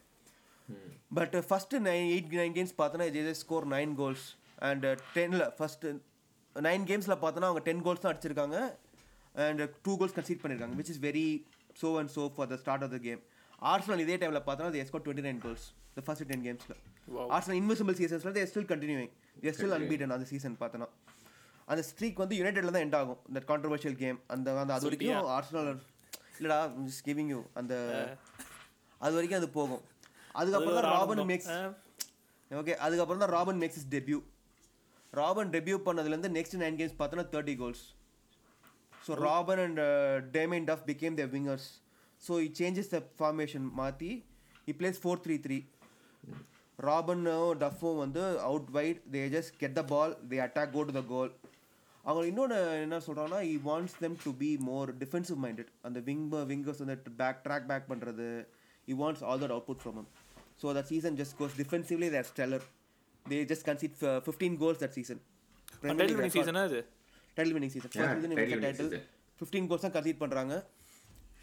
but 1.13 1.35
first 1.49 1.81
nine 1.83 2.07
eight 2.11 2.33
nine 2.33 2.53
games 2.53 2.75
பார்த்தோன்னா 2.77 3.07
they 3.09 3.33
score 3.33 3.67
nine 3.67 3.95
goals 3.95 4.25
and 4.57 4.85
டென்னில் 5.15 5.45
first 5.57 5.93
nine 6.55 6.85
கேம்ஸில் 6.89 7.15
பார்த்தோன்னா 7.23 7.49
அவங்க 7.49 7.63
ten 7.69 7.83
goals 7.87 8.03
தான் 8.03 8.11
அடிச்சிருக்காங்க. 8.13 8.57
அண்ட் 9.45 9.61
டூ 9.85 9.91
கோல்ஸ் 10.01 10.15
கன்சீட் 10.17 10.41
பண்ணியிருக்காங்க 10.43 10.77
which 10.79 10.91
is 10.93 11.01
very 11.07 11.27
so 11.81 11.89
and 11.99 12.11
so 12.17 12.23
far 12.35 12.49
the 12.51 12.57
start 12.63 12.85
of 12.85 12.93
the 12.95 12.99
game 13.07 13.21
Arsenal 13.71 14.01
இதே 14.05 14.15
டைமில் 14.21 14.43
பார்த்தோன்னா 14.47 14.71
they 14.75 14.85
score 14.89 15.03
twenty 15.07 15.25
nine 15.27 15.41
goals 15.45 15.65
the 15.97 16.03
first 16.07 16.27
ten 16.31 16.45
கேம்ஸில் 16.47 16.77
Arsenal 17.35 17.57
invisible 17.61 17.97
சீசன்ஸில் 18.01 18.35
they 18.37 18.45
still 18.51 18.69
continuing 18.71 19.11
they 19.43 19.51
still 19.57 19.75
unbeaten 19.77 20.15
அந்த 20.15 20.27
season 20.31 20.57
பார்த்தோன்னா 20.61 20.87
அந்த 21.71 21.81
streak 21.89 22.19
வந்து 22.23 22.35
யுனைடெட்ல 22.39 22.71
தான் 22.75 22.83
end 22.85 22.97
ஆகும். 22.99 23.19
இந்த 23.29 23.39
கான்ட்ரவர்ஷியல் 23.49 23.97
கேம் 24.01 24.19
அந்த 24.33 24.47
அந்த 24.63 24.73
அது 24.75 24.85
வரைக்கும் 24.87 25.29
ஆர்ஸ்னல் 25.37 25.69
இல்லடா 26.39 26.59
ஜஸ்ட் 26.85 27.03
கிவிங் 27.07 27.31
யூ 27.33 27.39
அந்த 27.59 27.73
அது 29.01 29.13
வரைக்கும் 29.17 29.39
அது 29.41 29.49
போகும். 29.57 29.83
அதுக்கப்புறம் 30.39 30.77
தான் 30.77 30.87
ராபன் 30.95 31.23
மேக்ஸ் 31.31 31.49
ஓகே 32.51 32.75
அதுக்கப்புறம் 32.85 33.21
தான் 33.23 33.33
Robben 33.37 33.59
makes 33.63 33.79
is 33.81 33.89
debut 33.95 34.19
Robben 35.13 35.51
debut 35.53 35.77
பண்ணதுலேருந்து 35.85 36.31
நெக்ஸ்ட் 36.33 36.59
நைன் 36.61 36.77
கேம்ஸ் 36.79 36.97
பார்த்தோன்னா 36.99 37.25
thirty 37.33 37.55
goals 37.55 37.83
so 38.93 39.13
Robben 39.21 39.61
and 39.65 39.81
Damien 40.33 40.67
Duff 40.71 40.85
became 40.87 41.17
the 41.19 41.25
wingers 41.33 41.67
so 42.21 42.35
he 42.43 42.49
changes 42.59 42.91
the 42.91 42.99
formation 43.19 43.65
மாற்றி 43.79 44.11
he 44.67 44.75
plays 44.79 45.01
four 45.03 45.21
three 45.25 45.35
three 45.45 45.57
ராபனும் 46.79 47.51
டஃப்பும் 47.61 47.99
வந்து 48.01 48.23
out 48.47 48.71
wide 48.71 48.99
they 49.13 49.21
just 49.29 49.53
get 49.57 49.77
the 49.77 49.83
ball 49.91 50.13
they 50.29 50.39
attack 50.39 50.73
go 50.75 50.81
to 50.83 50.95
the 50.97 51.03
goal 51.07 51.31
அவங்க 52.05 52.25
இன்னொன்று 52.27 52.57
என்ன 52.83 52.97
சொல்கிறாங்கன்னா 53.05 53.39
he 53.47 53.55
wants 53.63 53.97
them 54.03 54.17
to 54.23 54.31
be 54.37 54.51
more 54.67 54.89
defensive 55.01 55.39
minded 55.45 55.71
அந்த 55.81 55.99
wing 56.07 56.21
wingers 56.51 56.81
வந்து 56.83 57.15
back 57.21 57.41
track 57.45 57.67
back 57.71 57.89
பண்ணுறது 57.89 58.27
he 58.87 58.95
wants 58.95 59.23
all 59.23 59.41
that 59.43 59.55
output 59.55 59.81
from 59.81 60.07
so 60.61 60.73
the 60.77 60.83
season 60.91 61.17
just 61.21 61.35
goes 61.39 61.57
defensively 61.61 62.09
their 62.09 62.29
stellar 62.31 62.65
they 63.27 63.39
just 63.51 63.65
concede 63.67 63.95
fifteen 64.25 64.57
goals 64.61 64.81
that 64.83 64.95
season 64.97 65.21
சீசனா 66.35 66.61
அது? 66.67 66.79
Title 67.37 67.55
winning 67.55 67.73
season 67.73 67.89
first 67.89 68.35
title 68.63 68.77
season. 68.81 69.03
Fifteen 69.41 69.67
goals 69.69 69.85
தான் 69.85 69.95
concede 69.95 70.21
பண்ணுறாங்க 70.21 70.53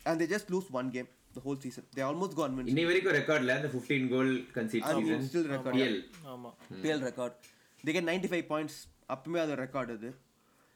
and 0.07 0.21
they 0.23 0.29
just 0.33 0.49
lose 0.55 0.69
one 0.79 0.89
game 0.95 1.09
the 1.35 1.43
whole 1.45 1.61
season 1.65 1.87
they 1.95 2.03
almost 2.09 2.37
can 2.39 2.55
win 2.57 2.71
இன்னி 2.73 2.85
வரைக்கும் 2.89 3.15
ரெக்கார்ட்ல 3.19 3.55
அந்த 3.59 3.69
15 3.75 4.09
goal 4.13 4.33
concede 4.57 4.87
season 4.91 5.25
still 5.29 5.49
record 5.53 5.77
PL 5.79 5.99
ஆமா. 6.33 6.51
PL 6.83 7.05
record 7.09 7.37
they 7.85 7.95
get 7.97 8.09
ninety 8.11 8.31
five 8.33 8.47
points 8.51 8.79
அப்பவுமே 9.09 9.41
அது 9.45 9.57
record 9.63 9.93
அது. 9.97 10.11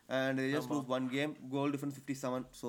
And 0.09 0.39
they 0.39 0.49
just 0.53 0.73
lose 0.73 0.89
one 0.97 1.07
game 1.13 1.33
goal 1.55 1.73
difference 1.75 1.97
fifty 1.97 2.17
seven 2.23 2.47
so 2.61 2.69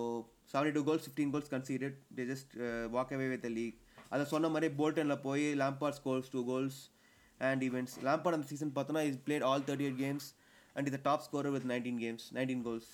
seventy 0.54 0.71
two 0.75 0.84
goals 0.88 1.06
fifteen 1.06 1.32
goals 1.34 1.52
conceded 1.54 1.97
they 2.17 2.25
just 2.32 2.54
walk 2.95 3.12
away 3.15 3.28
with 3.32 3.43
the 3.45 3.52
league 3.56 3.78
அதை 4.12 4.23
சொன்ன 4.32 4.49
மாதிரி 4.49 4.69
போல்டனில் 4.78 5.21
போய் 5.25 5.45
Lampard 5.62 5.97
scores 5.99 6.32
two 6.34 6.41
goals 6.47 6.80
and 7.41 7.63
events 7.67 7.95
Lampard 8.08 8.38
அந்த 8.38 8.47
season 8.54 8.73
பார்த்தோன்னா 8.78 9.04
is 9.10 9.19
played 9.28 9.45
all 9.49 9.65
thirty 9.69 9.88
eight 9.89 10.02
games 10.06 10.28
and 10.75 10.89
is 10.89 11.06
top 11.10 11.23
scorer 11.28 11.54
with 11.58 11.67
nineteen 11.73 11.99
games 12.06 12.25
nineteen 12.38 12.63
goals 12.67 12.89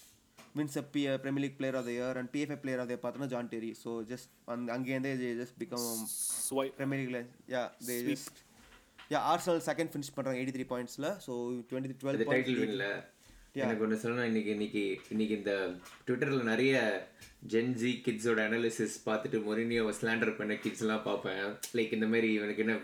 wins 0.59 0.77
B 0.95 1.01
Premier 1.23 1.43
League 1.45 1.57
player 1.59 1.77
of 1.79 1.87
the 1.89 1.93
year 1.97 2.17
and 2.21 2.31
PFA 2.35 2.57
player 2.63 2.81
of 2.83 2.91
the 2.91 2.97
பார்த்தோன்னா 3.03 3.29
John 3.33 3.49
Terry 3.55 3.71
so 3.83 3.93
just 4.11 4.29
அங்க 4.55 4.71
அங்கேருந்தே 4.77 5.13
just 5.41 5.57
become 5.63 5.87
ஸ்வை 6.47 6.67
Premier 6.77 6.99
League, 7.01 7.13
like, 7.17 7.31
yeah, 7.55 7.67
they 7.87 7.97
just 8.11 8.35
yeah, 9.13 9.23
Arsenal 9.31 9.59
second 9.69 9.89
finish 9.95 10.11
பண்றாங்க 10.15 10.39
83 10.43 10.69
pointsல 10.73 11.09
so 11.25 11.33
20 11.49 11.97
12 12.05 13.14
எனக்கு 13.63 13.83
ஒன்று 13.83 13.99
சொல்லணும் 14.03 14.29
இன்னைக்கு 14.29 14.51
இன்னைக்கு 14.51 14.81
இன்னைக்கு 15.09 15.35
இந்த 15.37 15.53
ட்விட்டர்ல 16.07 16.41
நிறைய 16.43 16.73
ஜென்ஜி 17.53 17.91
கிட்ஸோட 18.05 18.39
அனாலிசிஸ் 18.47 18.95
பார்த்துட்டு 19.05 19.37
மொரினியோவை 19.47 19.91
ஸ்லாண்டர் 19.99 20.37
பண்ண 20.37 20.53
கிட்ஸ் 20.63 20.83
எல்லாம் 20.85 21.03
பார்ப்பேன். 21.03 21.43
லைக் 21.77 21.93
இந்த 21.97 22.07
மாதிரி 22.13 22.29
இவனுக்கு 22.33 22.63
என்ன 22.65 22.75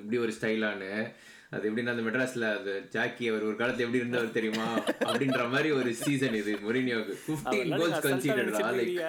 இப்படி 0.00 0.18
ஒரு 0.24 0.32
ஸ்டைலானு 0.38 0.88
அது 1.54 1.68
எப்படின்னா 1.68 1.92
அந்த 1.94 2.04
மெட்ராஸ்ல 2.06 2.46
அது 2.58 2.74
ஜாக்கி 2.94 3.24
அவர் 3.30 3.46
ஒரு 3.48 3.56
காலத்துல 3.60 3.84
எப்படி 3.86 4.00
இருந்தவர் 4.02 4.36
தெரியுமா? 4.36 4.68
அப்படின்ற 5.08 5.42
மாதிரி 5.54 5.70
ஒரு 5.70 5.90
சீசன் 5.94 6.36
இது 6.40 6.52
மொரினியோவுக்கு 6.66 7.16
ஃபிஃப்டீன் 7.24 7.74
கோல்ஸ் 7.80 8.06
கன்சீடடா 8.06 8.70
லைக் 8.78 9.02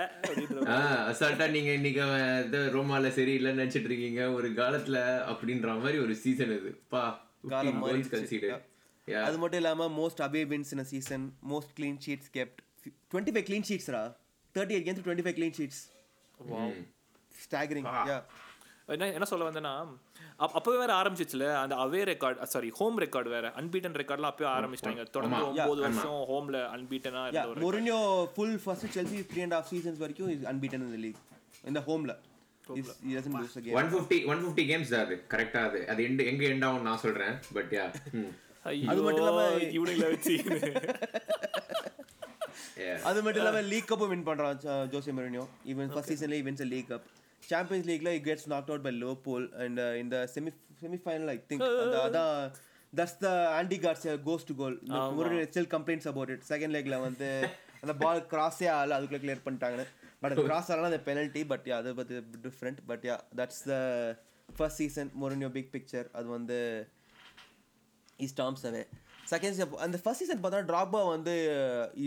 ஆ 0.73 0.77
அசால்ட்டா 1.12 1.47
நீங்க 1.56 1.71
இன்னைக்கு 1.79 2.01
அவன் 2.08 2.27
இது 2.47 2.62
ரோமால 2.75 3.13
சரியில்லைன்னு 3.19 3.62
நினைச்சிட்டு 3.62 3.91
இருக்கீங்க. 3.91 4.23
ஒரு 4.32 4.49
காலத்துல 4.62 4.99
அப்படின்ற 5.34 5.79
மாதிரி 5.86 5.99
ஒரு 6.06 6.15
சீசன் 6.25 6.53
இது. 6.60 6.71
பா 6.95 7.03
காலம் 7.53 7.82
கோல்ஸ் 7.82 8.12
மாறிடுச்சு. 8.13 8.51
யா 9.08 9.21
அது 9.27 9.37
மட்டும் 9.37 9.60
இல்லாம 9.62 9.87
most 9.97 10.19
away 10.25 10.43
wins 10.51 10.69
in 10.75 10.79
a 10.79 10.87
season 10.91 11.21
most 11.54 11.69
clean 11.79 11.95
sheets 12.06 12.27
kept. 12.37 12.58
25 12.85 13.43
clean 13.49 13.63
sheets 13.69 13.87
raw? 13.95 14.04
38 14.56 14.85
games 14.87 14.99
25 15.01 15.33
clean 15.39 15.54
sheets. 15.60 15.79
Staggering. 17.35 17.87
yeah. 18.12 18.23
என்ன 18.89 19.06
என்ன 19.17 19.25
சொல்ல 19.29 19.43
வந்தேன்னா 19.47 19.71
அப் 20.43 20.56
அப்பவே 20.58 20.77
வேற 20.81 20.91
ஆரம்பிச்சிச்சுல 21.01 21.45
அந்த 21.60 21.75
away 21.83 22.01
record 22.10 22.39
sorry 22.54 22.69
home 22.79 22.97
record 23.04 23.29
வேற 23.33 23.45
அன்பீட்டன் 23.60 23.95
ரெக்கார்ட்லாம் 24.01 24.31
அப்பவே 24.31 24.49
ஆரம்பிச்சிட்டாங்க. 24.56 25.04
தொடர்ந்து 25.15 25.39
ஒன்பது 25.51 25.81
வருஷம் 25.85 26.17
ஹோம்ல 26.31 26.60
அன்பீட்டனா 26.75 27.21
full 28.37 28.51
first 28.65 28.85
Chelsea 28.95 29.21
three 29.31 29.43
and 29.45 29.56
a 29.56 29.60
half 29.60 29.67
seasons 29.73 29.97
வரைக்கும் 30.04 30.31
is 30.35 30.43
unbeaten 30.51 30.81
in 30.87 30.91
the 30.95 31.01
league. 31.06 31.21
In 31.63 31.75
the 31.79 31.83
homeல 31.89 32.15
He's, 32.67 32.89
he 33.06 33.13
doesn't 33.17 33.37
lose 33.39 33.56
a 33.60 33.63
game. 33.63 33.75
One 33.79 33.89
fifty 33.93 34.17
one 34.31 34.41
fifty 34.43 34.65
games 34.69 34.91
அது 35.01 35.15
கரெக்டா 35.33 35.62
அது. 35.69 35.79
அது 35.93 36.01
எண்டு 36.10 36.25
எங்க 36.31 36.43
எண்ட் 36.51 36.65
ஆகும் 36.69 36.87
நான் 36.89 37.01
சொல்றேன் 37.06 37.35
பட் 37.58 37.73
யா 37.77 37.85
அது 38.66 39.02
மட்டும் 39.02 39.24
இல்லாம- 39.24 39.48
இவனுங்கள 39.78 40.08
வச்சு 40.12 40.36
அது 43.08 43.20
மட்டும் 43.22 43.42
இல்லாம 43.42 43.62
லீக் 43.70 43.88
கப்பும் 43.90 44.12
வின் 44.12 44.26
பண்றான் 44.28 44.60
ஜோசே 44.92 45.12
மரினியோ 45.18 45.44
ஈவன் 45.72 45.90
ஃபர்ஸ்ட் 45.94 46.12
சீசன்ல 46.12 46.38
wins 46.46 46.64
league 46.70 46.90
cup 46.92 47.06
champions 47.44 47.88
லீக்ல 47.90 48.12
it 48.18 48.26
gets 48.28 48.48
knock 48.52 48.70
out 48.72 48.86
by 48.86 48.94
Liverpool 48.98 49.46
and 49.64 49.82
இந்த 50.02 50.18
semi 50.34 50.52
semi 50.82 51.00
final 51.04 51.32
I 51.34 51.38
think 51.50 51.64
அதான் 52.02 52.34
that's 52.94 53.18
the 53.20 53.28
Andy 53.58 53.78
Garcia 53.84 54.14
goes 54.28 54.48
to 54.50 54.56
goal 54.56 54.76
Mourinho 55.18 55.46
still 55.50 55.70
complaints 55.74 56.10
about 56.12 56.32
it 56.36 56.46
second 56.52 56.76
லெக்ல 56.78 56.98
வந்து 57.04 57.30
அந்த 57.84 57.96
பால் 58.02 58.22
கிராஸே 58.32 58.68
ஆகல 58.76 58.98
அதுக்குள்ள 58.98 59.22
clear 59.24 59.46
பண்ணிட்டாங்க 59.46 59.84
but 60.22 60.36
cross 60.42 60.70
ஆகலாம் 60.70 60.92
அந்த 60.92 61.02
penalty 61.08 61.44
but 61.50 61.68
அது 61.80 61.96
பற்றி 61.96 62.18
different 62.46 62.82
but 62.90 63.06
yeah 63.10 63.18
that's 63.40 63.64
the 63.66 63.76
first 64.50 64.82
season 64.82 65.12
Mourinho 65.22 65.50
big 65.52 65.72
picture 65.74 66.10
அது 66.14 66.28
வந்து 66.30 66.60
இஸ் 68.20 68.36
டாம்ஸ் 68.42 68.66
அவே 68.70 68.84
செகண்ட் 69.32 69.56
சீசன் 69.56 69.78
அந்த 69.86 69.98
ஃபர்ஸ்ட் 70.04 70.24
சீசன் 70.24 70.42
பார்த்தா 70.44 70.62
ட்ராப்பா 70.72 71.02
வந்து 71.14 71.34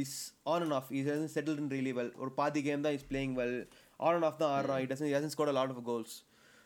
is 0.01 0.17
on 0.53 0.65
and 0.67 0.77
off 0.79 0.91
is 0.99 1.09
settle 1.35 1.61
in 1.63 1.71
really 1.77 1.93
well 1.99 2.13
ஒரு 2.23 2.33
பாதி 2.41 2.63
கேம் 2.69 2.85
தான் 2.87 2.97
is 2.99 3.07
playing 3.13 3.35
well 3.41 3.57
on 4.01 4.17
and 4.17 4.29
off 4.29 4.41
தான் 4.43 4.53
ஆடுறான். 4.57 4.81
It 4.85 4.93
Hasan 4.95 5.13
Hasan 5.17 5.35
score 5.35 5.53
lot 5.59 5.75
of 5.75 5.83
goals 5.91 6.15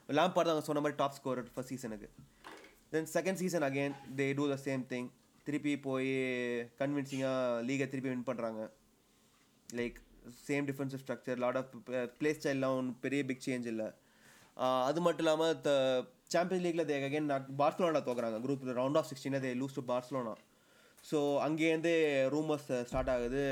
Lampard 0.09 0.47
தான் 0.47 0.55
அவங்க 0.55 0.67
சொன்ன 0.69 0.83
மாதிரி 0.85 0.99
டாப் 1.03 1.17
ஸ்கோர் 1.19 1.41
ஃபர்ஸ்ட் 1.55 1.73
சீசனுக்கு 1.75 2.11
then 2.95 3.09
second 3.17 3.41
season 3.43 3.67
again 3.69 3.97
they 4.21 4.29
do 4.39 4.47
the 4.53 4.59
same 4.67 4.85
thing 4.93 5.09
திருப்பி 5.47 5.73
போய் 5.89 6.11
கன்வின்சிங்காக 6.81 7.65
லீகை 7.69 7.87
திருப்பி 7.93 8.11
வின் 8.13 8.29
பண்ணுறாங்க 8.31 8.63
like 9.69 9.99
same 10.47 10.67
defensive 10.71 11.03
structure 11.03 11.39
lot 11.45 11.59
of 11.61 11.71
play 12.21 12.31
ஸ்டைல்லாம் 12.39 12.77
ஒன்றும் 12.79 12.99
பெரிய 13.05 13.21
பிக் 13.29 13.45
சேஞ்ச் 13.47 13.69
இல்லை. 13.73 13.89
அது 14.89 15.01
மட்டும் 15.05 15.25
இல்லாமல் 15.25 15.61
த 15.67 15.71
சாம்பியன் 16.31 16.65
லீக்ல 16.65 16.83
தே 16.89 16.97
அகைன் 17.07 17.29
பார்சலோனா 17.61 18.01
தோக்குறாங்க 18.09 18.39
group 18.45 18.65
round 18.79 18.99
of 19.01 19.09
சிக்ஸ்டீனில் 19.11 19.43
they 19.45 19.51
lose 19.61 19.77
to 19.79 19.83
Barcelona 19.91 20.35
so 21.05 21.19
அங்கேருந்தே 21.47 21.95
rumours 22.35 22.69
start 22.89 23.11
ஆகுது. 23.15 23.43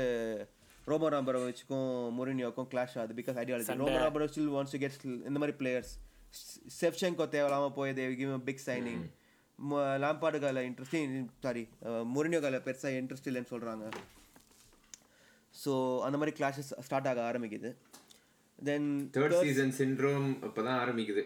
ரோமர் 0.89 1.13
ராபரோவிச்சுக்கும் 1.15 1.89
மொரினியோக்கும் 2.17 2.67
கிளாஷ் 2.71 2.95
ஆகுது 3.01 3.15
பிகாஸ் 3.19 3.37
ஐடியாலஜி 3.41 3.75
ரோமர் 3.81 4.03
ராபரோ 4.03 4.27
ஸ்டில் 4.31 4.51
வாண்ட்ஸ் 4.55 4.73
டு 4.75 4.79
கெட் 4.83 5.05
இந்த 5.29 5.37
மாதிரி 5.41 5.55
பிளேயர்ஸ் 5.61 5.91
செஃப்ஷெங்கோ 6.79 7.25
தேவையில்லாமல் 7.35 7.75
போய் 7.77 7.93
they 7.99 8.05
give 8.21 8.31
big 8.49 8.63
signing 8.67 9.03
Lampard 10.03 10.39
கால 10.43 10.63
இன்ட்ரெஸ்டிங் 10.69 11.13
சாரி 11.45 11.63
மொரினியோ 12.15 12.41
கால 12.45 12.59
பெருசாக 12.67 13.01
இன்ட்ரெஸ்ட் 13.01 13.29
இல்லைன்னு 13.31 13.51
சொல்கிறாங்க 13.53 13.85
ஸோ 15.55 15.73
அந்த 16.07 16.17
மாதிரி 16.21 16.35
கிளாஷஸ் 16.39 16.71
ஸ்டார்ட் 16.87 17.09
ஆக 17.11 17.21
ஆரம்பிக்குது. 17.29 17.69
தென் 18.59 18.87
தேர்ட் 19.15 19.35
சீசன் 19.45 19.75
சிண்ட்ரோம் 19.79 20.29
அப்பதான் 20.47 20.79
ஆரம்பிக்குது. 20.83 21.23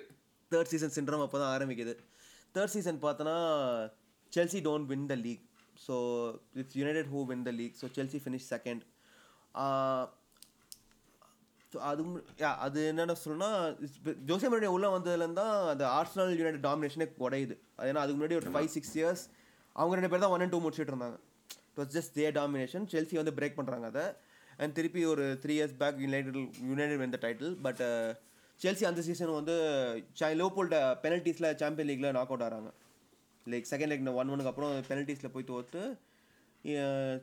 தேர்ட் 0.54 0.72
சீசன் 0.72 0.96
சின்ரம் 0.96 1.24
அப்போ 1.26 1.38
தான் 1.40 1.54
ஆரம்பிக்குது. 1.56 1.94
தேர்ட் 2.56 2.74
சீசன் 2.74 3.00
பார்த்தோன்னா 3.04 3.38
Chelsea 4.34 4.60
don't 4.66 4.90
win 4.92 5.08
the 5.12 5.18
league 5.24 5.44
so 5.86 5.96
it's 6.62 6.78
United 6.80 7.10
who 7.14 7.22
win 7.30 7.46
the 7.48 7.54
league 7.60 7.76
so 7.82 7.88
Chelsea 7.98 8.20
finish 8.24 8.50
second 8.54 8.84
அது 11.74 12.02
அது 12.66 12.80
என்னென்ன 12.90 13.14
சொல்லணும்னா 13.20 13.52
ஜோசிய 14.30 14.50
மரினியோ 14.52 14.74
உள்ளே 14.76 14.90
வந்ததுலேருந்து 14.94 15.40
தான் 15.42 15.54
அந்த 15.72 15.86
ஆர்சனல் 15.96 16.34
யுனைடெட் 16.34 16.66
டாமினேஷனே 16.68 17.08
குறையுது 17.16 17.56
அது 17.78 17.90
ஏன்னா 17.92 18.02
அதுக்கு 18.04 18.20
முன்னாடி 18.20 18.38
ஒரு 18.42 18.52
ஃபைவ் 18.54 18.70
சிக்ஸ் 18.76 18.94
இயர்ஸ் 19.00 19.24
அவங்க 19.76 19.98
ரெண்டு 19.98 20.12
பேர் 20.12 20.24
தான் 20.24 20.34
ஒன் 20.36 20.44
அண்ட் 20.46 20.54
டூ 20.56 20.62
முடிச்சுட்டு 20.66 20.94
இருந்தாங்க 20.94 21.18
it 21.68 21.80
was 21.80 21.92
just 21.96 22.14
they 22.18 22.26
domination 22.38 22.86
Chelsea 22.94 23.18
வந்து 23.22 23.34
பிரேக் 23.40 23.58
பண்ணுறாங்க 23.60 23.88
அதை. 23.92 24.06
அண்ட் 24.60 24.76
திருப்பி 24.78 25.02
ஒரு 25.14 25.26
three 25.44 25.54
years 25.58 25.76
back 25.80 26.00
United 26.04 26.38
United 26.70 27.02
won 27.02 27.16
the 27.16 27.22
title 27.24 27.54
but 27.66 27.82
Chelsea 28.60 28.84
அந்த 28.90 29.02
சீசன் 29.08 29.38
வந்து 29.40 29.56
லோபோல்ட 30.42 30.76
பெனல்ட்டிஸில் 31.04 31.50
சாம்பியன் 31.62 31.90
லீக்ல 31.90 32.12
நாக் 32.18 32.32
அவுட் 32.32 32.46
ஆகிறாங்க 32.46 32.72
லைக் 33.46 33.70
செகண்ட் 33.72 33.92
லெக் 33.94 34.20
ஒன் 34.22 34.32
ஒனுக்கு 34.34 34.52
அப்புறம் 34.52 34.74
பெனல்ட்டிஸில் 34.90 35.34
போய் 35.36 35.50
தோற்று 35.50 35.84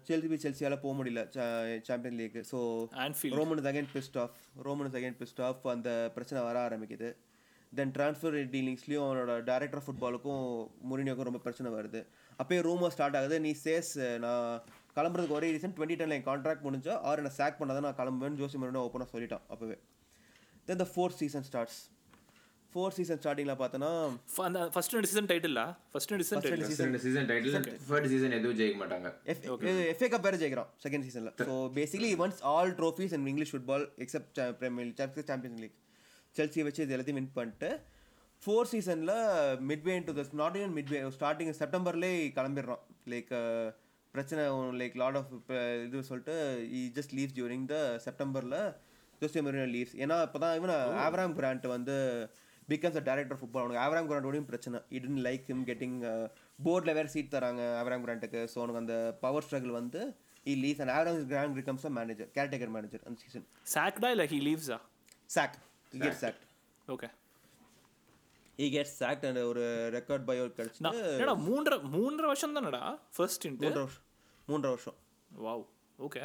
செல்சி 0.07 0.27
போய் 0.31 0.43
செல்சியால் 0.43 0.83
போக 0.83 0.93
முடியல 0.97 1.21
champion 1.89 2.19
league 2.21 2.37
so. 2.51 2.59
Roman 3.39 3.63
again 3.71 3.89
pissed 3.95 4.19
off 4.23 4.35
Roman 4.67 4.97
again 4.99 5.19
pissed 5.21 5.41
off 5.47 5.63
அந்த 5.75 5.89
பிரச்சனை 6.17 6.41
வர 6.49 6.57
ஆரம்பிக்குது. 6.67 7.09
தென் 7.73 7.95
ட்ரான்ஸ்ஃபர் 7.97 8.37
டீலிங்ஸ்லேயும் 8.55 9.05
அவனோட 9.07 9.33
டைரக்டர் 9.49 9.85
ஃபுட்பாலுக்கும் 9.87 10.43
முரினியோக்கும் 10.91 11.29
ரொம்ப 11.29 11.41
பிரச்சனை 11.47 11.71
வருது. 11.77 12.01
அப்போயே 12.39 12.61
ரூமர் 12.69 12.95
ஸ்டார்ட் 12.95 13.19
ஆகுது 13.21 13.39
நீ 13.47 13.53
சேஸ் 13.65 13.93
நான் 14.25 14.47
கிளம்புறதுக்கு 14.97 15.39
ஒரே 15.39 15.51
ரீசன் 15.57 15.77
டுவெண்ட்டி 15.77 15.99
டென்ல 16.01 16.19
என் 16.19 16.29
கான்ட்ராக்ட் 16.31 16.67
முடிஞ்சா 16.67 16.97
ஆர் 17.09 17.23
என்ன 17.23 17.33
சாக் 17.39 17.61
பண்ணாதான் 17.61 17.87
நான் 17.89 17.99
கிளம்புவேன்னு 18.01 18.41
ஜோசி 18.43 18.61
முரினோ 18.63 18.85
ஓப்பனாக 18.87 19.11
சொல்லிட்டான் 19.15 19.47
அப்போவே. 19.53 19.77
Then 20.69 20.81
the 20.81 20.89
fourth 20.91 21.19
season 21.21 21.47
starts 21.47 21.79
fourth 22.73 22.97
season 22.97 23.21
ஸ்டார்டிங்கில் 23.21 23.57
பார்த்தோன்னா 23.61 23.91
ஃப- 24.33 24.45
அந்த 24.45 24.59
ஃபர்ஸ்ட் 24.75 24.93
ரெண்டு 24.95 25.09
சீசன் 25.09 25.29
டைட்டிலா 25.31 25.65
ஃபர்ஸ்ட் 25.93 26.13
ரெண்டு 26.13 26.25
சீசன் 26.25 26.43
டைட்டில் 26.43 26.83
ரெண்டு 26.83 27.01
சீசன் 27.05 27.27
டைட்டில் 27.31 27.55
தேர்ட் 27.89 28.09
சீசன் 28.13 28.35
எதுவும் 28.37 28.59
ஜெயிக்க 28.61 28.79
மாட்டாங்க. 28.83 29.09
எஃப்ஏ 29.89 30.09
கப் 30.09 30.27
வேறு 30.27 30.39
ஜெயிக்கிறான் 30.43 30.69
செகண்ட் 30.85 31.07
சீசனில் 31.07 31.33
so 31.43 31.55
basically 31.77 32.11
wins 32.23 32.43
all 32.53 32.71
trophies 32.79 33.15
in 33.19 33.27
English 33.27 33.53
football 33.55 33.87
except 34.05 34.39
Premier 34.61 34.89
League 34.91 35.27
Champions 35.27 35.63
League 35.65 35.77
Chelsea 36.37 36.63
வச்சு 36.63 36.83
இது 36.85 36.95
எல்லாத்தையும் 36.95 37.21
வின் 37.21 37.33
பண்ணிட்டு 37.35 37.71
ஃபோர் 38.43 38.69
சீசனில் 38.71 39.15
midway 39.69 39.97
to 40.05 40.15
the 40.15 40.27
not 40.39 40.59
even 40.59 40.77
midway 40.77 41.01
starting 41.17 41.53
செப்டம்பர்லேயே 41.59 42.21
கிளம்பிடுறான் 42.37 42.85
லைக் 43.07 43.33
பிரச்சனை 44.15 44.45
லைக் 44.79 44.95
லாட் 44.97 45.19
ஆஃப் 45.19 45.33
இது 45.85 46.05
சொல்லிட்டு 46.07 46.37
he 46.75 46.83
just 46.97 47.13
leaves 47.17 47.37
during 47.37 47.67
the 47.69 47.77
செப்டம்பரில் 48.07 48.57
ஜோசியோ 49.23 49.43
மெரினோ 49.47 49.67
லீவ்ஸ். 49.75 49.97
ஏன்னா 50.03 50.17
இப்போ 50.27 50.39
தான் 50.45 50.55
இவன் 50.59 50.73
ஆவராம் 51.07 51.35
கிராண்ட் 51.39 51.67
வந்து 51.77 51.95
பிகாஸ் 52.73 52.97
அ 53.01 53.03
டேரக்டர் 53.09 53.39
ஃபுட்பால் 53.41 53.63
அவனுக்கு 53.63 53.83
ஆவராம் 53.85 54.09
கிராண்டோடையும் 54.11 54.49
பிரச்சனை. 54.51 54.79
இடன் 54.97 55.21
லைக் 55.29 55.47
ஹிம் 55.51 55.65
கெட்டிங் 55.71 55.97
போர்டில் 56.67 56.97
வேறு 56.99 57.13
சீட் 57.15 57.33
தராங்க 57.37 57.63
ஆவராம் 57.81 58.05
கிராண்ட்டுக்கு 58.07 58.43
ஸோ 58.53 58.59
அவனுக்கு 58.61 58.83
அந்த 58.83 58.97
பவர் 59.25 59.47
ஸ்ட்ரகிள் 59.47 59.79
வந்து 59.81 60.01
he 60.47 60.55
leaves 60.65 60.83
and 60.85 60.95
Avram 60.97 61.19
Grant 61.33 61.57
becomes 61.61 61.87
a 61.91 61.93
manager 61.99 62.31
caretaker 62.37 62.75
manager 62.77 63.03
அந்த 63.09 63.19
சீசன் 63.25 63.47
சாக்டா 63.75 64.11
இல்லை 64.17 64.27
he 64.35 64.41
லீவ்ஸா 64.49 64.79
sack 65.31 65.57
get 65.93 66.21
sacked 66.25 66.45
okay 66.89 67.09
he 68.59 68.69
get 68.77 68.93
sacked 69.01 69.25
and 69.29 69.43
ஒரு 69.51 69.65
ரெக்கார்ட் 69.97 70.25
பயோ 70.31 70.45
கிடச்சிட்டு 70.59 70.93
என்னடா 71.15 71.37
மூன்றரை 71.49 71.79
மூன்றரை 71.97 72.29
வருஷம் 72.33 72.57
தானடா 72.59 72.83
ஃபர்ஸ்ட் 73.17 73.47
மூன்றரை 73.53 73.85
வருஷம். 73.85 74.05
மூன்றரை 74.49 74.73
வருஷம். 74.75 74.99
வாவ் 75.31 75.65
ஓகே 75.99 76.23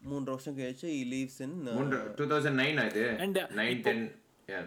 மூன்றரை 0.00 0.32
வருஷம் 0.34 0.56
கழிச்சு 0.58 0.88
இ 0.96 1.02
லீவ்ஸ் 1.12 1.40
இன் 1.46 1.54
மூன்று 1.70 1.98
டூ 2.18 2.26
தௌசண்ட் 2.32 2.58
நைன் 2.62 2.80
அது 2.84 3.04
And, 3.24 3.38
நைன் 3.60 3.80
டென் 3.86 4.02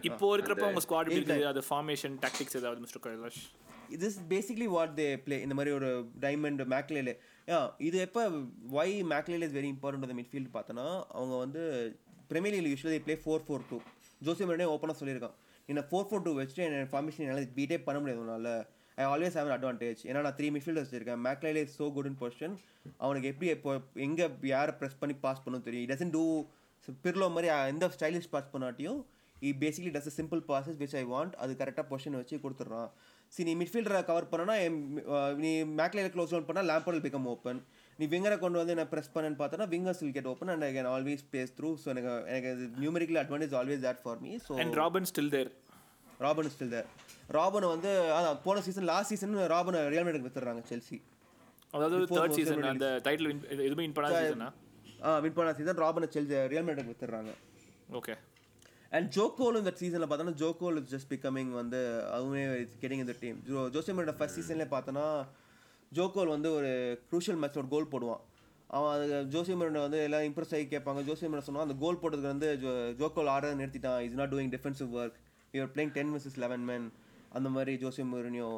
இப்போ 0.10 0.26
இருக்கிறப்ப 0.36 0.66
உங்க 0.70 0.82
ஸ்குவாட் 0.86 1.08
எப்படி 1.08 1.20
இருக்குது? 1.20 1.48
அது 1.52 1.62
ஃபார்மேஷன் 1.70 2.16
டாக்டிக்ஸ் 2.24 2.58
ஏதாவது 2.60 2.82
மிஸ்டர் 2.84 3.04
கைலாஷ் 3.06 3.42
இது 3.96 4.06
is 4.10 4.20
basically 4.34 4.68
what 4.74 4.94
they 5.00 5.08
play 5.24 5.38
இந்த 5.46 5.56
மாதிரி 5.60 5.72
ஒரு 5.78 5.90
டைமண்ட் 6.26 6.62
மேக்லேலே 6.74 7.14
இது 7.88 7.98
எப்போ 8.08 8.22
why 8.80 8.94
Makelele 9.14 9.48
is 9.50 9.58
very 9.58 9.70
important 9.76 10.08
அந்த 10.08 10.18
மிட்ஃபீல்டு 10.20 10.52
பார்த்தோன்னா 10.54 10.86
அவங்க 11.16 11.36
வந்து 11.38 11.64
Premier 12.32 12.56
League 12.58 12.76
usually 12.76 13.00
play 13.08 13.16
four 13.24 13.46
four 13.48 13.66
two 13.72 13.80
Jose 14.22 14.46
Mourinho 14.50 14.68
ஓப்பனாக 14.74 14.98
சொல்லியிருக்கான். 15.00 15.36
என்ன 15.70 15.82
ஃபோர் 15.90 16.08
ஃபோர் 16.10 16.24
டூ 16.26 16.32
வச்சுட்டு 16.38 16.64
என்ன 16.68 16.86
ஃபார்மேஷன் 16.92 17.26
என்னால் 17.26 17.50
பீட்டே 17.58 17.78
பண்ண 17.88 17.98
முடியாது 18.02 18.22
உன்னால். 18.24 18.52
ஐ 19.02 19.06
ஆல்வேஸ் 19.14 19.38
ஹேவ் 19.40 19.54
அட்வான்டேஜ் 19.58 20.02
ஏன்னா 20.10 20.24
நான் 20.26 20.38
த்ரீ 20.40 20.50
மிட்ஃபீல்டர்ஸ் 20.56 20.90
வச்சிருக்கேன். 20.90 21.22
Makelele 21.28 21.64
is 21.68 21.78
so 21.82 21.88
good 21.98 22.10
in 22.12 22.20
position 22.24 22.56
அவனுக்கு 23.06 23.30
எப்படி 23.32 23.50
இப்போ 23.58 23.74
எங்கே 24.08 24.28
யாரை 24.56 24.74
ப்ரெஸ் 24.82 25.00
பண்ணி 25.02 25.18
பாஸ் 25.26 25.44
பண்ணும் 25.46 25.66
தெரியும். 25.70 25.90
டசன் 25.94 26.14
டூ 26.18 26.26
பிர்லோ 27.06 27.30
மாதிரி 27.38 27.50
எந்த 27.74 27.88
stylish 27.96 28.32
pass 28.36 28.54
பண்ணாட்டியும் 28.54 29.00
he 29.48 29.52
basically 29.62 29.92
does 29.94 30.16
simple 30.20 30.42
passes 30.50 30.78
which 30.82 30.96
I 31.00 31.04
want 31.12 31.34
அது 31.44 31.52
கரெக்டாக 31.60 31.86
பொசிஷன் 31.92 32.18
வச்சு 32.20 32.36
கொடுத்துட்றான். 32.44 32.90
சரி 33.34 33.46
நீ 33.50 33.54
மிட்ஃபீல்டரை 33.60 34.00
கவர் 34.10 34.28
பண்ணனா 34.32 34.56
நீ 35.44 35.52
மேக்லேயே 35.80 36.12
க்ளோஸ் 36.16 36.32
டவுன் 36.34 36.48
பண்ணால் 36.50 36.68
லேம்பர் 36.72 36.98
பிகம் 37.06 37.28
ஓப்பன் 37.34 37.60
நீ 38.00 38.06
விங்கரை 38.14 38.38
கொண்டு 38.44 38.60
வந்து 38.62 38.76
நான் 38.80 38.90
ப்ரெஸ் 38.94 39.12
பண்ணேன்னு 39.14 39.40
பார்த்தோன்னா 39.42 39.68
wingers 39.74 40.02
will 40.04 40.16
get 40.18 40.30
open 40.32 40.52
and 40.54 40.66
I 40.68 40.70
can 40.78 40.90
always 40.94 41.24
pass 41.34 41.54
through 41.58 41.70
so 41.84 41.90
எனக்கு 41.94 42.12
எனக்கு 42.36 42.52
numerical 42.84 43.20
advantage 43.24 43.56
always 43.62 43.84
that 43.88 44.02
for 44.04 44.20
me 44.26 44.34
so 44.48 44.60
and 44.64 44.78
Robben 44.82 45.08
still 45.12 45.32
there 45.36 45.52
Robben 46.26 46.52
still 46.56 46.74
there 46.76 46.88
Robben 47.38 47.68
வந்து 47.74 47.92
அதான் 48.18 48.40
போன 48.46 48.62
சீசன் 48.68 48.90
லாஸ்ட் 48.92 49.12
சீசன் 49.14 49.36
ராபனை 49.54 49.82
ரியல் 49.94 50.08
மேடுக்கு 50.08 50.28
வித்துறாங்க 50.28 50.64
செல்சி 50.72 50.98
அதாவது 51.76 52.00
third 52.16 52.38
season 52.40 52.72
அந்த 52.74 52.90
டைட்டில் 53.08 53.30
வின் 53.32 53.44
எதுவுமே 53.68 53.84
வின் 53.86 53.96
பண்ணாத 54.00 54.22
சீசனா 54.26 54.50
ஆ 55.06 55.20
வின் 55.26 55.38
பண்ண 55.38 55.54
சீசன் 55.60 55.82
ராபனை 55.86 56.10
செல்சி 56.16 56.42
ரியல் 56.54 56.68
மேடுக்கு 56.70 56.94
வித்துறாங்க 56.94 57.34
ஓகே 58.00 58.16
அண்ட் 58.98 59.08
ஜோகோல் 59.16 59.60
இந்த 59.60 59.72
சீசனில் 59.82 60.10
பார்த்தோன்னா 60.10 60.38
ஜோகோல் 60.42 60.78
இஸ் 60.80 60.90
ஜஸ்ட் 60.94 61.12
பிகமிங் 61.14 61.52
வந்து 61.62 61.80
அதுவுமே 62.16 62.42
கெட்டிங் 62.82 63.04
இந்த 63.04 63.16
டீம் 63.22 63.38
ஜோ 63.50 63.62
ஜோசிமரோட 63.76 64.14
ஃபர்ஸ்ட் 64.18 64.38
சீசன்லேயே 64.40 64.70
பார்த்தோன்னா 64.74 65.06
ஜோகோல் 65.98 66.34
வந்து 66.34 66.50
ஒரு 66.58 66.72
க்ரூஷியல் 67.10 67.40
மேட்ச் 67.42 67.58
ஒரு 67.62 67.70
கோல் 67.74 67.92
போடுவான். 67.94 68.22
அவன் 68.76 68.92
அது 68.96 69.06
ஜோசிமரனை 69.34 69.80
வந்து 69.86 70.00
எல்லாம் 70.08 70.26
இம்ப்ரெஸ் 70.28 70.54
ஆகி 70.58 70.66
கேட்பாங்க. 70.74 71.02
ஜோசிமரன் 71.08 71.46
சொன்னால் 71.48 71.66
அந்த 71.68 71.76
கோல் 71.82 72.00
போட்டதுக்கு 72.02 72.34
வந்து 72.34 72.50
ஜோ 72.64 72.72
ஜோகோல் 73.00 73.32
ஆடுறத 73.34 73.58
நிறுத்திட்டான். 73.62 74.00
Is 74.06 74.18
not 74.20 74.32
doing 74.34 74.54
defensive 74.56 74.92
work 75.00 75.18
you're 75.54 75.72
playing 75.74 75.94
ten 75.96 76.12
Mrs 76.14 76.38
eleven 76.44 76.66
man 76.70 76.86
அந்த 77.38 77.48
மாதிரி 77.50 77.74
ஜோசி 77.82 78.04
மொரினியோ 78.12 78.50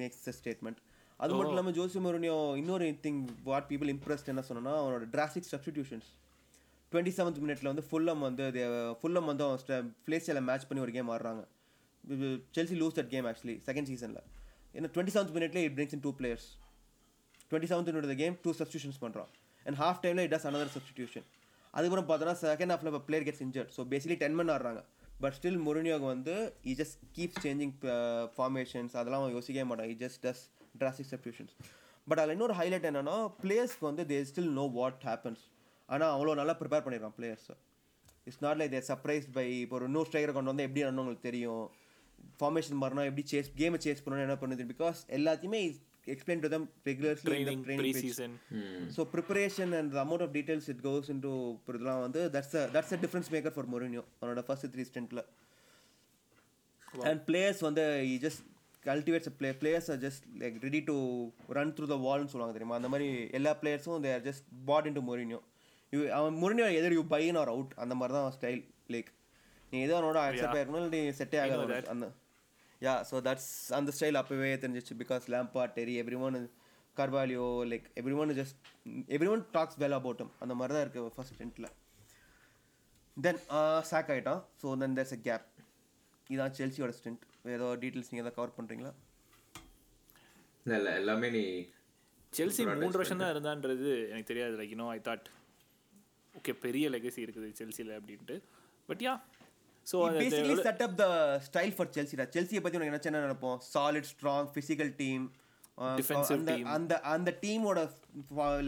நெக்ஸ்ட் 0.00 0.28
ஸ்டேட்மெண்ட் 0.38 0.78
அது 1.20 1.32
மட்டும் 1.34 1.54
இல்லாமல் 1.54 1.74
ஜோசி 1.78 1.98
மொரினியோ 2.06 2.36
இன்னொரு 2.60 2.86
திங் 3.04 3.20
வாட் 3.48 3.66
பீப்புள் 3.70 3.90
இம்ப்ரெஸ்ட் 3.94 4.30
என்ன 4.32 4.42
சொன்னோன்னா 4.48 4.74
அவனோட 4.82 5.06
டிராஸ்டிக் 5.14 5.48
சப்ஸ்டிடியூஷன்ஸ் 5.52 6.08
டுவெண்ட்டி 6.92 7.12
செவன்த் 7.18 7.40
மினிட்ல 7.44 7.70
வந்து 7.72 7.84
ஃபுல்லம் 7.88 8.22
வந்து 8.26 8.44
ஃபுல்லம் 9.00 9.28
வந்து 9.30 9.44
அவன் 9.46 9.88
பிளேஸில் 10.06 10.42
மேட்ச் 10.48 10.66
பண்ணி 10.68 10.82
ஒரு 10.84 10.92
கேம் 10.96 11.10
ஆடுறாங்க. 11.14 11.42
Chelsea 12.56 12.76
lose 12.80 12.96
that 12.98 13.10
game 13.14 13.26
actually 13.30 13.56
second 13.66 13.88
சீசனில் 13.90 14.22
ஏன்னா 14.74 14.88
டுவெண்ட்டி 14.94 15.14
செவன்த் 15.16 15.34
மினிட்ல 15.36 15.62
it 15.66 15.74
brings 15.78 15.96
in 15.96 16.04
two 16.06 16.12
players 16.20 16.46
twenty 17.50 17.70
seventh 17.72 17.90
minute 17.90 18.20
game 18.22 18.36
two 18.44 18.52
substitutions 18.60 19.00
பண்ணுறான் 19.04 19.30
அண்ட் 19.66 19.78
ஹாஃப் 19.82 20.00
டைமில் 20.04 20.24
இட் 20.26 20.34
டஸ் 20.34 20.46
another 20.50 20.68
சப்ஸ்டியூஷன் 20.76 21.26
அதுக்கப்புறம் 21.74 22.08
பார்த்தோன்னா 22.10 22.34
செகண்ட் 22.44 22.72
ஹாஃபில் 22.74 23.02
player 23.08 23.26
gets 23.28 23.44
injured 23.46 23.72
so 23.76 23.82
basically 23.92 24.16
ten 24.22 24.38
man 24.40 24.52
ஆடுறாங்க. 24.54 24.80
But 25.22 25.34
still 25.38 25.60
முருனியோக 25.66 26.04
வந்து 26.14 26.34
he 26.70 26.74
just 26.80 26.98
keeps 27.16 27.40
changing 27.46 27.74
formations 28.36 28.94
அதெல்லாம் 29.00 29.22
அவன் 29.22 29.34
யோசிக்கவே 29.38 29.66
மாட்டான். 29.70 29.90
He 29.92 29.96
just 30.04 30.20
does 30.26 30.42
drastic 30.80 31.10
substitutions 31.14 31.54
but 32.06 32.20
அதில் 32.20 32.34
இன்னொரு 32.36 32.54
ஹைலைட் 32.60 32.86
என்னென்னா 32.90 33.16
பிளேயர்ஸ்க்கு 33.42 33.86
வந்து 33.90 34.04
they 34.12 34.18
still 34.30 34.52
know 34.60 34.64
what 34.78 35.02
happens 35.08 35.42
ஆனால் 35.88 36.12
அவ்வளோ 36.16 36.36
நல்லா 36.40 36.54
ப்ரிப்பேர் 36.60 36.84
பண்ணிடுறான் 36.86 37.16
பிளேயர்ஸை 37.18 37.56
it's 38.26 38.42
not 38.46 38.58
like 38.60 38.72
their 38.76 38.88
surprise 38.92 39.26
by 39.36 39.44
இப்போ 39.64 39.76
ஒரு 39.78 39.86
நோ 39.96 40.00
ஸ்ட்ரைக்கரை 40.08 40.32
கொண்டு 40.36 40.50
வந்தால் 40.52 40.68
எப்படி 40.68 40.82
ஆடணும் 40.86 41.02
உங்களுக்கு 41.04 41.28
தெரியும்? 41.28 41.66
ஃபார்மேஷன் 42.40 42.80
மாறினா 42.82 43.04
எப்படி 43.10 43.24
சேஸ் 43.32 43.48
கேமை 43.60 43.78
சேஸ் 43.84 44.02
பண்ணணும் 44.04 44.26
என்ன 44.26 44.36
பண்ணுது? 44.42 44.64
பிகாஸ் 44.72 44.98
எல்லாத்தையுமே 45.18 45.60
explain 46.08 46.42
to 46.44 46.48
them 46.48 46.66
regularly 46.86 47.24
training 47.28 47.62
pre 47.80 47.90
season 47.98 48.34
so 48.96 49.04
preparation 49.12 49.72
and 49.78 49.96
amount 50.02 50.24
of 50.26 50.34
details 50.36 50.68
it 50.72 50.82
goes 50.86 51.10
into 51.24 51.32
இதெல்லாம் 51.70 52.02
வந்து 52.06 52.22
that's 52.34 52.54
that's 52.76 52.94
a 52.96 53.00
difference 53.04 53.30
maker 53.34 53.54
for 53.56 53.68
Mourinho 53.74 54.04
அவனோட 54.20 54.42
ஃபர்ஸ்ட் 54.48 54.68
த்ரீ 54.74 54.84
ஸ்டென்ட்டில் 54.88 55.22
அண்ட் 57.06 57.20
பிளேயர்ஸ் 57.26 57.62
வந்து 57.66 57.84
just 58.22 58.42
cultivates 58.84 59.30
play 59.38 59.48
players 59.60 59.88
are 59.90 60.00
just 60.04 60.24
like 60.40 60.56
ready 60.64 60.80
to 60.86 60.94
run 61.56 61.72
through 61.76 61.86
the 61.86 61.98
வால்னு 62.04 62.30
சொல்லுவாங்க 62.32 62.56
தெரியுமா? 62.56 62.78
அந்த 62.80 62.88
மாதிரி 62.88 63.08
எல்லா 63.38 63.52
பிளேயர்ஸும் 63.60 64.04
they 64.04 64.12
are 64.14 64.24
just 64.28 64.46
put 64.66 64.86
into 64.98 65.04
Mourinho 65.08 65.40
you 65.92 66.00
அவன் 66.16 66.36
மொரினியோ 66.40 66.68
எதிர் 66.78 66.96
யூ 66.96 67.04
பைன் 67.12 67.38
ஆர் 67.40 67.50
அவுட் 67.52 67.74
அந்த 67.78 67.94
மாதிரி 67.94 68.14
தான் 68.16 68.34
ஸ்டைல் 68.36 68.62
லைக் 68.94 69.10
நீ 69.72 69.78
எதோ 69.84 69.94
அவனோட 69.96 70.18
அக்செப்ட் 70.24 70.56
ஆயிருக்கணும் 70.56 70.82
இல்லை 70.82 70.92
நீ 70.96 71.12
செட்டே 71.18 71.38
ஆகாது 71.42 71.78
அந்த 71.90 72.06
யா 72.80 72.94
ஸோ 73.08 73.16
தட்ஸ் 73.26 73.50
அந்த 73.78 73.90
ஸ்டைல் 73.96 74.18
அப்போவே 74.20 74.50
தெரிஞ்சிச்சு. 74.62 74.94
Because 75.02 75.24
Lampard 75.34 75.62
Terry 75.76 75.94
every 76.02 76.18
one 76.26 76.38
Carvalho 76.96 77.46
like 77.72 77.86
every 78.00 78.16
one 78.22 78.32
just 78.40 78.58
every 79.16 79.28
one 79.34 79.42
talks 79.56 79.78
well 79.82 79.96
about them 79.98 80.32
அந்த 80.44 80.54
மாதிரி 80.60 80.74
தான் 80.76 80.84
இருக்குது 80.86 81.12
ஃபர்ஸ்ட் 81.16 81.38
டென்ட்டில் 81.40 81.68
தென் 83.16 83.40
சாக் 83.90 84.10
ஆகிட்டான் 84.14 84.42
so 84.62 84.76
then 84.82 84.96
there's 84.98 85.14
a 85.16 85.20
gap 85.28 85.46
இதான் 86.30 86.54
செல்சியோட 86.58 86.92
ஸ்டென்ட் 86.98 87.22
ஏதோ 87.56 87.66
டீட்டெயில்ஸ் 87.82 88.10
நீங்கள் 88.10 88.24
எதாவது 88.24 88.38
கவர் 88.38 88.56
பண்ணுறீங்களா 88.58 88.92
இல்லை 90.66 90.92
எல்லாமே 91.00 91.28
நீ 91.36 91.42
செல்சி 92.32 92.62
மூன்று 92.70 92.98
வருஷம் 93.00 93.20
தான் 93.22 93.32
இருந்தான்றது 93.34 93.90
எனக்கு 94.10 94.30
தெரியாது. 94.30 94.54
Like 94.60 94.72
you know 94.74 94.88
I 94.94 94.98
thought 95.06 95.28
okay 96.34 96.52
பெரிய 96.64 96.86
லெகசி 96.94 97.20
இருக்குது 97.26 97.48
செல்சியில் 97.60 97.92
அப்படின்ட்டு. 97.98 98.36
But 98.88 99.02
yeah 99.06 99.14
so 99.90 99.96
basically 100.16 100.56
set 100.66 100.82
up 100.86 100.96
the 101.00 101.04
style 101.46 101.74
for 101.76 101.92
செல்சிடா 101.96 102.24
செல்சியை 102.36 102.60
பற்றி 102.62 102.78
உனக்கு 102.78 102.92
என்ன 102.92 103.10
என்ன 103.10 103.22
நினைப்போம்? 103.26 103.58
Solid 103.74 104.10
strong 104.14 104.50
physical 104.54 104.94
team 105.02 105.26
Defensive 105.98 106.36
அந்த 106.36 106.52
team. 106.52 106.64
அந்த 106.74 106.92
அந்த 107.10 107.30
டீமோட 107.42 107.80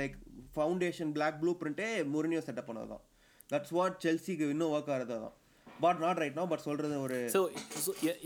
லைக் 0.00 0.16
ஃபவுண்டேஷன் 0.54 1.10
பிளாக் 1.16 1.38
ப்ளூ 1.40 1.52
பிரிண்ட்டே 1.60 1.88
முரினியோ 2.12 2.40
செட்டப் 2.46 2.68
பண்ணது 2.68 2.88
தான் 2.92 3.02
தட்ஸ் 3.50 3.72
வாட் 3.76 3.96
செல்சிக்கு 4.04 4.46
இன்னும் 4.54 4.72
ஒர்க் 4.74 4.90
ஆகிறது 4.94 5.16
தான். 5.24 5.34
But 5.66 6.00
not 6.04 6.20
right 6.22 6.38
no 6.40 6.44
but 6.52 6.64
சொல்கிறது 6.66 6.98
ஒரு 7.06 7.18
ஸோ 7.34 7.40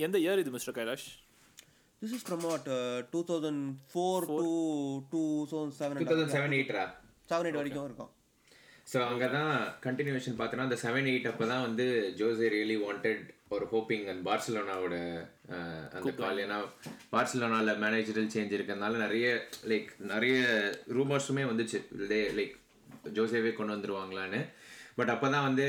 எந்த 0.06 0.16
இயர் 0.24 0.42
இது 0.42 0.52
mister 0.56 0.76
Kailash 0.78 1.06
this 2.02 2.14
is 2.18 2.26
from 2.26 2.44
what 2.48 2.68
two 3.14 3.22
thousand 3.30 3.62
four 3.92 4.26
two 4.32 4.38
two 5.14 5.22
thousand 5.52 5.76
seven 5.80 6.30
seven 6.36 6.56
எயிட்ரா 6.58 6.84
seven 7.30 7.48
eight 7.48 7.60
வரைக்கும் 7.60 7.88
இருக்கும். 7.90 8.12
ஸோ 8.92 8.98
அங்கே 9.10 9.28
தான் 9.36 9.52
கண்டினியூஷன் 9.84 10.36
பார்த்தோன்னா 10.38 10.66
அந்த 10.68 10.76
செவன் 10.82 11.08
எயிட் 11.12 11.30
அப்போ 11.30 11.44
தான் 11.52 11.64
வந்து 11.66 11.84
ஜோசே 12.18 12.48
ரியலி 12.54 12.76
வாண்டட் 12.82 13.22
ஒரு 13.54 13.64
ஹோப்பிங் 13.72 14.04
அந்த 14.10 14.22
பார்சலோனாவோட 14.28 14.96
அந்த 15.96 16.10
கால் 16.20 16.42
ஏன்னா 16.44 16.58
பார்சலோனாவில் 17.12 17.80
மேனேஜரல் 17.84 18.32
சேஞ்ச் 18.34 18.54
இருக்கிறதுனால 18.56 19.00
நிறைய 19.04 19.26
லைக் 19.70 19.88
நிறைய 20.12 20.36
ரூமர்ஸுமே 20.98 21.44
வந்துச்சு. 21.50 21.80
லைக் 22.38 22.54
ஜோசேவே 23.16 23.52
கொண்டு 23.56 23.74
வந்துருவாங்களான்னு. 23.74 24.40
பட் 24.98 25.12
அப்போ 25.14 25.28
தான் 25.34 25.46
வந்து 25.48 25.66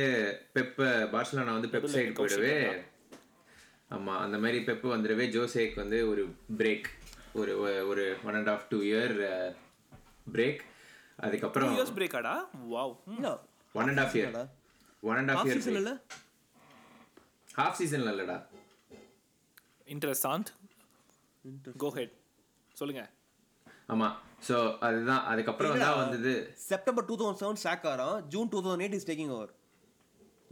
பெப்ப 0.58 0.90
பார்சலோனா 1.16 1.58
வந்து 1.58 1.74
பெப் 1.76 1.90
சைடு 1.96 2.14
போயிடவே. 2.20 2.54
ஆமாம் 3.96 4.22
அந்த 4.26 4.38
மாதிரி 4.44 4.60
பெப்பு 4.70 4.88
வந்துடவே 4.96 5.26
ஜோசேக்கு 5.36 5.82
வந்து 5.84 5.98
ஒரு 6.12 6.24
பிரேக் 6.62 6.88
ஒரு 7.40 7.54
ஒரு 7.92 8.04
one 8.28 8.38
and 8.40 8.52
half 8.54 8.70
two 8.72 8.78
year 8.92 9.16
break 10.36 10.62
அதுக்கப்புறம் 11.20 11.74
years 11.76 11.96
பிரேக்காடா 11.98 12.34
wow 12.74 12.94
one 13.76 13.90
and 13.92 14.02
half 14.06 14.16
year 14.18 14.38
one 15.04 15.18
and 15.22 15.32
half 15.34 15.46
year 15.48 15.60
season 15.60 15.80
இல்லை 15.82 15.94
ஹாஃப் 17.60 17.78
சீசன்ல 17.80 18.12
இல்லடா. 18.16 18.38
இன்ட்ரெஸ்டாண்ட் 19.94 20.50
கோ 21.84 21.90
ஹெட் 21.98 22.16
சொல்லுங்க. 22.76 23.04
ஆமா. 23.94 24.08
சோ 24.48 24.56
அதுதான். 24.88 25.22
அதுக்கப்புறம் 25.32 25.84
தான் 25.84 26.00
வந்தது. 26.02 26.34
September 26.70 27.06
two 27.10 27.16
thousand 27.22 27.42
seven 27.44 27.62
sack 27.66 27.86
ஆறான் 27.92 28.18
June 28.34 28.50
two 28.54 28.60
thousand 28.66 28.84
eight 28.86 28.98
is 29.00 29.08
taking 29.12 29.32
over 29.38 29.54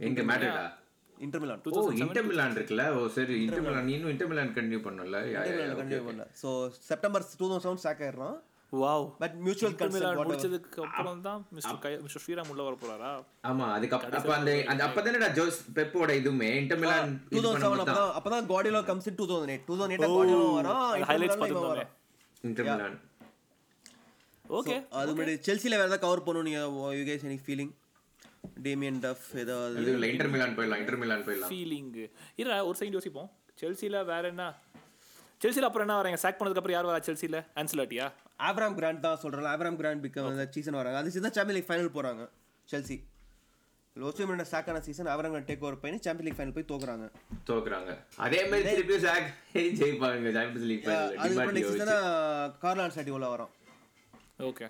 எங்க 0.08 0.22
மேட்டடா 0.30 0.64
இன்டர் 1.18 1.42
மிலான் 1.42 1.60
ஓ 1.72 1.82
இன்டர் 2.04 2.26
மிலான் 2.30 2.54
இருக்குல்ல? 2.56 2.84
ஓ 2.96 3.02
சரி 3.16 3.34
இன்டர் 3.44 3.64
மிலான் 3.66 3.86
நீனும் 3.90 4.10
இன்டர் 4.14 4.30
மிலான் 4.30 4.54
கண்டினியூ 4.56 4.80
பண்ணல 4.86 5.18
கண்டினியூ 5.78 6.02
பண்ணல. 6.08 6.26
So 6.42 6.48
September 6.90 7.26
two 7.40 7.46
thousand 7.50 7.66
seven 7.66 7.84
sack 7.86 8.02
ஆயிடுறான் 8.06 8.36
வாவ் 8.76 9.04
பட் 9.20 9.34
மியூச்சுவல் 9.44 9.76
கன்சென்ட் 9.80 10.20
முடிச்சதுக்கு 10.22 10.80
அப்புறம் 10.86 11.22
தான் 11.26 11.40
மிஸ்டர் 11.56 11.80
கை 11.82 11.92
மிஸ்டர் 12.04 12.22
ஸ்ரீராம் 12.24 12.50
உள்ள 12.52 12.62
வர 12.66 12.76
போறாரா 12.82 13.12
ஆமா 13.48 13.66
அதுக்கப்புறம் 13.76 14.18
அப்ப 14.20 14.34
அந்த 14.38 14.52
அந்த 14.72 14.82
அப்பதானடா 14.88 15.28
ஜோஸ் 15.38 15.58
பெப்போட 15.76 16.10
இதுமே 16.20 16.50
இன்டர் 16.60 16.80
மிலான் 16.82 17.12
டூ 17.24 17.36
இது 17.36 17.44
தௌசண்ட் 17.44 17.64
செவன் 17.64 17.72
பண்ணும்போது 17.74 17.90
அப்பதான் 17.94 18.16
அப்பதான் 18.18 18.48
காடியலோ 18.52 18.82
comes 18.90 19.08
in 19.10 19.18
two 19.20 19.26
thousand 19.30 19.54
eight 19.54 19.66
two 19.68 19.76
thousand 19.76 19.94
eight 19.96 20.06
காடியலோ 20.10 20.46
வரான் 20.50 20.80
பார்த்திருந்தோமே. 21.34 21.72
வரான். 21.74 21.92
இன்டர் 22.44 22.68
மிலான் 22.68 22.98
ஓகே 24.44 24.74
அது 24.98 25.10
முன்னாடி 25.12 25.34
செல்சியில் 25.46 25.74
வேற 25.74 25.84
ஏதாவது 25.84 26.02
கவர் 26.02 26.24
பண்ணும் 26.24 26.46
நீங்க 26.48 26.60
you 26.96 27.04
guess 27.06 27.26
any 27.28 27.38
feeling 27.44 27.72
Damien 28.64 28.98
Duff 29.04 29.26
ஏதாவது 29.42 29.84
இல்ல 29.92 30.08
இன்டர் 30.10 30.32
மிலான் 30.32 30.54
போயிடலாம் 30.56 30.80
இன்டர் 30.82 31.00
மிலான் 31.02 31.24
போயிடலாம். 31.26 31.50
ஃபீலிங் 31.52 31.88
இரு 32.38 32.50
ஒரு 32.62 32.76
செகண்ட் 32.78 32.98
யோசிப்போம். 32.98 33.30
செல்சியில் 33.60 33.98
வேற 34.08 34.24
என்ன? 34.30 34.44
செல்சியில் 35.42 35.66
அப்புறம் 35.68 35.86
என்ன 35.86 35.96
வராங்க? 36.00 36.18
சாக் 36.24 36.38
பண்ணதுக்கு 36.38 36.60
அப்புறம் 36.60 36.76
யார் 36.76 36.88
வரா 36.90 37.00
செல்சியில் 37.08 37.40
ஆன்சலாட்டியா 37.60 38.06
ஆப்ராம் 38.48 38.76
கிராண்ட் 38.78 39.02
தான் 39.06 39.18
சொல்றேன் 39.22 39.50
ஆப்ராம் 39.54 39.80
கிராண்ட் 39.80 40.06
அந்த 40.30 40.46
சீசன் 40.54 40.78
வராங்க. 40.80 40.98
அது 41.00 41.12
சீசன் 41.16 41.34
சாம்பியன் 41.38 41.58
லீக் 41.58 41.68
ஃபைனல் 41.70 41.96
போறாங்க 41.96 42.24
செல்சி 42.72 42.96
லோசியமோட 44.02 44.44
சாக்கான 44.52 44.78
season 44.86 45.10
Avram 45.14 45.32
Grant 45.34 45.48
take 45.50 45.64
over 45.66 45.80
பண்ணி 45.82 45.98
சாம்பியன் 46.06 46.26
லீக் 46.28 46.38
ஃபைனல் 46.38 46.54
போய் 46.56 46.70
தோக்குறாங்க. 46.70 47.04
தோக்குறாங்க. 47.50 47.90
அதே 48.26 48.40
மாதிரி 48.50 48.64
திருப்பி 48.70 48.96
சாக் 49.04 49.28
ஜெயிப்பாங்க 49.80 50.32
சாம்பியன்ஸ் 50.38 50.66
லீக் 50.70 50.88
அதுக்கப்புறம் 50.94 51.54
நெக்ஸ்ட் 51.58 51.76
சீசன் 51.76 51.94
கார்லான் 52.64 52.96
சாட்டி 52.96 53.14
உள்ள 53.18 53.28
வரோம். 53.34 53.52
ஓகே 54.50 54.68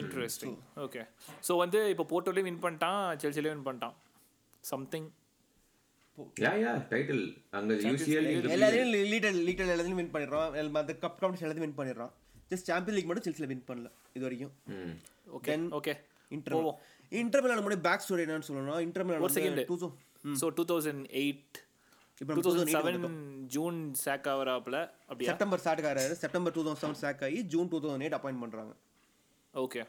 இன்ட்ரெஸ்டிங் 0.00 0.56
ஓகே 0.84 1.02
ஸோ 1.48 1.52
வந்து 1.64 1.80
இப்போ 1.94 2.04
போர்ட்டோலையும் 2.12 2.48
வின் 2.50 2.62
பண்ணிட்டான் 2.64 3.02
செல்சிலையும் 3.22 3.56
வின் 3.56 3.66
பண்ணிட்டான். 3.68 3.96
சம்திங் 4.64 5.08
யா 6.38 6.52
யா 6.58 6.72
டைட்டில் 6.90 7.22
அங்க 7.52 7.74
யூசிஎல் 7.84 8.28
எல்லாத்தையும் 9.66 10.00
வின் 10.00 10.12
பண்ணிடுறான் 10.14 10.70
மற்ற 10.76 10.94
கப் 11.02 11.18
காம்படிஷன் 11.20 11.46
எல்லாத்தையும் 11.46 11.68
வின் 11.68 11.78
பண்ணிடுறான் 11.78 12.12
ஜஸ்ட் 12.50 12.68
சாம்பியன் 12.70 12.96
லீக் 12.96 13.08
மட்டும் 13.08 13.26
செல்சியில் 13.26 13.50
வின் 13.52 13.66
பண்ணல 13.68 13.88
இது 14.16 14.24
வரைக்கும் 14.26 14.52
okay 15.38 15.54
okay 15.78 15.94
Inter 16.30 16.56
Inter 17.12 17.42
Milan 17.44 17.64
முன்னாடி 17.64 17.84
பேக் 17.86 18.04
ஸ்டோரி 18.04 18.24
என்னன்னு 18.26 18.48
சொல்லணும் 18.48 18.80
இன்டர் 18.86 19.06
மிலான் 19.06 19.24
ஒரு 19.26 19.36
second 19.36 19.62
two 19.72 19.76
so 20.34 20.48
two 20.58 20.64
thousand 20.70 21.04
eight 21.20 21.56
இப்போ 22.20 22.32
two 22.36 22.42
thousand 22.46 22.72
seven 22.74 23.00
June 23.54 23.78
sack 24.02 24.28
ஆவராப்பில் 24.32 24.78
அப்படியா? 25.08 25.28
செப்டம்பர் 25.30 25.60
ஸ்டார்ட் 25.62 25.82
ஆகிறாரு 25.82 26.14
September 26.20 26.54
two 26.56 26.62
thousand 26.62 26.82
seven 26.84 27.00
sack 27.02 27.22
ஆகி 27.28 27.40
June 27.52 27.70
two 27.72 27.80
thousand 27.84 28.04
eight 28.06 28.16
appoint 28.18 28.42
பண்றாங்க. 28.44 28.72
Okay 29.54 29.80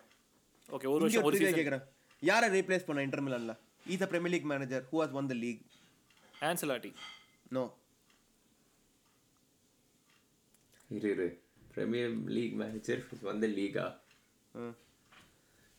okay 0.69 0.87
ஒரு 0.93 1.01
வருஷம் 1.03 1.27
ஒரு 1.29 1.37
கேட்குறேன் 1.53 1.83
யாரை 2.23 2.47
ரீப்ளேஸ் 2.55 2.87
பண்ண 2.87 3.05
Inter 3.07 3.23
மிலான்ல 3.25 3.53
is 3.85 4.01
the 4.03 4.07
Premier 4.11 4.33
League 4.35 4.49
manager 4.51 4.83
who 4.89 4.99
has 5.01 5.15
won 5.19 5.29
the 5.31 5.37
league 5.43 5.61
Ancelotti 6.49 6.91
no 7.55 7.63
இரு 10.89 11.09
இரு. 11.15 11.27
பிரீமியர் 11.75 12.13
லீக் 12.35 12.55
மேனேஜர் 12.61 13.01
வந்த 13.29 13.45
லீகா. 13.57 13.85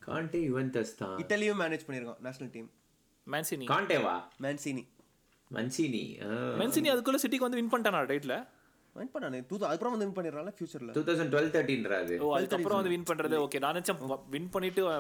காண்டே 0.03 0.41
யுவென்டஸ் 0.49 0.93
தான். 1.01 1.15
இட்டலியும் 1.23 1.61
மேனேஜ் 1.63 1.87
பண்ணியிருக்கான் 1.87 2.21
நேஷனல் 2.27 2.53
டீம் 2.57 2.69
மேன்சினி 3.27 3.67
காண்டேவா 3.73 4.17
மேன்சினி 4.45 4.85
மன்சினி 5.51 6.03
மென்சினி 6.61 6.89
அதுக்குள்ள 6.93 7.19
சிட்டிக்கு 7.23 7.47
வந்து 7.47 7.61
வின் 7.61 7.73
பண்ணிட்டானா 7.73 8.03
டைட்டில் 8.11 8.37
வின் 8.97 9.13
பண்ணானே. 9.13 9.39
டூ 9.49 9.57
அதுக்கப்புறம் 9.61 9.95
வந்து 9.95 10.05
வின் 10.05 10.17
பண்ணிடுறான்ல 10.17 10.53
ஃபியூச்சரில் 10.57 10.93
டூ 10.97 11.03
தௌசண்ட் 11.07 11.33
டுவெல் 11.33 11.51
தேர்ட்டின்றாது 11.55 12.15
ஓ 12.19 12.29
அதுக்கப்புறம் 12.37 12.79
வந்து 12.81 12.93
வின் 12.93 13.09
பண்றது 13.09 13.37
ஓகே 13.45 13.61
நான் 13.63 13.75
நினைச்சேன் 13.75 14.01
வின் 14.35 14.51
பண்ணிட்டு 14.55 14.83
ஓ 14.85 14.91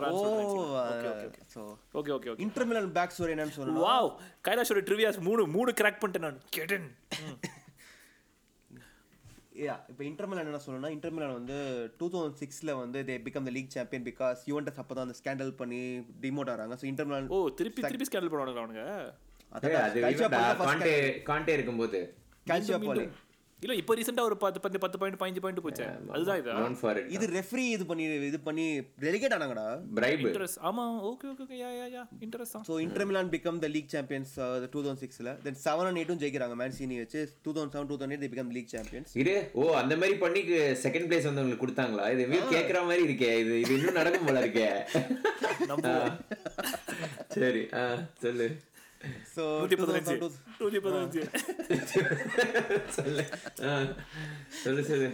okay 1.94 2.12
okay 2.12 2.30
okay 2.30 2.42
Inter 2.46 2.66
Milan 2.68 2.96
back 2.96 3.14
story 3.16 3.34
என்னன்னு 3.34 3.56
சொல்லணும் 3.56 3.84
வாவ் 3.86 4.10
கைலாஷோட 4.48 4.82
ட்ரிவியாஸ் 4.88 5.20
மூணு 5.28 5.44
மூணு 5.54 5.72
கிராக் 5.80 6.00
பண்ணிட்டேன் 6.02 6.26
நான். 6.26 6.40
கேட்டன் 6.56 6.88
யா 9.60 9.74
இப்போ 9.90 10.02
இன்டர் 10.04 10.28
மிலான் 10.28 10.48
என்ன 10.48 10.58
சொல்லணும்னா 10.62 10.90
இன்டர் 10.94 11.14
மிலான் 11.14 11.36
வந்து 11.36 11.58
டூ 12.00 12.06
தௌசண்ட் 12.14 12.40
சிக்ஸில் 12.40 12.72
வந்து 12.80 12.98
they 13.06 13.14
become 13.24 13.46
the 13.46 13.54
league 13.54 13.70
champion 13.74 14.06
because 14.08 14.40
Juventus 14.48 14.80
அப்போ 14.82 14.94
தான் 14.94 15.06
அந்த 15.06 15.16
ஸ்கேண்டல் 15.20 15.52
பண்ணி 15.56 15.78
டிமோட் 16.24 16.50
ஆகிறாங்க 16.52 16.76
ஸோ 16.80 16.86
இன்டர் 16.86 17.08
மிலான் 17.08 17.30
ஓ 17.30 17.38
திருப்பி 17.58 17.82
திருப்பி 17.84 18.08
ஸ்கேண்டல் 18.08 18.32
பண்ணுவானுங்க? 18.32 18.62
அவனுங்க 18.62 18.84
இருக்கும்போது. 21.54 21.98
கால்சியா 22.46 22.78
போலே. 22.80 23.04
இல்ல 23.64 23.74
இப்போ 23.80 23.92
ரீசெண்டா 23.98 24.22
ஒரு 24.28 24.36
பத்து 24.40 24.58
பத்து 24.64 24.78
பத்து 24.82 24.96
பாயிண்ட் 25.00 25.18
பதினஞ்சு 25.20 25.42
பாயிண்ட் 25.44 25.60
போச்சு. 25.66 25.84
அதுதான் 26.14 26.38
இதா. 26.40 26.54
இது 27.16 27.26
ரெஃப்ரி 27.36 27.64
இது 27.76 27.84
பண்ணி 27.90 28.04
இது 28.28 28.38
பண்ணி 28.48 28.66
ரெலிகேட் 29.04 29.34
ஆனாங்கடா. 29.36 29.64
Bribe. 29.98 30.20
இன்ட்ரெஸ்ட் 30.24 30.58
ஆமா 30.68 30.84
okay 31.10 31.26
okay 31.30 31.42
okay 31.46 31.56
yeah 31.62 31.70
yeah 31.78 31.86
yeah 31.94 32.02
interest 32.26 32.54
தான். 32.56 32.64
So 32.68 32.74
Inter 32.86 33.06
Milan 33.10 33.30
become 33.34 33.60
the 33.64 33.70
league 33.76 33.90
champions 33.94 34.34
two 34.74 34.82
thousand 34.84 35.02
சிக்ஸில் 35.04 35.30
தென் 35.46 35.58
செவன் 35.64 35.88
அண்ட் 35.90 36.00
எயிட்டும் 36.02 36.20
ஜெயிக்கிறாங்க 36.24 36.56
மேன் 36.62 36.76
சீனி 36.78 36.98
வச்சு. 37.02 37.22
Two 37.46 37.52
thousand 37.56 37.74
seven 37.76 37.90
two 37.92 37.98
thousand 38.02 38.16
eight 38.18 38.34
become 38.34 38.52
league 38.58 38.70
champions 38.76 39.14
இரு 39.24 39.36
ஓ 39.62 39.72
அந்த 39.82 39.96
மாதிரி 40.02 40.16
பண்ணி 40.24 40.42
செகண்ட் 40.84 41.08
பிளேஸ் 41.10 41.28
வந்து 41.30 41.42
உங்களுக்கு 41.44 41.64
கொடுத்தாங்களா? 41.64 42.06
இது 42.16 42.28
வியூ 42.34 42.42
கேக்குற 42.54 42.84
மாதிரி 42.90 43.04
இருக்கே. 43.08 43.32
இது 43.44 43.54
இது 43.64 43.74
இன்னும் 43.80 43.98
நடக்கும் 44.00 44.28
போல 44.30 44.44
இருக்கே. 44.46 44.68
சரி 47.40 47.62
ஆ 47.80 47.82
சொல்லு. 48.24 48.46
ஸோ 49.34 49.42
நூற்றி 49.60 49.76
பதினஞ்சு 49.80 50.16
நூற்றி 50.60 50.80
பதினஞ்சு 50.86 51.22
சொல்லு 52.96 53.24
ஆ 53.68 53.74
சொல்லு 54.62 54.84
சொல்லு 54.90 55.10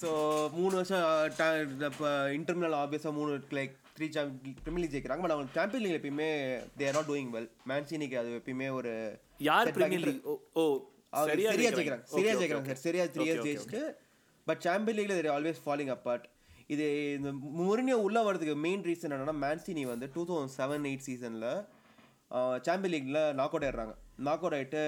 ஸோ 0.00 0.10
மூணு 0.58 0.74
வருஷம் 0.78 1.04
இப்போ 1.88 2.10
இன்டர்மினல் 2.38 2.76
ஆப்வியஸாக 2.82 3.12
மூணு 3.18 3.32
லைக் 3.58 3.74
த்ரீ 3.96 4.06
பிரீமியர் 4.64 4.82
லீக் 4.82 4.94
ஜெயிக்கிறாங்க. 4.94 5.22
பட் 5.24 5.34
அவங்க 5.34 5.50
சாம்பியன் 5.56 5.84
லீக் 5.84 5.96
எப்பயுமே 5.98 6.28
தேர் 6.80 6.94
நாட் 6.96 7.10
டூயிங் 7.10 7.32
வெல் 7.36 7.48
மேன்சினிக்கு 7.70 8.16
அது 8.20 8.30
எப்பயுமே 8.38 8.68
ஒரு 8.78 8.92
யார் 9.48 9.72
பிரீமியர் 9.78 10.06
லீக் 10.06 10.22
ஓ 10.60 10.64
சரியா 11.30 11.50
ஜெயிக்கிறாங்க. 11.58 12.04
சரியா 12.14 12.34
ஜெயிக்கிறாங்க. 12.40 12.68
சார் 12.72 12.84
சரியா 12.86 13.04
த்ரீ 13.14 13.24
இயர்ஸ் 13.26 13.46
ஜெயிச்சுட்டு 13.46 13.82
பட் 14.46 14.62
சாம்பியன் 14.66 14.98
லீக்ல 14.98 15.16
தேர் 15.18 15.34
ஆல்வேஸ் 15.36 15.60
ஃபாலிங் 15.64 15.92
அப்பார்ட் 15.96 16.26
இது 16.74 16.86
இந்த 17.18 17.30
முரினியோ 17.58 17.96
உள்ள 18.06 18.18
வரதுக்கு 18.26 18.54
மெயின் 18.66 18.84
ரீசன் 18.88 19.14
என்னன்னா 19.14 19.36
மேன்சினி 19.44 19.84
வந்து 19.92 20.06
டூ 20.16 20.22
தௌசண்ட் 20.28 20.54
செவன் 20.58 20.84
எயிட் 20.90 21.06
சீசனில் 21.08 21.48
சாம்பியன் 22.66 22.92
லீக்ல 22.94 23.20
நாக் 23.38 23.54
அவுட் 23.54 23.66
ஆயிடுறாங்க. 23.66 23.94
நாக் 24.26 24.42
அவுட் 24.44 24.56
ஆகிட்டு 24.58 24.82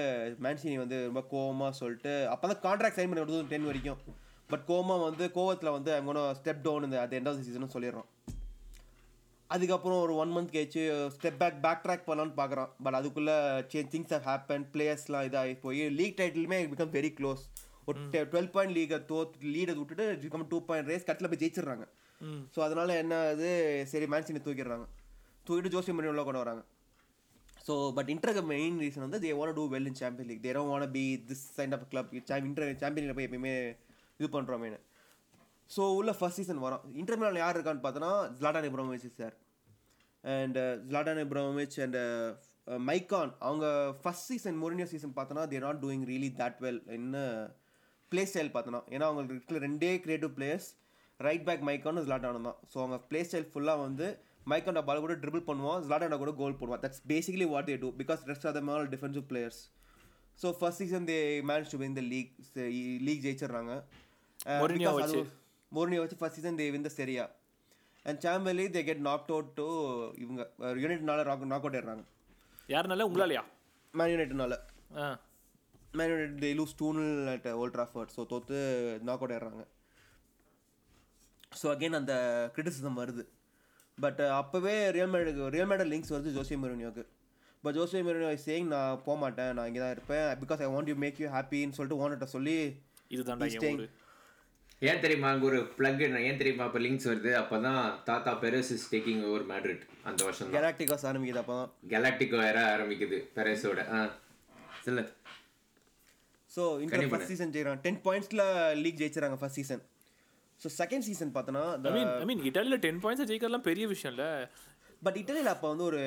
மேன்சினி 0.45 0.75
வந்து 0.83 0.97
ரொம்ப 1.07 1.23
கோவமா 1.33 1.69
சொல்லிட்டு 1.81 2.13
அப்போ 2.33 2.45
தான் 2.51 2.63
கான்ட்ராக்ட் 2.67 2.97
சைன் 2.99 3.09
பண்ணி 3.11 3.23
தௌசண்ட் 3.31 3.53
டென் 3.53 3.69
வரைக்கும். 3.69 3.99
பட் 4.51 4.63
கோவமா 4.69 4.95
வந்து 5.07 5.25
கோவத்தில் 5.37 5.75
வந்து 5.75 5.91
அவங்க 5.97 6.23
ஸ்டெப் 6.39 6.63
டவுன் 6.67 6.85
இந்த 6.87 6.97
end 7.19 7.27
of 7.29 7.35
the 7.37 7.43
season 7.47 7.65
சொல்லிடுறோம். 7.75 8.09
அதுக்கப்புறம் 9.49 9.99
ஒரு 10.03 10.13
ஒன் 10.21 10.31
மந்த் 10.35 10.53
கழிச்சு 10.53 10.83
ஸ்டெப் 11.15 11.39
பேக் 11.41 11.57
பேக் 11.65 11.81
ட்ராக் 11.85 12.05
பண்ணலான்னு 12.07 12.35
பார்க்குறான் 12.39 12.69
பட் 12.85 12.97
அதுக்குள்ளே 12.99 13.35
சேஞ்ச் 13.71 13.91
திங்ஸ் 13.93 14.13
ஹவ் 14.15 14.25
ஹேப்பன் 14.29 14.65
பிளேயர்ஸ்லாம் 14.73 15.25
இதாகி 15.29 15.53
போய் 15.65 15.83
லீக் 15.99 16.17
டைட்டிலுமே 16.21 16.59
பிகம் 16.71 16.93
வெரி 16.97 17.11
க்ளோஸ் 17.19 17.43
ஒரு 17.89 17.99
டுவெல் 18.31 18.51
பாயிண்ட் 18.55 18.75
லீகை 18.77 18.99
தோத்து 19.11 19.51
லீடை 19.55 19.73
விட்டுட்டு 19.79 20.05
பிகம் 20.23 20.45
டூ 20.53 20.59
பாயிண்ட் 20.69 20.89
ரேஸ் 20.91 21.07
கட்டில் 21.09 21.29
போய் 21.31 21.41
ஜெயிச்சிடுறாங்க. 21.43 21.85
ஸோ 22.55 22.59
அதனால 22.67 22.95
என்ன 23.03 23.19
அது 23.33 23.49
சரி 23.93 24.07
மேன்சினி 24.13 24.41
தூக்கிடுறாங்க. 24.47 24.87
தூக்கிட்டு 25.47 25.73
ஜோசி 25.75 25.93
மணி 25.97 26.11
உள்ள 26.13 26.23
கொண்டு 26.27 26.43
வராங்க. 26.43 26.63
So 27.67 27.73
but 27.97 28.09
Inter 28.13 28.39
main 28.53 28.77
reason 28.83 29.05
வந்து 29.05 29.19
they 29.25 29.33
want 29.39 29.57
to 29.59 29.65
well 29.73 29.89
in 29.91 29.99
champion 30.01 30.29
league 30.31 30.41
they 30.45 30.53
don't 30.57 30.73
want 30.73 30.93
be 30.97 31.03
this 31.29 31.45
kind 31.57 31.75
of 31.77 31.85
club 31.91 32.11
Inter 32.49 32.71
champion 32.81 33.15
போய் 33.19 33.27
எப்பயுமே 33.29 33.53
இது 34.19 34.29
பண்ணுறோம் 34.35 34.61
மெயின் 34.65 34.79
ஸோ 35.75 35.83
உள்ள 35.99 36.11
ஃபர்ஸ்ட் 36.17 36.39
சீசன் 36.39 36.63
வரும். 36.63 36.83
இன்டர்மினல் 37.01 37.39
யார் 37.41 37.55
இருக்கான்னு 37.57 37.83
பார்த்தோன்னா 37.85 38.11
Zlatan 38.39 38.67
Ibrahimovic 38.69 39.19
sir 39.21 39.35
and 40.23 40.57
Zlatan 40.89 41.21
Ibrahimovic 41.23 41.77
and 41.85 41.99
Maicon 42.89 43.31
அவங்க 43.47 43.65
ஃபர்ஸ்ட் 44.01 44.27
சீசன் 44.31 44.59
மொரினியோ 44.63 44.87
சீசன் 44.91 45.15
பார்த்தோன்னா 45.17 45.45
they're 45.53 45.65
not 45.67 45.81
doing 45.85 46.05
really 46.11 46.29
that 46.41 46.59
well 46.65 46.81
என்ன 46.97 47.15
பிளே 48.11 48.23
ஸ்டைல் 48.31 48.53
பார்த்தோன்னா. 48.55 48.81
ஏன்னா 48.95 49.05
அவங்களுக்கு 49.09 49.35
இருக்கிற 49.37 49.59
ரெண்டே 49.67 49.91
creative 50.05 50.33
players 50.37 50.69
right 51.19 51.47
back 51.47 51.65
Maicon 51.69 52.03
ஜ்லாடானும் 52.07 52.47
தான். 52.49 52.59
ஸோ 52.71 52.77
அவங்க 52.83 52.97
பிளே 53.09 53.21
ஸ்டைல் 53.29 53.49
ஃபுல்லாக 53.53 53.83
வந்து 53.87 54.07
மைக்கான 54.51 54.81
பால் 54.87 55.03
கூட 55.03 55.13
ட்ரிபிள் 55.23 55.43
பண்ணுவோம் 55.49 55.79
ஜ்லாடானா 55.85 56.17
கூட 56.23 56.31
கோல் 56.39 56.57
போடுவான். 56.59 56.81
That's 56.85 57.03
basically 57.11 57.47
what 57.53 57.67
they 57.69 57.75
do 57.83 57.89
because 58.01 58.21
rest 58.31 58.47
of 58.49 58.55
them 58.57 58.69
all 58.73 58.87
defensive 58.93 59.25
players 59.31 59.61
so 60.41 60.47
first 60.59 60.81
season 60.83 61.05
they 61.11 61.17
manage 61.49 61.71
to 61.73 61.79
win 61.83 61.95
the 61.99 62.03
league 62.13 62.31
league 63.07 63.23
ஜெயிச்சிடுறாங்க. 63.25 63.73
Mourinho 64.61 64.91
வச்சு. 64.99 66.17
First 66.21 66.37
season 66.39 66.57
they 66.61 66.65
win 66.75 66.87
the 66.87 66.91
Serie A 66.99 67.25
and 68.05 68.19
சாம்பலி 68.25 68.65
they 68.77 68.81
get 68.87 69.03
knock 69.09 69.29
out 69.35 69.51
to 69.59 69.67
இவங்க 70.23 70.41
யுனைட்னால 70.83 71.23
knock 71.51 71.65
out 71.65 71.77
ஆயிடுறாங்க. 71.77 72.03
யாருனால? 72.73 73.05
உங்களாலையா? 73.09 73.43
Man 73.93 74.11
யுனைட்னால 74.13 74.57
Man 75.99 76.11
United 76.13 76.35
they 76.43 76.49
lose 76.59 76.75
two nil 76.81 77.15
at 77.35 77.47
Old 77.61 77.75
Trafford 77.77 78.13
so 78.17 78.23
தோத்து 78.33 78.57
knock 79.07 79.21
out 79.21 79.33
ஆயிடுறாங்க. 79.35 79.63
So 81.61 81.65
again 81.75 81.97
அந்த 82.01 82.13
criticism 82.53 82.99
வருது. 83.01 83.23
But 83.97 84.21
அப்போவே 84.41 84.75
ரியல் 84.95 85.11
மேடுக்கு 85.15 85.49
ரியல் 85.55 85.69
மேடல் 85.71 85.91
லிங்க்ஸ் 85.93 86.13
வருது 86.13 86.35
ஜோசி 86.37 86.55
மெரோனியோக்கு. 86.63 87.03
பட் 87.63 87.75
ஜோசி 87.79 87.99
மெரோனியோ 88.07 88.31
சேயிங் 88.45 88.69
நான் 88.75 89.01
போக 89.05 89.15
மாட்டேன் 89.23 89.51
நான் 89.57 89.67
இங்கே 89.69 89.81
தான் 89.83 89.93
இருப்பேன் 89.95 90.25
because 90.41 90.61
I 90.65 90.69
want 90.75 90.89
you 90.91 90.95
make 91.03 91.19
you 91.23 91.27
ஹாப்பின்னு 91.35 91.77
சொல்லிட்டு 91.77 91.99
ஓனர்கிட்ட 92.01 92.29
சொல்லி. 92.37 92.57
ஊரு 93.73 93.87
ஏன் 94.89 95.01
தெரியுமா 95.03 95.27
அங்க 95.33 95.45
ஒரு 95.49 95.59
பிளக் 95.77 96.01
ஏன் 96.29 96.39
தெரியுமா 96.39 96.63
அப்ப 96.69 96.79
லிங்க்ஸ் 96.85 97.07
வருது. 97.09 97.31
அப்பதான் 97.41 97.81
தாத்தா 98.09 98.31
Perez 98.41 98.71
is 98.75 98.87
taking 98.93 99.21
over 99.29 99.45
Madrid 99.51 99.83
அந்த 100.09 100.19
வருஷம் 100.27 100.47
தான் 100.47 100.55
கெலாக்டிகாஸ் 100.57 101.05
ஆரம்பிக்குது 101.11 101.41
அப்போ 101.43 101.55
தான் 101.59 101.71
கெலாக்டிகோ 101.93 102.37
வேற 102.45 102.59
ஆரம்பிக்குது 102.73 103.19
பெரஸோட 103.37 103.85
ஆ 103.97 103.99
சொல்லு. 104.87 105.03
ஸோ 106.55 106.63
இன்டர் 106.83 107.09
ஃபர்ஸ்ட் 107.13 107.31
சீசன் 107.33 107.53
ஜெயிக்கிறாங்க. 107.53 107.81
டென் 107.85 108.01
பாயிண்ட்ஸில் 108.07 108.43
league 108.83 108.99
ஜெயிச்சிடறாங்க 109.01 109.37
first 109.41 109.59
season 109.59 109.83
so 110.61 110.69
second 110.77 111.05
season 111.07 111.33
பார்த்தோன்னா 111.35 111.63
ஐ 112.17 112.27
மீன் 112.27 112.43
இட்டாலியில் 112.49 112.83
டென் 112.85 113.01
பாயிண்ட்ஸ் 113.03 113.29
ஜெயிக்கிறதுலாம் 113.29 113.67
பெரிய 113.69 113.87
விஷயம் 113.87 114.13
இல்ல 114.15 114.25
பட் 115.01 115.17
இட்டலியில் 115.21 115.53
அப்போ 115.53 115.67
வந்து 115.71 115.85
ஒரு 115.89 116.01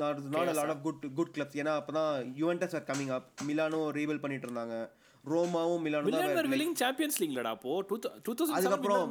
not 0.00 0.20
not 0.34 0.52
lot 0.58 0.72
of 0.74 0.84
good 0.86 1.02
good 1.18 1.32
clubs 1.34 1.58
ஏன்னா 1.62 1.74
அப்போ 1.80 1.92
தான் 1.96 2.12
யுவென்டஸ் 2.38 2.76
ஆர் 2.78 2.86
கமிங் 2.88 3.12
அப் 3.16 3.28
மிலானும் 3.48 3.88
ரீவெல் 3.98 4.22
பண்ணிட்டு 4.22 4.48
இருந்தாங்க 4.48 4.76
ரோமாவும் 5.24 5.82
மிலானும் 5.84 6.14
தான் 6.14 6.22
மில்லன் 6.26 6.52
வில்லிங் 6.52 6.76
சாம்பியன்ஸ் 6.80 7.18
லீக்லடா 7.22 7.50
அப்போ. 7.56 7.72
டூ 8.24 8.32
தௌசண்ட் 8.32 8.56
அதுக்கப்புறம் 8.58 9.02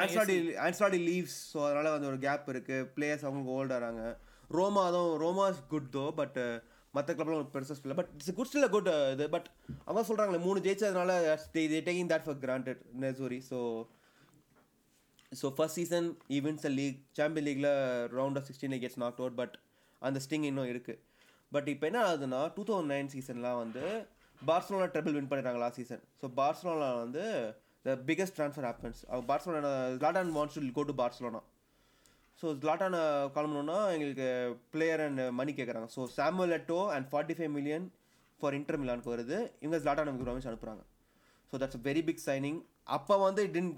ஆன்ஸ்டாடி 0.00 0.36
ஆன்ஸ்டாடி 0.64 0.98
லீவ்ஸ் 1.08 1.36
ஸோ 1.50 1.58
அதனால 1.66 1.90
வந்து 1.94 2.08
ஒரு 2.12 2.18
கேப் 2.24 2.48
இருக்கு. 2.54 2.78
பிளேயர்ஸ் 2.94 3.26
அவங்க 3.28 3.52
ஓல்ட் 3.56 3.74
ஆறாங்க. 3.76 4.02
ரோமா 4.50 4.84
தான் 4.96 5.10
Roma 5.22 5.44
is 5.52 5.62
good 5.70 5.90
though 5.94 6.04
but 6.18 6.38
மற்ற 6.96 7.10
கிளப்லாம் 7.12 7.40
ஒரு 7.40 7.50
பெருசாக 7.54 7.84
இல்லை. 7.84 7.96
But 7.98 8.10
it's 8.14 8.34
good 8.34 8.50
still 8.50 8.68
good 8.68 8.88
இது 9.12 9.26
பட் 9.34 9.48
அவங்க 9.84 10.04
சொல்கிறாங்களே 10.08 10.40
மூணு 10.44 10.58
ஜெயிச்சதுனால 10.60 11.12
taking 11.86 12.10
that 12.12 12.26
for 12.26 12.40
granted 12.44 12.82
நெசூரி 13.04 13.40
so 13.50 13.58
so 15.32 15.46
first 15.56 15.78
season 15.80 16.08
events 16.30 16.66
league 16.76 16.98
champion 17.18 17.46
லீக்ல 17.48 17.70
round 18.16 18.38
of 18.40 18.46
sixteen 18.48 18.80
gets 18.82 19.00
not 19.04 19.20
out 19.22 19.38
but 19.40 19.54
அந்த 20.02 20.18
ஸ்டிங் 20.26 20.46
இன்னும் 20.50 20.70
இருக்குது 20.72 21.00
பட் 21.52 21.68
இப்போ 21.72 21.86
என்ன 21.86 22.00
ஆகுதுன்னா 22.06 22.40
டூ 22.56 22.62
தௌசண்ட் 22.68 22.92
நைன் 22.94 23.10
சீசன்லாம் 23.14 23.58
வந்து 23.62 23.84
பார்சலோனா 24.40 24.86
ட்ரிபிள் 24.94 25.16
வின் 25.16 25.30
பண்ணிட்டாங்க 25.30 25.60
லாஸ்ட் 25.62 25.80
சீசன் 25.82 26.02
ஸோ 26.22 26.28
பார்சலோனா 26.38 26.88
வந்து 26.98 27.24
த 27.84 27.96
பிகஸ்ட் 28.08 28.36
ட்ரான்ஸ்ஃபர் 28.38 28.66
ஹேப்பன்ஸ் 28.68 29.00
அவங்க 29.10 29.26
Barcelona 29.30 29.72
Zlatan 30.02 30.32
wants 30.36 30.58
to 30.58 30.72
go 30.78 30.84
to 30.90 30.96
Barcelona 31.02 31.40
so 32.42 32.46
ஜ்லாட்டான 32.62 32.96
கிளம்பணுன்னா 33.34 33.76
எங்களுக்கு 33.92 34.26
பிளேயர் 34.70 35.00
அண்ட் 35.00 35.22
மணி 35.30 35.52
கேட்குறாங்க 35.52 35.88
so 35.94 36.02
Samuel 36.16 36.54
Eto'o 36.58 36.80
and 36.94 37.06
forty 37.12 37.36
five 37.38 37.52
million 37.58 37.86
for 38.40 38.54
Inter 38.54 38.80
மிலானுக்கு 38.82 39.12
வருது. 39.14 39.36
இவங்க 39.60 39.78
Zlatan 39.78 40.08
நமக்கு 40.08 40.50
அனுப்புகிறாங்க 40.50 40.82
so 41.52 41.60
that's 41.62 41.80
very 41.82 42.02
big 42.04 42.24
signing 42.26 42.58
அப்போ 42.96 43.16
வந்து 43.18 43.42
இட் 43.48 43.56
இன் 43.56 43.70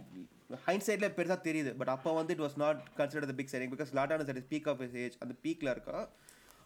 ஹைண்ட் 0.66 0.86
சைடில் 0.86 1.14
பெருசாக 1.18 1.40
தெரியுது. 1.48 1.70
பட் 1.76 1.92
அப்போ 1.94 2.10
வந்து 2.12 2.34
it 2.34 2.44
was 2.46 2.58
not 2.64 2.80
consider 2.98 3.28
the 3.30 3.36
big 3.40 3.52
signing 3.52 3.72
because 3.74 3.92
Zlatan 3.98 4.26
at 4.34 4.42
peak 4.50 4.68
of 4.68 4.82
age 5.04 5.16
அந்த 5.20 5.36
பீக்கில் 5.44 5.72
இருக்கா 5.74 5.96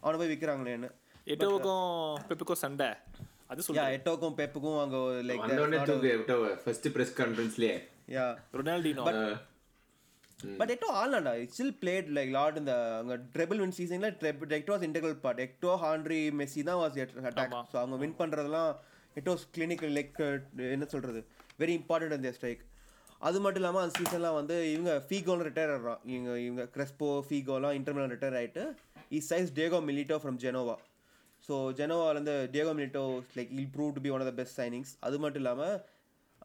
அவனை 0.03 0.15
போய் 0.19 0.31
விற்கிறாங்களேன்னு 0.33 0.89
எட்டோவுக்கும் 1.27 2.17
பெப்புக்கும் 2.29 2.61
சண்டை. 2.63 2.89
அது 3.51 3.59
யா 3.59 3.65
சொல்லுங்க 3.67 3.95
எட்டோக்கும் 3.97 4.35
பெப்புக்கும் 4.39 4.79
அங்கே 4.83 4.99
லைக் 5.29 5.43
ஃபர்ஸ்ட் 6.65 6.87
பிரஸ் 6.95 7.13
கான்ஃபரன்ஸ்லயே 7.19 7.75
யா 8.15 8.25
ரொனால்டினோ 8.53 9.05
பட் 10.57 10.71
எட்டோ 10.71 10.89
ஆல்நாண்டா 11.01 11.33
ஸ்டில் 11.53 11.75
பிளேட் 11.81 12.09
லைக் 12.09 12.31
லார்ட் 12.31 12.57
இந்த 12.57 12.73
அங்கே 12.99 13.17
ட்ரெபிள் 13.35 13.57
வின் 13.57 13.71
சீசனில் 13.71 14.17
Eto'o 14.53 14.73
was 14.73 14.85
integral 14.89 15.17
part 15.17 15.39
Eto'o 15.39 15.71
Henry 15.83 16.21
Messi 16.39 16.63
தான் 16.63 16.81
வாஸ் 16.81 16.99
அட்டாக் 17.23 17.55
ஸோ 17.71 17.77
அவங்க 17.77 17.95
வின் 17.95 18.19
பண்ணுறதெல்லாம் 18.19 18.69
எட்டோஸ் 19.15 19.47
கிளினிக்கல் 19.55 19.93
லைக் 19.93 20.19
என்ன 20.69 20.85
சொல்கிறது 20.85 21.19
வெரி 21.59 21.73
இம்பார்ட்டன்ட் 21.79 22.13
இந்த 22.13 22.31
ஸ்ட்ரைக் 22.31 22.61
அது 23.21 23.39
மட்டும் 23.39 23.61
இல்லாமல் 23.61 23.83
அந்த 23.83 23.93
சீசன்லாம் 23.99 24.33
வந்து 24.33 24.55
இவங்க 24.71 24.93
ஃபீகோலாம் 25.07 25.45
ரிட்டையர் 25.47 25.73
ஆடுறான். 25.75 26.01
இவங்க 26.05 26.31
இவங்க 26.39 26.63
கிரெஸ்போ 26.65 27.23
ஃபீகோலாம் 27.27 27.75
இன்டர்மில் 27.79 28.11
ரிட்டையர் 28.11 28.37
ஆகிட்டு 28.39 28.63
இ 29.09 29.19
size 29.29 29.53
Diego 29.53 29.79
Milito 29.81 30.17
from 30.23 30.39
Genoa 30.43 30.75
so 31.43 31.55
ஜெனோவாலேருந்து 31.79 32.35
Diego 32.51 32.73
Milito 32.73 33.03
like 33.37 33.51
he'll 33.51 33.69
prove 33.75 33.93
to 33.93 34.01
be 34.01 34.09
one 34.09 34.21
of 34.21 34.29
the 34.31 34.35
best 34.35 34.59
signings 34.59 34.91
அது 34.99 35.19
மட்டும் 35.19 35.41
இல்லாமல் 35.41 35.75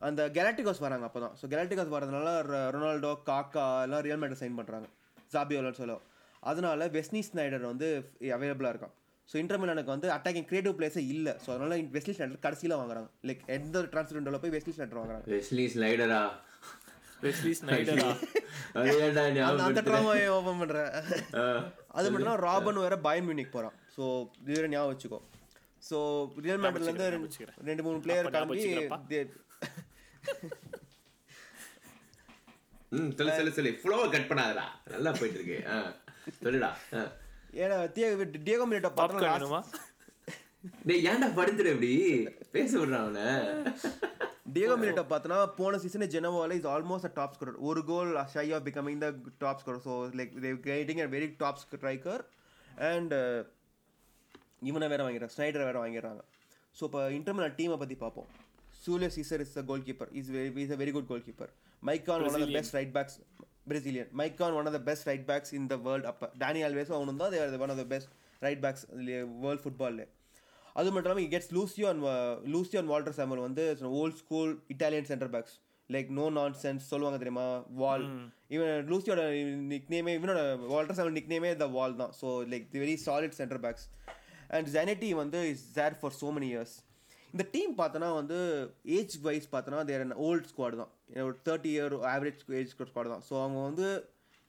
அந்த 0.03 0.23
கெலாக்டிகாஸ் 0.35 0.85
வராங்க 0.85 1.05
அப்போ 1.05 1.21
தான் 1.21 1.35
ஸோ 1.39 1.47
கெலாக்டிகாஸ் 1.49 1.95
வரதுனால 1.95 2.29
ரொனால்டோ 2.75 3.13
காக்கா 3.29 3.65
எல்லாம் 3.83 4.03
ரியல் 4.03 4.21
மேட்டர் 4.23 4.41
சைன் 4.41 4.59
பண்ணுறாங்க 4.59 4.89
ஜாபியோலன்னு 5.33 5.81
சொல்ல 5.81 5.97
அதனால 6.43 6.87
வெஸ்னி 6.89 7.21
ஸ்னைடர் 7.29 7.65
வந்து 7.65 7.87
அவைலபிளாக 8.35 8.73
இருக்கான். 8.75 8.93
ஸோ 9.29 9.37
இன்டர்மிலானுக்கு 9.37 9.95
வந்து 9.95 10.09
அட்டாக்கிங் 10.11 10.47
கிரியேட்டிவ் 10.47 10.77
பிளேஸே 10.77 11.03
இல்லை. 11.15 11.33
ஸோ 11.43 11.49
அதனால 11.55 11.77
வெஸ்லி 11.95 12.13
ஸ்னைடர் 12.17 12.45
கடைசியில் 12.45 12.77
வாங்குறாங்க. 12.77 13.09
லைக் 13.25 13.43
எந்த 13.57 13.83
டிரான்ஸ்ஃபர் 13.93 14.19
விண்டோவில் 14.19 14.43
போய் 14.45 14.55
வெஸ்லி 14.57 14.75
ஸ்னைடர் 14.77 15.01
வாங்குறாங்க. 15.01 15.27
வெஸ்லி 15.35 15.65
ஸ்லைடரா 15.75 16.21
வெஸ்லி 17.23 17.53
ஸ்னைடரா 17.59 18.09
அந்த- 19.49 19.83
ட்ராமாவை 19.89 20.23
ஓப்பன் 20.37 20.61
பண்ணுறேன் 20.61 20.91
அது 21.93 22.13
மட்டும் 22.13 22.39
ராபன் 22.47 22.83
வேற 22.85 22.97
பயன் 23.07 23.27
மியூனிக் 23.29 23.53
போகிறான் 23.53 23.77
ஸோ 23.97 24.05
இது 24.45 24.69
ஞாபகம் 24.69 24.93
வச்சுக்கோ. 24.93 25.21
ஸோ 25.83 25.99
ரியல் 26.45 26.63
மேட்டர்லேருந்து 26.65 27.09
ரெண்டு 27.65 27.83
மூணு 27.83 27.99
பிளேயர் 28.07 28.31
கிளம்பி 28.31 28.63
ம் 32.97 33.11
சொல்லு 33.17 33.33
சொல்லு 33.39 33.57
சொல்லு. 33.57 33.73
ஃப்ளோவை 33.81 34.07
கட் 34.13 34.29
பண்ணாதடா. 34.31 34.67
நல்லா 34.95 35.11
போயிட்டு 35.19 35.39
இருக்கு 35.41 35.59
ஆ. 35.75 35.77
சொல்லுடா. 36.45 36.71
ஏன்னா 37.63 37.77
தியோ 37.97 38.09
டியகோ 38.47 38.67
மிலிட்டோ 38.71 38.91
பாப்கார்ன் 38.99 39.25
பார்த்தா 39.25 39.37
வேணுமா? 39.37 39.61
டேய் 40.89 41.05
ஏன்டா 41.11 41.29
படுத்துற 41.39 41.73
இப்படி? 41.75 41.93
பேச 42.55 42.71
விடுறான் 42.79 43.05
அவனை. 43.05 43.27
டியகோ 44.55 44.75
மிலிட்டோ 44.83 45.05
பார்த்தனா 45.11 45.39
போன 45.59 45.79
சீசன் 45.83 46.13
ஜெனோவால 46.15 46.57
is 46.61 46.71
almost 46.75 47.09
a 47.11 47.13
top 47.19 47.35
scorer 47.37 47.61
ஒரு 47.69 47.81
goal 47.91 48.13
shy 48.35 48.47
of 48.57 48.67
becoming 48.69 49.03
the 49.05 49.09
top 49.39 49.61
scorer 49.63 49.85
so 49.87 49.95
like 50.21 50.33
getting 50.69 51.03
a 51.07 51.09
very 51.17 51.29
top 51.43 51.63
striker 51.65 52.23
and 52.91 53.15
இவனை 54.71 54.89
வேற 54.95 55.03
வாங்கிறாங்க 55.07 55.35
ஸ்னைடரை 55.37 55.67
வேற 55.71 55.79
வாங்கிடுறாங்க. 55.83 56.23
ஸோ 56.77 56.85
இப்போ 56.89 57.01
இன்டர்மினல் 57.19 57.57
டீமை 57.59 57.77
பற்றி 57.79 57.97
பார்ப்போம். 58.05 58.31
Julius 58.89 59.17
Caesar 59.19 59.43
is 59.47 59.57
a 59.63 59.67
goalkeeper 59.89 60.11
is 60.21 60.31
is 60.65 60.75
a 60.77 60.81
very 60.83 60.95
good 60.97 61.11
goalkeeper 61.29 61.53
Maicon 61.83 62.25
one 62.27 62.37
of 62.37 62.45
the 62.47 62.51
best 62.59 62.77
right 62.79 62.93
backs 62.97 63.17
Brazilian 63.71 64.11
Maicon 64.21 64.57
one 64.59 64.69
of 64.71 64.77
the 64.77 64.83
best 64.89 65.07
right 65.11 65.27
backs 65.31 65.53
in 65.59 65.69
the 65.73 65.79
world 65.87 66.09
அப்போ 66.13 66.29
Dani 66.43 66.63
ஆல்வேஸும் 66.69 66.99
அவனும் 66.99 67.21
தான் 67.23 67.33
they're 67.35 67.65
one 67.65 67.75
of 67.75 67.83
the 67.83 67.89
best 67.95 68.13
right 68.43 68.63
backs 68.65 68.85
world 69.45 69.65
ஃபுட்பாலில் 69.65 70.05
அது 70.77 70.89
மட்டும் 70.89 71.11
இல்லாமல் 71.11 71.33
gets 71.33 71.53
Lucio 71.57 71.87
and 71.93 72.03
Lucio 72.55 72.79
and 72.81 72.93
Walter 72.93 73.17
Samuel 73.17 73.43
வந்து 73.47 73.63
old 74.01 74.21
school 74.21 74.53
Italian 74.75 75.09
centre 75.11 75.33
backs 75.35 75.57
like 75.91 76.09
no 76.19 76.25
nonsense 76.63 76.89
சொல்லுவாங்க 76.91 77.19
தெரியுமா? 77.19 77.47
வால் 77.83 78.05
இவன் 78.55 78.89
லூசியோட 78.91 79.23
நிக் 79.71 79.89
நேமே 79.95 80.13
இவனோட 80.19 80.41
Walter 80.73 80.99
Chamal 80.99 81.17
Nick 81.19 81.31
நேமே 81.33 81.51
the 81.63 81.67
wall 81.77 81.97
தான். 82.01 82.13
So 82.21 82.27
like 82.53 82.67
the 82.73 82.79
very 82.79 82.97
solid 83.07 83.37
centre 83.41 83.61
backs 83.65 83.87
and 84.57 84.69
Zanetti 84.75 85.11
வந்து 85.21 85.41
is 85.53 85.65
there 85.79 85.97
for 86.01 86.15
so 86.21 86.31
many 86.37 86.49
years 86.53 86.75
இந்த 87.35 87.45
team 87.55 87.73
பார்த்தோன்னா 87.81 88.11
வந்து 88.21 88.39
ஏஜ் 88.99 89.15
வைஸ் 89.27 89.49
பார்த்தோன்னா 89.55 89.81
தேர் 89.91 90.15
ஓல்ட் 90.29 90.47
ஸ்குவாட் 90.53 90.79
தான். 90.83 90.93
ஒரு 91.27 91.37
thirty 91.49 91.71
year 91.77 91.95
average 92.13 92.43
age 92.61 92.73
squad 92.75 93.13
தான். 93.15 93.25
ஸோ 93.29 93.35
அவங்க 93.45 93.61
வந்து 93.69 93.89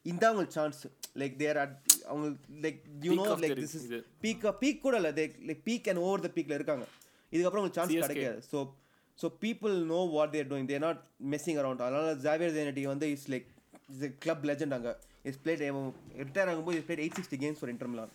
இந்த 0.04 0.22
அவங்களுக்கு 0.28 0.56
சான்ஸ் 0.58 0.80
லைக் 1.22 1.34
தேர் 1.42 1.58
அட் 1.62 1.76
அவங்க 2.10 2.26
like 2.64 2.80
you 3.06 3.14
know 3.20 3.26
like 3.44 3.56
this 3.62 3.76
is. 3.78 3.88
Peak 4.24 4.46
peak 4.62 4.84
கூட 4.86 4.96
இல்லை. 5.00 5.12
They 5.18 5.24
like 5.48 5.62
peak 5.68 5.88
and 5.92 6.02
over 6.06 6.24
the 6.26 6.30
பீக்கில் 6.36 6.58
இருக்காங்க. 6.58 6.86
இதுக்கப்புறம் 7.32 7.62
உங்களுக்கு 7.62 7.80
சான்ஸ். 7.80 7.94
கிடைக்காது. 8.06 8.40
So 8.52 8.60
so 9.18 9.28
people 9.44 9.74
know 9.92 10.00
what 10.16 10.32
they're 10.34 10.48
doing 10.50 10.68
they're 10.70 10.84
not 10.86 11.00
messing 11.32 11.58
around 11.62 11.82
அதனால 11.86 12.14
ஜாவியர் 12.26 12.54
ஜெனட்டி 12.58 12.84
வந்து 12.92 13.08
is 13.16 13.26
like 13.34 13.48
is 13.94 14.04
club 14.24 14.44
legend 14.50 14.76
அங்கே. 14.78 14.94
இஸ் 15.30 15.40
பிளேட் 15.44 15.62
ரிட்டையர் 16.22 16.50
ஆகும்போது 16.50 16.76
is 16.80 16.86
played 16.88 17.02
eight 17.04 17.18
sixty 17.18 17.38
games 17.42 17.58
for 17.60 17.72
Inter 17.72 17.90
Milan 17.94 18.12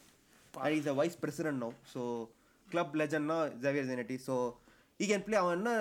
and 0.54 0.76
is 0.80 0.90
a 0.94 0.96
vice 1.02 1.18
president 1.24 1.62
no 1.66 1.70
so 1.94 2.02
club 2.68 2.96
லெஜண்ட்னா 3.02 3.38
Javier 3.64 3.90
Zanetti 3.92 4.18
so 4.28 4.36
he 5.00 5.08
can 5.12 5.26
play 5.26 5.38
அவன் 5.42 5.56
என்ன 5.58 5.72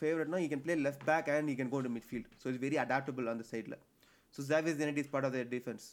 ஃபேவரட்னா 0.00 0.38
he 0.44 0.48
can 0.52 0.64
play 0.64 0.74
left 0.86 1.04
back 1.10 1.28
and 1.34 1.50
he 1.52 1.56
can 1.60 1.72
go 1.74 1.80
to 1.86 1.92
midfield 2.08 2.30
so 2.40 2.46
it's 2.50 2.62
very 2.66 2.78
adaptable 2.84 3.32
அந்த 3.32 3.44
சைடில் 3.52 3.76
so 4.34 4.42
Javier 4.50 4.78
Zanetti 4.80 5.02
is 5.04 5.12
part 5.14 5.28
of 5.28 5.36
the 5.38 5.42
defence 5.56 5.86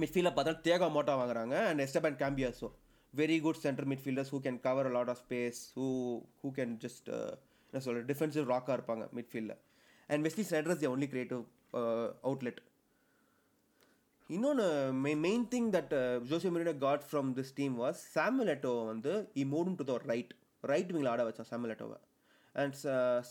மிட்ஃபீல்டில் 0.00 0.34
பார்த்தா 0.34 0.54
Thiago 0.66 0.88
Motta 0.96 1.14
வாங்குறாங்க 1.20 1.54
and 1.70 1.82
Esteban 1.86 2.18
Cambiasso 2.20 2.68
very 3.14 3.36
good 3.40 3.62
centre 3.62 3.88
midfielders 3.92 4.32
who 4.34 4.40
can 4.44 4.58
cover 4.66 4.88
a 4.90 4.92
lot 4.96 5.10
of 5.14 5.22
space 5.24 5.60
who 5.76 5.86
who 6.42 6.50
can 6.58 6.74
just 6.84 7.08
என்ன 7.72 7.82
சொல்ற 7.86 8.02
defensive 8.10 8.46
ராக்காக 8.52 8.76
இருப்பாங்க 8.78 9.04
மிட்ஃபீல்டில் 9.18 9.56
and 10.10 10.24
Wesley 10.26 10.44
Sneijder 10.48 10.80
the 10.82 10.88
only 10.88 11.08
creative 11.12 11.42
outlet 12.22 12.60
இன்னொன்று 14.30 14.66
main 15.20 15.46
thing 15.50 15.68
that 15.72 15.94
Jose 16.28 16.48
Mourinho 16.50 16.78
got 16.78 17.04
from 17.10 17.30
this 17.36 17.52
team 17.54 17.80
was 17.80 18.00
Samuel Eto'o 18.14 18.86
வந்து 18.86 19.12
he 19.34 19.44
moved 19.52 19.74
to 19.74 19.84
the 19.84 19.96
right 20.04 20.32
right 20.64 20.92
விங்கில் 20.92 21.08
ஆட 21.08 21.22
வச்சான் 21.24 21.48
சாமுலெட்டோவை 21.50 21.98
and 22.54 22.76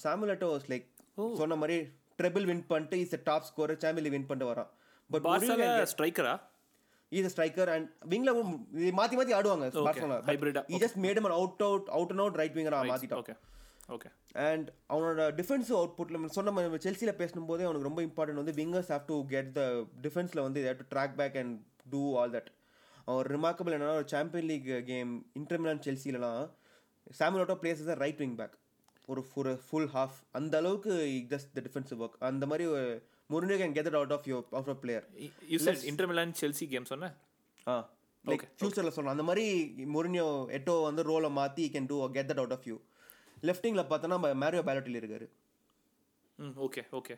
Samuel Eto'o 0.03 0.49
was 0.53 0.67
like 0.67 0.87
சொன்ன 1.35 1.55
மாதிரி 1.55 1.77
treble 2.19 2.45
win 2.45 2.65
பண்ணிட்டு 2.67 2.99
is 2.99 3.15
top 3.23 3.47
scorer 3.49 3.81
champion 3.81 4.13
win 4.15 4.25
பண்ணிட்டு 4.25 4.51
வரான். 4.51 4.69
But 5.09 5.27
ஸ்ட்ரைக்கரா 5.93 6.33
is 7.11 7.31
striker 7.35 7.71
and 7.75 7.87
விங்ல 8.09 8.31
மாத்தி 8.99 9.15
மாத்தி 9.19 9.33
ஆடுவாங்க 9.39 9.67
பார்சலோனா 9.87 10.17
hybrid 10.23 10.57
ஆ. 10.57 10.63
he 10.63 10.79
just 10.79 10.97
made 10.97 11.17
him 11.17 11.25
an 11.25 11.35
out 11.39 11.61
out 11.61 11.87
out 11.95 12.09
and 12.11 12.27
okay 13.89 14.09
and 14.45 14.67
அவனோட 14.89 15.21
டிஃபென்சிவ் 15.37 15.77
அவுட்புட்ல 15.77 16.29
சொன்ன 16.33 16.51
மாதிரி 16.51 16.83
செல்சியில் 16.85 17.19
பேசும்போதே 17.19 17.65
அவனுக்கு 17.65 17.89
ரொம்ப 17.89 18.01
இம்பார்ட்டன்ட் 18.03 18.41
வந்து 18.41 18.55
wingers 18.59 18.91
have 18.93 19.05
to 19.07 19.17
get 19.27 19.51
the 19.55 19.63
டிஃபென்ஸில் 20.01 20.45
வந்து 20.45 20.61
to 20.73 20.85
track 20.91 21.17
back 21.17 21.37
and 21.37 21.55
do 21.89 22.01
all 22.17 22.33
that 22.37 22.49
அவன் 23.07 23.27
ரிமார்க்கபிள் 23.29 23.75
என்னன்னா 23.75 23.97
ஒரு 23.97 24.09
champion 24.11 24.49
league 24.49 24.69
game 24.87 25.11
Inter Milan 25.35 25.83
செல்சிலலாம் 25.85 26.41
Samuel Eto'o 27.19 27.55
plays 27.61 27.81
is 27.83 27.93
right 28.01 28.21
wing 28.23 28.35
back 28.35 28.55
ஒரு 29.07 29.21
ஒரு 29.35 29.51
ஃபுல் 29.67 29.91
ஹாஃப் 29.93 30.17
அந்த 30.31 30.55
அளவுக்கு 30.57 30.91
ஜஸ்ட் 31.31 31.53
த 31.55 31.61
டிஃபென்சிவ் 31.67 32.01
ஒர்க் 32.01 32.17
அந்த 32.27 32.45
மாதிரி 32.45 32.65
Mourinho 33.29 33.55
can 33.57 33.73
get 33.73 33.95
out 33.95 34.13
of 34.13 34.27
your 34.27 34.45
of 34.53 34.69
a 34.69 34.77
player 34.83 35.05
you 35.49 35.57
said 35.59 35.83
Inter 35.91 36.07
Milan 36.07 36.35
Chelsea 36.41 36.65
game 36.67 36.85
சொன்ன? 36.85 37.07
ஆ. 37.67 37.75
Like 38.25 38.45
ஃபியூச்சரில் 38.51 38.93
சொல்லலாம் 38.93 39.15
அந்த 39.15 39.25
மாதிரி 39.27 39.45
மொரினியோ 39.93 40.27
எட்டோ 40.57 40.73
வந்து 40.83 41.03
ரோலை 41.05 41.29
மாற்றி 41.33 41.65
can 41.73 41.87
to 41.87 41.97
get 42.09 42.29
that 42.31 42.41
out 42.43 42.55
of 42.57 42.67
you 42.67 42.75
லெஃப்டிங்கில் 43.43 43.89
பார்த்தோன்னா 43.89 44.17
நம்ம 44.17 44.29
மேரியோ 44.43 44.63
பேலட்டில் 44.67 44.99
இருக்காரு. 44.99 45.27
ம் 46.39 46.53
ஓகே 46.57 46.81
ஓகே 46.91 47.15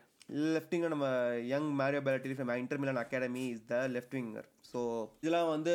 லெஃப்டிங்கில் 0.53 0.89
நம்ம 0.89 1.07
young 1.47 1.69
Mario 1.79 2.01
Balotelli 2.01 2.35
from 2.35 2.51
Inter 2.55 2.79
Milan 2.79 2.99
academy 3.01 3.43
is 3.47 3.65
the 3.65 3.77
left 3.87 4.15
winger 4.15 4.47
so 4.71 4.79
இதெல்லாம் 5.21 5.49
வந்து 5.49 5.73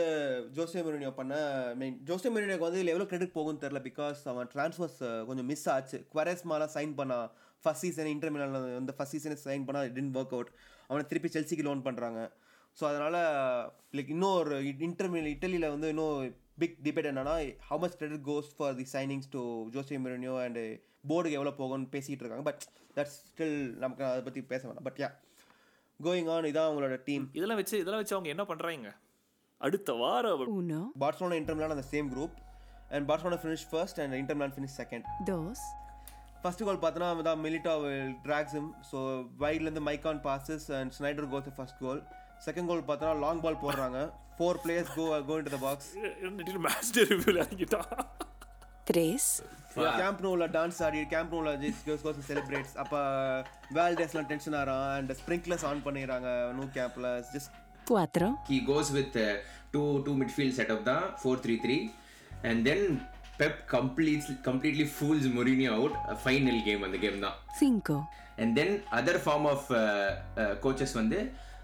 ஜோசே 0.53 0.83
மொரினியோ 0.83 1.11
பண்ண 1.11 1.35
மீன் 1.75 1.99
ஜோசே 2.05 2.31
மொரினியோக்கு 2.31 2.67
வந்து 2.69 2.85
எவ்வளோ 2.87 3.05
கிரெடிட் 3.05 3.35
போகும்னு 3.35 3.63
தெரில 3.65 3.81
பிகாஸ் 3.81 4.21
அவன் 4.29 4.49
ட்ரான்ஸ்ஃபர்ஸ் 4.55 4.99
கொஞ்சம் 5.27 5.47
மிஸ் 5.47 5.69
ஆச்சு. 5.69 5.99
குவரஸ்மாலாம் 6.13 6.75
சைன் 6.77 6.95
பண்ணா 6.95 7.19
ஃபர்ஸ்ட் 7.65 7.85
சீசன் 7.85 8.07
இன்டர் 8.07 8.31
மிலான் 8.31 8.57
வந்து 8.73 8.97
ஃபர்ஸ்ட் 8.99 9.17
சீசன் 9.17 9.45
சைன் 9.45 9.67
பண்ணால் 9.69 9.89
இட் 9.93 10.17
ஒர்க் 10.17 10.35
அவுட் 10.35 10.51
அவனை 10.89 11.05
திருப்பி 11.07 11.29
செல்சிக்கு 11.29 11.63
லோன் 11.63 11.85
பண்ணுறாங்க 11.87 12.21
ஸோ 12.79 12.85
அதனால் 12.85 13.19
லைக் 13.97 14.09
இன்னொரு 14.09 14.57
இன்டர் 14.81 15.11
இட்டலியில் 15.27 15.69
வந்து 15.69 15.89
இன்னும் 15.89 16.19
பிக் 16.63 16.77
டிபேட் 16.85 17.09
என்னன்னா 17.11 17.37
how 17.69 17.81
much 17.85 17.97
credit 18.01 18.25
goes 18.29 18.51
for 18.59 18.75
the 18.81 18.87
signings 18.97 19.31
to 19.37 19.43
Jose 19.75 19.97
Mourinho 20.05 20.35
and 20.45 20.61
போர்டுக்கு 21.11 21.39
எவ்வளோ 21.39 21.53
போகும்னு 21.61 21.89
பேசிகிட்டு 21.95 22.23
இருக்காங்க. 22.25 22.45
பட் 22.51 22.63
தட்ஸ் 22.97 23.17
ஸ்டில் 23.31 23.59
நமக்கு 23.83 24.05
அதை 24.11 24.23
பற்றி 24.29 24.43
பேச 24.53 24.63
வேணாம். 24.69 24.87
பட் 24.89 25.01
யா 25.03 25.11
கோயிங் 26.01 26.29
ஆன் 26.35 26.49
இதான் 26.53 26.69
அவங்களோட 26.69 26.97
டீம் 27.09 27.27
இதெல்லாம் 27.39 27.61
வச்சு 27.61 27.77
இதெல்லாம் 27.83 28.03
வச்சு 28.03 28.17
அவங்க 28.17 28.31
என்ன 28.35 28.45
பண்றாங்க? 28.53 28.91
அடுத்த 29.67 29.91
வாரம் 30.01 30.43
பார்சலோனா 31.05 31.39
இன்டர் 31.41 31.57
மிலான் 31.59 31.75
அந்த 31.77 31.87
same 31.93 32.09
group 32.15 32.35
and 32.95 33.07
Barcelona 33.11 33.41
finish 33.45 33.67
first 33.71 34.01
and 34.05 34.21
Inter 34.23 34.39
Milan 34.39 34.55
finish 34.57 34.77
second 34.81 35.07
dos, 35.31 35.61
first 36.43 36.63
goal 36.69 36.83
பார்த்தோன்னா 36.83 37.09
தான் 37.29 37.41
Milito 37.47 37.73
tracks 38.27 38.55
him. 38.59 38.67
So 38.91 38.99
வைட்லேருந்து 39.45 39.83
Maicon 39.89 40.21
passes 40.29 40.67
and 40.79 40.93
Sneijder 40.99 41.29
goes 41.33 41.49
first 41.59 41.81
goal 41.85 42.03
second 42.47 42.69
goal 42.71 42.87
பார்த்தோன்னா 42.91 43.15
லாங் 43.25 43.43
பால் 43.47 43.63
போடுறாங்க. 43.65 44.01
Four 44.39 44.61
players 44.65 44.93
go 44.99 45.05
go 45.31 45.37
in 45.43 45.53
the 45.57 45.61
box 45.67 45.91
match 46.67 46.97
ரிவ்யூல 47.13 47.37
இறங்கிட்டான் 47.45 47.93
tres, 48.91 49.25
Camp 50.01 50.21
நோவில் 50.25 50.53
dance 50.57 50.79
ஆடி 50.87 51.01
camp 51.13 51.33
நோவில் 51.35 51.57
ஜெயிஸ் 51.63 51.81
goes 51.87 52.21
celebrates 52.29 52.75
அப்போ 52.83 52.99
வேல்டேஸ்லாம் 53.79 54.29
டென்ஷன் 54.31 54.57
ஆகிறான் 54.61 54.85
அண்ட் 54.99 55.13
ஸ்ப்ரிங்க்லர்ஸ் 55.21 55.65
ஆன் 55.71 55.85
பண்ணிடுறாங்க 55.87 56.29
நூ 56.59 56.67
கேம்பில் 56.79 57.09
just 57.35 57.53
cuatro, 57.87 58.29
he 58.49 58.61
goes 58.61 58.91
with 58.91 59.17
uh, 59.17 59.35
two 59.73 60.03
two 60.07 60.15
midfield 60.21 60.53
setup 60.53 60.81
da 60.89 60.95
4-3-3 61.25 61.77
and 62.49 62.67
then 62.69 62.81
Pep 63.39 63.55
completely 63.69 64.35
completely 64.43 64.87
fools 64.97 65.25
Mourinho 65.37 65.71
out 65.77 65.95
a 66.15 66.17
final 66.27 66.57
game 66.69 66.83
அந்த 66.87 66.99
game 67.05 67.19
தான் 67.25 67.37
cinco, 67.61 67.97
and 68.43 68.51
then 68.59 68.71
other 68.99 69.17
form 69.27 69.45
of 69.55 69.63
uh, 69.73 69.83
uh, 70.43 70.53
coaches 70.65 70.93
வந்து 71.01 71.21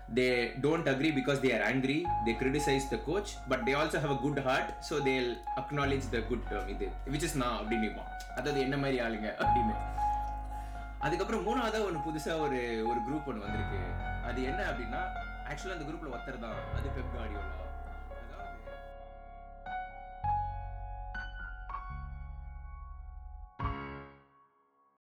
they 0.09 0.53
don't 0.61 0.86
agree 0.86 1.11
because 1.11 1.40
they 1.40 1.53
are 1.53 1.62
angry 1.64 1.98
they 2.26 2.34
criticize 2.34 2.86
the 2.88 2.98
coach 2.98 3.28
but 3.48 3.64
they 3.66 3.74
also 3.74 3.98
have 3.98 4.11
a 4.11 4.20
good 4.26 4.38
heart 4.38 4.68
so 4.80 5.00
they'll 5.00 5.32
acknowledge 5.57 6.07
the 6.11 6.22
good 6.30 6.42
term 6.50 6.66
இது 6.68 6.88
which 7.14 7.26
is 7.28 7.34
நான் 7.34 7.59
அப்படின்னு 7.61 7.90
அதாவது 8.38 8.61
என்ன 8.61 8.76
மாதிரி 8.76 8.98
ஆளுங்க 9.07 9.30
அப்படின்னு 9.42 9.74
அதுக்கப்புறம் 11.07 11.44
மூணாவதாக 11.46 11.86
ஒன்று 11.88 12.07
புதுசாக 12.09 12.44
ஒரு 12.46 12.59
ஒரு 12.90 13.00
குரூப் 13.07 13.28
ஒன்று 13.30 13.46
வந்திருக்கு 13.46 13.80
அது 14.28 14.40
என்ன 14.42 14.61
அப்படின்னா 14.70 15.00
ஆக்சுவலாக 15.50 15.76
அந்த 15.76 15.86
குரூப்பில் 15.88 16.14
ஒருத்தர் 16.14 16.44
தான் 16.44 16.59
அது 16.78 16.88
பெப் 16.96 17.14
கார்டியோலா 17.16 17.61